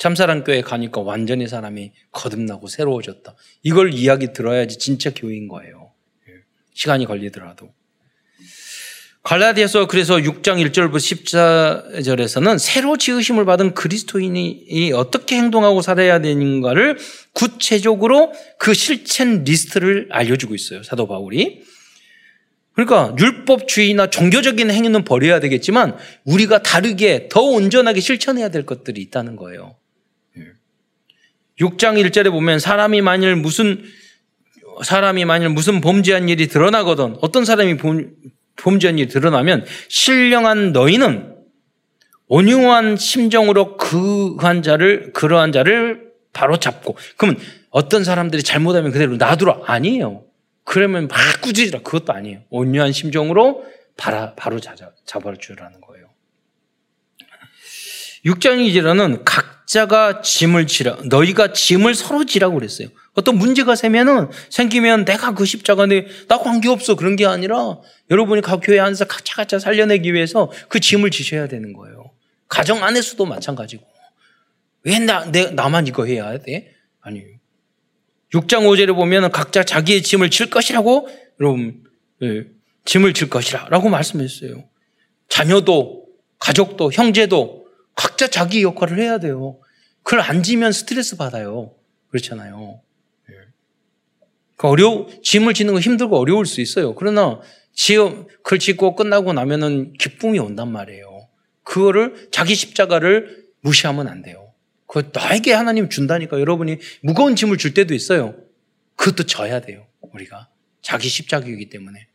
참사랑 0.00 0.44
교회 0.44 0.62
가니까 0.62 1.02
완전히 1.02 1.46
사람이 1.46 1.92
거듭나고 2.10 2.68
새로워졌다. 2.68 3.34
이걸 3.62 3.92
이야기 3.92 4.32
들어야지 4.32 4.78
진짜 4.78 5.10
교회인 5.14 5.46
거예요. 5.46 5.92
예. 6.26 6.32
시간이 6.72 7.04
걸리더라도. 7.04 7.74
갈라디아서 9.22 9.88
그래서 9.88 10.16
6장 10.16 10.56
1절부터 10.72 10.96
14절에서는 10.96 12.58
새로 12.58 12.96
지으심을 12.96 13.44
받은 13.44 13.74
그리스도인이 13.74 14.90
어떻게 14.94 15.36
행동하고 15.36 15.82
살아야 15.82 16.18
되는가를 16.22 16.96
구체적으로 17.34 18.32
그 18.58 18.72
실천 18.72 19.44
리스트를 19.44 20.08
알려주고 20.10 20.54
있어요. 20.54 20.82
사도 20.82 21.06
바울이. 21.08 21.62
그러니까 22.72 23.14
율법주의나 23.18 24.08
종교적인 24.08 24.70
행위는 24.70 25.04
버려야 25.04 25.40
되겠지만 25.40 25.98
우리가 26.24 26.62
다르게 26.62 27.28
더 27.30 27.42
온전하게 27.42 28.00
실천해야 28.00 28.48
될 28.48 28.64
것들이 28.64 29.02
있다는 29.02 29.36
거예요. 29.36 29.76
6장 31.60 32.02
1절에 32.02 32.30
보면 32.30 32.58
사람이 32.58 33.02
만일 33.02 33.36
무슨 33.36 33.82
사람이 34.82 35.24
만일 35.26 35.50
무슨 35.50 35.80
범죄한 35.80 36.28
일이 36.28 36.48
드러나거든 36.48 37.16
어떤 37.20 37.44
사람이 37.44 37.76
범죄한 38.56 38.98
일이 38.98 39.08
드러나면 39.08 39.66
신령한 39.88 40.72
너희는 40.72 41.36
온유한 42.28 42.96
심정으로 42.96 43.76
그한 43.76 44.62
자를 44.62 45.12
그러한 45.12 45.52
자를 45.52 46.10
바로 46.32 46.58
잡고 46.58 46.96
그러면 47.16 47.40
어떤 47.70 48.04
사람들이 48.04 48.42
잘못하면 48.42 48.92
그대로 48.92 49.16
놔두라 49.16 49.62
아니에요. 49.64 50.24
그러면 50.64 51.08
막 51.08 51.18
꾸짖으라 51.42 51.80
그것도 51.80 52.12
아니에요. 52.12 52.42
온유한 52.50 52.92
심정으로 52.92 53.64
바로, 53.96 54.34
바로 54.36 54.60
잡아주라는 54.60 55.80
거예요. 55.80 55.89
6장 58.24 58.58
2절에는 58.66 59.22
각자가 59.24 60.20
짐을 60.20 60.66
지라 60.66 60.98
너희가 61.04 61.52
짐을 61.52 61.94
서로 61.94 62.24
지라고 62.24 62.54
그랬어요. 62.54 62.88
어떤 63.14 63.36
문제가 63.38 63.74
생면은 63.74 64.28
생기면 64.50 65.04
내가 65.04 65.34
그 65.34 65.44
십자가에 65.44 66.06
나 66.28 66.38
관계없어 66.38 66.96
그런 66.96 67.16
게 67.16 67.26
아니라 67.26 67.78
여러분이 68.10 68.42
각 68.42 68.60
교회 68.62 68.78
안에서 68.78 69.06
각자 69.06 69.36
각자 69.36 69.58
살려내기 69.58 70.12
위해서 70.12 70.50
그 70.68 70.80
짐을 70.80 71.10
지셔야 71.10 71.48
되는 71.48 71.72
거예요. 71.72 72.10
가정 72.48 72.82
안에서도 72.82 73.24
마찬가지고 73.24 73.86
왜 74.82 74.98
나, 74.98 75.30
내, 75.30 75.50
나만 75.50 75.86
이거 75.86 76.04
해야 76.04 76.38
돼? 76.38 76.74
아니에요. 77.00 77.36
6장 78.34 78.62
5절에 78.62 78.94
보면 78.94 79.30
각자 79.32 79.64
자기의 79.64 80.02
짐을 80.02 80.30
질 80.30 80.50
것이라고 80.50 81.08
여러분 81.40 81.82
예, 82.22 82.44
짐을 82.84 83.14
질 83.14 83.30
것이라고 83.30 83.88
말씀했어요. 83.88 84.64
자녀도 85.28 86.06
가족도 86.38 86.92
형제도 86.92 87.59
각자 87.94 88.28
자기 88.28 88.62
역할을 88.62 88.98
해야 88.98 89.18
돼요. 89.18 89.58
그걸 90.02 90.20
안 90.20 90.42
지면 90.42 90.72
스트레스 90.72 91.16
받아요. 91.16 91.74
그렇잖아요. 92.08 92.80
예. 93.30 93.34
그 94.56 94.68
어려 94.68 95.06
짐을 95.22 95.54
지는 95.54 95.74
거 95.74 95.80
힘들고 95.80 96.18
어려울 96.18 96.46
수 96.46 96.60
있어요. 96.60 96.94
그러나 96.94 97.40
지어 97.72 98.26
그걸 98.42 98.58
짓고 98.58 98.96
끝나고 98.96 99.32
나면은 99.32 99.92
기쁨이 99.94 100.38
온단 100.38 100.70
말이에요. 100.72 101.28
그거를 101.62 102.28
자기 102.32 102.54
십자가를 102.54 103.44
무시하면 103.60 104.08
안 104.08 104.22
돼요. 104.22 104.52
그 104.86 105.10
나에게 105.12 105.52
하나님 105.52 105.88
준다니까 105.88 106.40
여러분이 106.40 106.78
무거운 107.02 107.36
짐을 107.36 107.58
줄 107.58 107.74
때도 107.74 107.94
있어요. 107.94 108.34
그것도 108.96 109.24
져야 109.24 109.60
돼요. 109.60 109.86
우리가 110.00 110.48
자기 110.82 111.08
십자가이기 111.08 111.68
때문에. 111.68 112.09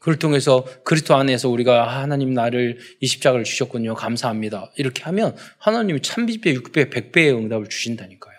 그걸 0.00 0.18
통해서 0.18 0.64
그리스도 0.82 1.14
안에서 1.14 1.50
우리가 1.50 1.84
아, 1.84 2.00
하나님 2.00 2.32
나를 2.32 2.78
이 3.00 3.06
십자가를 3.06 3.44
주셨군요. 3.44 3.94
감사합니다. 3.94 4.72
이렇게 4.76 5.02
하면 5.04 5.36
하나님이 5.58 6.00
참비배, 6.00 6.54
육배, 6.54 6.88
백배의 6.88 7.34
응답을 7.34 7.68
주신다니까요. 7.68 8.34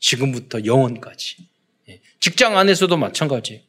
지금부터 0.00 0.66
영원까지. 0.66 1.48
예. 1.88 2.00
직장 2.20 2.58
안에서도 2.58 2.94
마찬가지. 2.98 3.64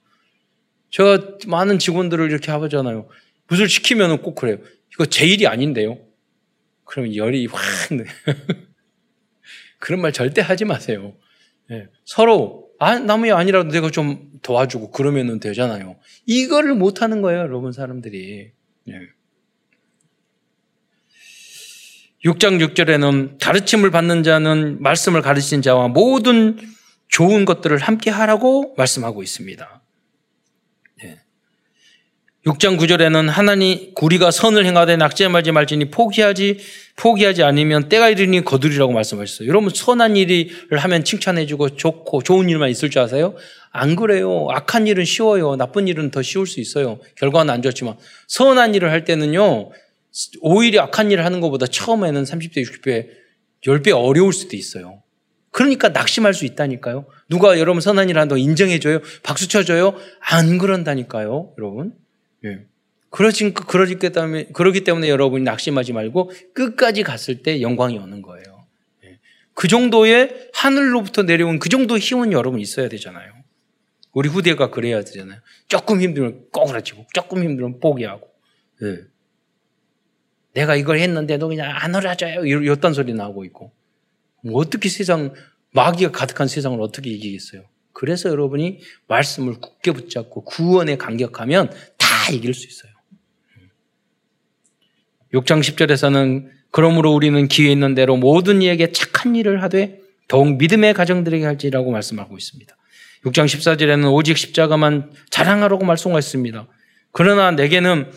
제가 0.92 1.38
많은 1.48 1.80
직원들을 1.80 2.30
이렇게 2.30 2.52
하잖아요. 2.52 3.08
무술 3.48 3.70
시키면 3.70 4.22
꼭 4.22 4.36
그래요. 4.36 4.58
이거 4.94 5.06
제 5.06 5.26
일이 5.26 5.48
아닌데요. 5.48 5.98
그러면 6.84 7.16
열이 7.16 7.46
확. 7.46 7.62
그런 9.80 10.02
말 10.02 10.12
절대 10.12 10.42
하지 10.42 10.66
마세요. 10.66 11.16
예. 11.72 11.88
서로 12.04 12.69
아, 12.80 12.98
남이 12.98 13.32
아니라도 13.32 13.70
내가 13.70 13.92
좀 13.92 14.40
도와주고 14.42 14.92
그러면 14.92 15.40
되잖아요. 15.40 15.98
이거를 16.26 16.74
못 16.76 17.02
하는 17.02 17.22
거예요, 17.22 17.42
여러분 17.42 17.74
사람들이. 17.74 18.52
예. 18.88 18.94
6장 22.26 22.60
6절에는 22.74 23.38
가르침을 23.40 23.92
받는 23.92 24.24
자는 24.24 24.82
말씀을 24.82 25.22
가르친 25.22 25.62
자와 25.62 25.90
모든 25.90 26.58
좋은 27.08 27.46
것들을 27.46 27.78
함께 27.78 28.10
하라고 28.10 28.74
말씀하고 28.78 29.24
있습니다. 29.24 29.79
6장 32.46 32.80
9절에는 32.80 33.28
하나님 33.28 33.92
우리가 34.00 34.32
선을 34.32 34.66
행하되 34.66 34.96
낙제하지 34.96 35.52
말지니 35.52 35.92
포기하지 35.92 36.60
포기하지 36.96 37.44
않으면 37.44 37.90
때가 37.90 38.10
이르니 38.10 38.46
거두리라고 38.46 38.94
말씀하셨어요. 38.94 39.50
여러분 39.50 39.70
선한 39.74 40.16
일을 40.16 40.78
하면 40.78 41.04
칭찬해주고 41.04 41.76
좋고 41.76 42.24
좋은 42.24 42.48
일만 42.48 42.70
있을 42.70 42.90
줄 42.90 43.02
아세요? 43.02 43.36
안 43.72 43.98
그래요. 43.98 44.48
악한 44.52 44.88
일은 44.88 45.04
쉬워요. 45.04 45.58
나쁜 45.58 45.90
일은 45.90 46.12
더 46.12 46.22
쉬울 46.22 46.48
수 46.48 46.62
있어요. 46.62 47.00
결과는 47.18 47.54
안 47.54 47.62
좋지만 47.62 47.96
선한 48.28 48.74
일을 48.74 48.90
할 48.90 49.04
때는요. 49.04 49.72
오히려 50.40 50.84
악한 50.84 51.12
일을 51.12 51.26
하는 51.26 51.42
것보다 51.42 51.68
처음에는 51.68 52.24
30배, 52.24 52.66
60배, 52.66 53.08
10배 53.66 53.92
어려울 53.94 54.32
수도 54.32 54.56
있어요. 54.56 55.04
그러니까 55.52 55.90
낙심할 55.90 56.34
수 56.34 56.46
있다니까요. 56.46 57.06
누가 57.28 57.60
여러분 57.60 57.82
선한 57.82 58.10
일을 58.10 58.22
한다고 58.22 58.38
인정해줘요? 58.38 59.02
박수 59.24 59.50
쳐줘요? 59.50 59.96
안 60.22 60.58
그런다니까요, 60.58 61.54
여러분. 61.58 61.94
예. 62.46 62.66
그러지, 63.10 63.54
그러기 63.54 64.00
때문에, 64.00 64.46
그러기 64.54 64.84
때문에 64.84 65.10
여러분이 65.10 65.44
낙심하지 65.44 65.94
말고 65.94 66.32
끝까지 66.54 67.04
갔을 67.04 67.42
때 67.42 67.62
영광이 67.62 67.98
오는 67.98 68.22
거예요. 68.22 68.68
예. 69.04 69.20
그 69.54 69.68
정도의 69.68 70.50
하늘로부터 70.54 71.24
내려온 71.24 71.60
그 71.60 71.70
정도의 71.70 72.00
힘은 72.00 72.32
여러분 72.32 72.60
있어야 72.60 72.88
되잖아요. 72.88 73.34
우리 74.12 74.30
후대가 74.30 74.70
그래야 74.70 75.04
되잖아요. 75.04 75.40
조금 75.68 76.02
힘들면 76.02 76.50
꼬그라지고, 76.52 77.08
조금 77.14 77.44
힘들면 77.44 77.80
포기하고. 77.80 78.28
예. 78.84 79.00
내가 80.54 80.76
이걸 80.76 81.00
했는데 81.00 81.38
너 81.38 81.48
그냥 81.48 81.72
안 81.76 81.96
알아줘요. 81.96 82.46
이딴 82.46 82.94
소리 82.94 83.14
나오고 83.14 83.46
있고. 83.46 83.72
뭐 84.44 84.62
어떻게 84.62 84.90
세상, 84.90 85.34
마귀가 85.72 86.12
가득한 86.12 86.48
세상을 86.48 86.80
어떻게 86.82 87.10
이기겠어요? 87.10 87.64
그래서 87.94 88.30
여러분이 88.30 88.80
말씀을 89.08 89.60
굳게 89.60 89.92
붙잡고 89.92 90.46
구원에 90.46 90.96
감격하면 90.96 91.72
다 92.10 92.32
이길 92.32 92.53
수 92.55 92.68
있어요. 92.68 92.91
6장 95.34 95.60
10절에서는 95.62 96.47
그러므로 96.72 97.14
우리는 97.14 97.47
기회 97.47 97.72
있는 97.72 97.93
대로 97.93 98.18
모든 98.18 98.64
이에게 98.64 98.91
착한 98.91 99.36
일을 99.36 99.62
하되 99.62 99.99
더욱 100.28 100.57
믿음의 100.57 100.95
가정들에게 100.95 101.45
할지라고 101.45 101.91
말씀하고 101.91 102.36
있습니다. 102.36 102.76
6장 103.26 103.45
14절에는 103.45 104.12
오직 104.14 104.38
십자가만 104.38 105.12
자랑하라고 105.30 105.86
말씀하셨습니다. 105.86 106.68
그러나 107.12 107.51
내게는 107.51 108.12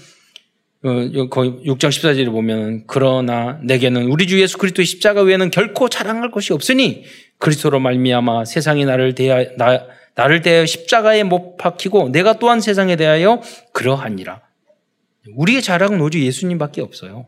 어, 0.84 1.28
거의 1.28 1.51
6장 1.64 1.90
14절에 1.90 2.30
보면 2.30 2.84
그러나 2.86 3.61
내게는 3.62 4.07
우리 4.07 4.26
주 4.26 4.40
예수 4.40 4.59
그리스도의 4.59 4.86
십자가 4.86 5.22
외에는 5.22 5.51
결코 5.51 5.88
자랑할 5.88 6.30
것이 6.30 6.53
없으니 6.53 7.05
그리스도로 7.38 7.78
말미암아 7.78 8.47
세상이 8.47 8.84
나를 8.84 9.14
대하 9.14 9.45
나, 9.57 9.86
나를 10.15 10.43
대하여 10.43 10.67
십자가에 10.67 11.23
못 11.23 11.57
박히고 11.57 12.11
내가 12.11 12.35
또한 12.35 12.61
세상에 12.61 12.97
대하여 12.97 13.41
그러하니라. 13.73 14.43
우리의 15.37 15.63
자랑은 15.63 16.01
오직 16.01 16.23
예수님밖에 16.25 16.81
없어요. 16.81 17.27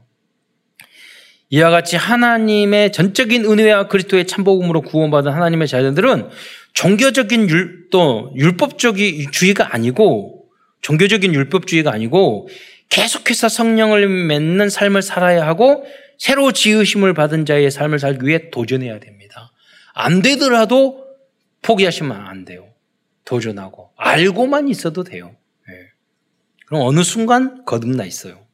이와 1.50 1.70
같이 1.70 1.96
하나님의 1.96 2.92
전적인 2.92 3.44
은혜와 3.44 3.88
그리스도의 3.88 4.26
참복음으로 4.26 4.82
구원받은 4.82 5.30
하나님의 5.30 5.68
자녀들은 5.68 6.30
종교적인 6.72 7.48
율, 7.48 7.88
또 7.90 8.32
율법적인 8.34 9.30
주의가 9.30 9.72
아니고 9.72 10.46
종교적인 10.82 11.32
율법주의가 11.32 11.92
아니고 11.92 12.48
계속해서 12.88 13.48
성령을 13.48 14.08
맺는 14.08 14.68
삶을 14.68 15.02
살아야 15.02 15.46
하고 15.46 15.84
새로 16.18 16.52
지으심을 16.52 17.14
받은 17.14 17.46
자의 17.46 17.70
삶을 17.70 17.98
살기 17.98 18.26
위해 18.26 18.50
도전해야 18.50 18.98
됩니다. 18.98 19.52
안 19.94 20.22
되더라도 20.22 21.04
포기하시면 21.62 22.16
안 22.16 22.44
돼요. 22.44 22.73
도전하고 23.24 23.90
알고만 23.96 24.68
있어도 24.68 25.04
돼요. 25.04 25.34
네. 25.68 25.74
그럼 26.66 26.82
어느 26.82 27.02
순간 27.02 27.64
거듭나 27.64 28.04
있어요. 28.04 28.44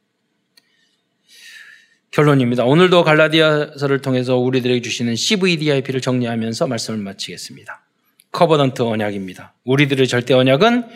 결론입니다. 2.11 2.64
오늘도 2.64 3.05
갈라디아서를 3.05 4.03
통해서 4.03 4.37
우리들에게 4.37 4.83
주시는 4.83 5.14
CVDIP를 5.14 6.01
정리하면서 6.01 6.66
말씀을 6.66 6.99
마치겠습니다. 6.99 7.85
Covenant 8.32 8.82
언약입니다. 8.83 9.55
우리들의 9.64 10.09
절대 10.09 10.35
언약은 10.35 10.89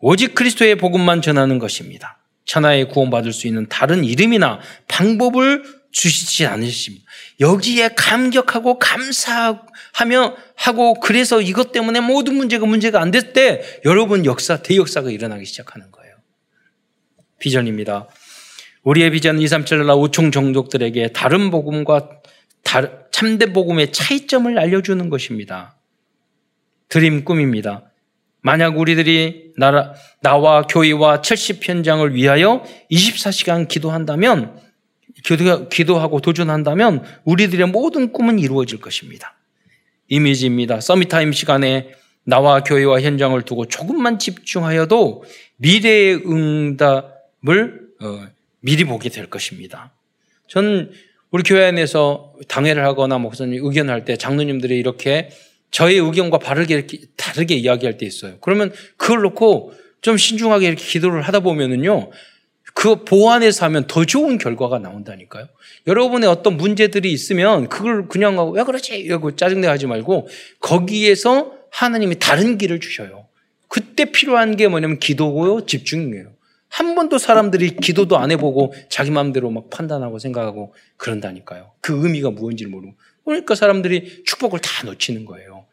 오직 0.00 0.34
그리스도의 0.34 0.76
복음만 0.76 1.22
전하는 1.22 1.58
것입니다. 1.58 2.18
천하에 2.44 2.84
구원받을 2.84 3.32
수 3.32 3.46
있는 3.46 3.68
다른 3.68 4.04
이름이나 4.04 4.60
방법을 4.88 5.64
주시지 5.90 6.46
않으십니다. 6.46 7.04
여기에 7.40 7.90
감격하고 7.96 8.78
감사하 8.78 9.62
며 10.04 10.36
하고 10.56 10.94
그래서 10.94 11.40
이것 11.40 11.72
때문에 11.72 12.00
모든 12.00 12.34
문제가 12.34 12.66
문제가 12.66 13.00
안될때 13.00 13.80
여러분 13.86 14.26
역사 14.26 14.58
대역사가 14.58 15.10
일어나기 15.10 15.46
시작하는 15.46 15.90
거예요. 15.90 16.16
비전입니다. 17.38 18.08
우리의 18.82 19.10
비전 19.10 19.40
2, 19.40 19.48
3, 19.48 19.64
7, 19.64 19.78
8, 19.78 19.96
5총 19.96 20.32
종족들에게 20.32 21.12
다른 21.12 21.50
복음과 21.50 22.10
참된 23.10 23.52
복음의 23.52 23.92
차이점을 23.92 24.58
알려주는 24.58 25.08
것입니다. 25.08 25.76
드림 26.88 27.24
꿈입니다. 27.24 27.90
만약 28.42 28.78
우리들이 28.78 29.52
나라, 29.56 29.94
나와 30.20 30.62
교회와 30.62 31.20
70현장을 31.20 32.12
위하여 32.12 32.62
24시간 32.90 33.66
기도한다면, 33.66 34.60
기도, 35.24 35.68
기도하고 35.68 36.20
도전한다면 36.20 37.02
우리들의 37.24 37.66
모든 37.68 38.12
꿈은 38.12 38.38
이루어질 38.38 38.80
것입니다. 38.80 39.35
이미지입니다. 40.08 40.80
Summit 40.80 41.11
Time 41.11 41.32
시간에 41.32 41.92
나와 42.24 42.62
교회와 42.62 43.00
현장을 43.00 43.40
두고 43.42 43.66
조금만 43.66 44.18
집중하여도 44.18 45.24
미래의 45.56 46.22
응답을 46.26 47.80
어, 48.02 48.26
미리 48.60 48.84
보게 48.84 49.08
될 49.08 49.30
것입니다. 49.30 49.92
전 50.48 50.90
우리 51.30 51.42
교회 51.42 51.64
안에서 51.66 52.34
당회를 52.48 52.84
하거나 52.84 53.18
목사님 53.18 53.64
의견할 53.64 54.04
때 54.04 54.16
장로님들이 54.16 54.78
이렇게 54.78 55.30
저의 55.70 55.98
의견과 55.98 56.38
이렇게 56.74 57.00
다르게 57.16 57.54
이야기할 57.54 57.98
때 57.98 58.06
있어요. 58.06 58.38
그러면 58.40 58.72
그걸 58.96 59.22
놓고 59.22 59.74
좀 60.00 60.16
신중하게 60.16 60.68
이렇게 60.68 60.84
기도를 60.84 61.22
하다 61.22 61.40
보면은요. 61.40 62.10
그 62.76 63.04
보완해서 63.04 63.64
하면 63.64 63.86
더 63.86 64.04
좋은 64.04 64.36
결과가 64.36 64.78
나온다니까요. 64.78 65.48
여러분의 65.86 66.28
어떤 66.28 66.58
문제들이 66.58 67.10
있으면 67.10 67.70
그걸 67.70 68.06
그냥 68.06 68.38
하고 68.38 68.50
왜 68.50 68.62
그러지? 68.64 68.98
이러고 68.98 69.34
짜증내 69.34 69.66
하지 69.66 69.86
말고 69.86 70.28
거기에서 70.60 71.54
하나님이 71.70 72.18
다른 72.18 72.58
길을 72.58 72.80
주셔요. 72.80 73.28
그때 73.68 74.12
필요한 74.12 74.56
게 74.56 74.68
뭐냐면 74.68 74.98
기도고요, 74.98 75.64
집중이에요. 75.64 76.34
한 76.68 76.94
번도 76.94 77.16
사람들이 77.16 77.76
기도도 77.76 78.18
안 78.18 78.30
해보고 78.30 78.74
자기 78.90 79.10
마음대로 79.10 79.48
막 79.50 79.70
판단하고 79.70 80.18
생각하고 80.18 80.74
그런다니까요. 80.98 81.72
그 81.80 82.04
의미가 82.04 82.32
무엇인지 82.32 82.66
모르고. 82.66 82.94
그러니까 83.24 83.54
사람들이 83.54 84.22
축복을 84.26 84.58
다 84.60 84.84
놓치는 84.84 85.24
거예요. 85.24 85.64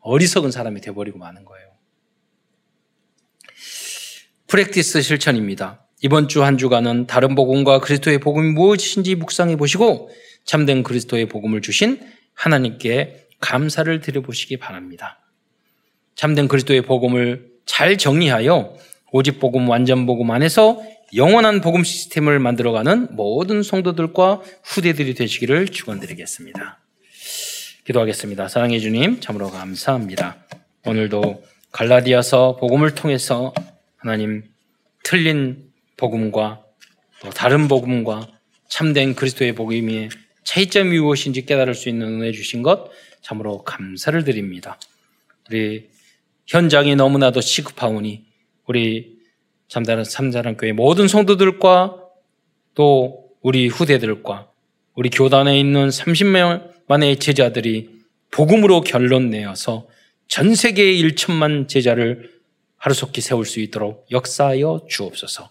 어리석은 0.00 0.50
사람이 0.50 0.82
돼버리고 0.82 1.18
마는 1.18 1.46
거예요. 1.46 1.70
프랙티스 4.46 5.00
실천입니다. 5.00 5.86
이번 6.02 6.28
주 6.28 6.42
한 6.42 6.56
주간은 6.56 7.06
다른 7.06 7.34
복음과 7.34 7.80
그리스도의 7.80 8.18
복음이 8.18 8.52
무엇인지 8.52 9.14
묵상해 9.16 9.56
보시고 9.56 10.10
참된 10.44 10.82
그리스도의 10.82 11.26
복음을 11.26 11.60
주신 11.60 12.00
하나님께 12.34 13.28
감사를 13.40 14.00
드려보시기 14.00 14.56
바랍니다. 14.58 15.18
참된 16.14 16.48
그리스도의 16.48 16.82
복음을 16.82 17.50
잘 17.66 17.98
정리하여 17.98 18.76
오직 19.12 19.40
복음 19.40 19.68
완전 19.68 20.06
복음 20.06 20.30
안에서 20.30 20.82
영원한 21.14 21.60
복음 21.60 21.82
시스템을 21.82 22.38
만들어가는 22.38 23.08
모든 23.12 23.62
성도들과 23.62 24.42
후대들이 24.62 25.14
되시기를 25.14 25.68
축원드리겠습니다. 25.68 26.78
기도하겠습니다. 27.84 28.48
사랑해 28.48 28.78
주님, 28.78 29.20
참으로 29.20 29.50
감사합니다. 29.50 30.36
오늘도 30.86 31.42
갈라디아서 31.72 32.56
복음을 32.56 32.94
통해서 32.94 33.52
하나님 33.96 34.44
틀린 35.02 35.69
복음과 36.00 36.64
또 37.20 37.30
다른 37.30 37.68
복음과 37.68 38.26
참된 38.68 39.14
그리스도의 39.14 39.54
복음의 39.54 40.08
차이점이 40.44 40.98
무엇인지 40.98 41.44
깨달을 41.44 41.74
수 41.74 41.88
있는 41.88 42.20
은혜 42.20 42.32
주신 42.32 42.62
것 42.62 42.90
참으로 43.20 43.62
감사를 43.62 44.24
드립니다. 44.24 44.80
우리 45.48 45.90
현장이 46.46 46.96
너무나도 46.96 47.40
시급하오니 47.40 48.24
우리 48.66 49.18
참다른 49.68 50.04
삼자란 50.04 50.56
교회 50.56 50.72
모든 50.72 51.06
성도들과 51.06 51.96
또 52.74 53.28
우리 53.42 53.68
후대들과 53.68 54.50
우리 54.94 55.10
교단에 55.10 55.60
있는 55.60 55.88
30만의 55.88 57.20
제자들이 57.20 58.00
복음으로 58.30 58.80
결론 58.80 59.30
내어서 59.30 59.86
전 60.26 60.54
세계의 60.54 61.02
1천만 61.02 61.68
제자를 61.68 62.30
하루속히 62.76 63.20
세울 63.20 63.44
수 63.44 63.60
있도록 63.60 64.06
역사하여 64.10 64.86
주옵소서. 64.88 65.50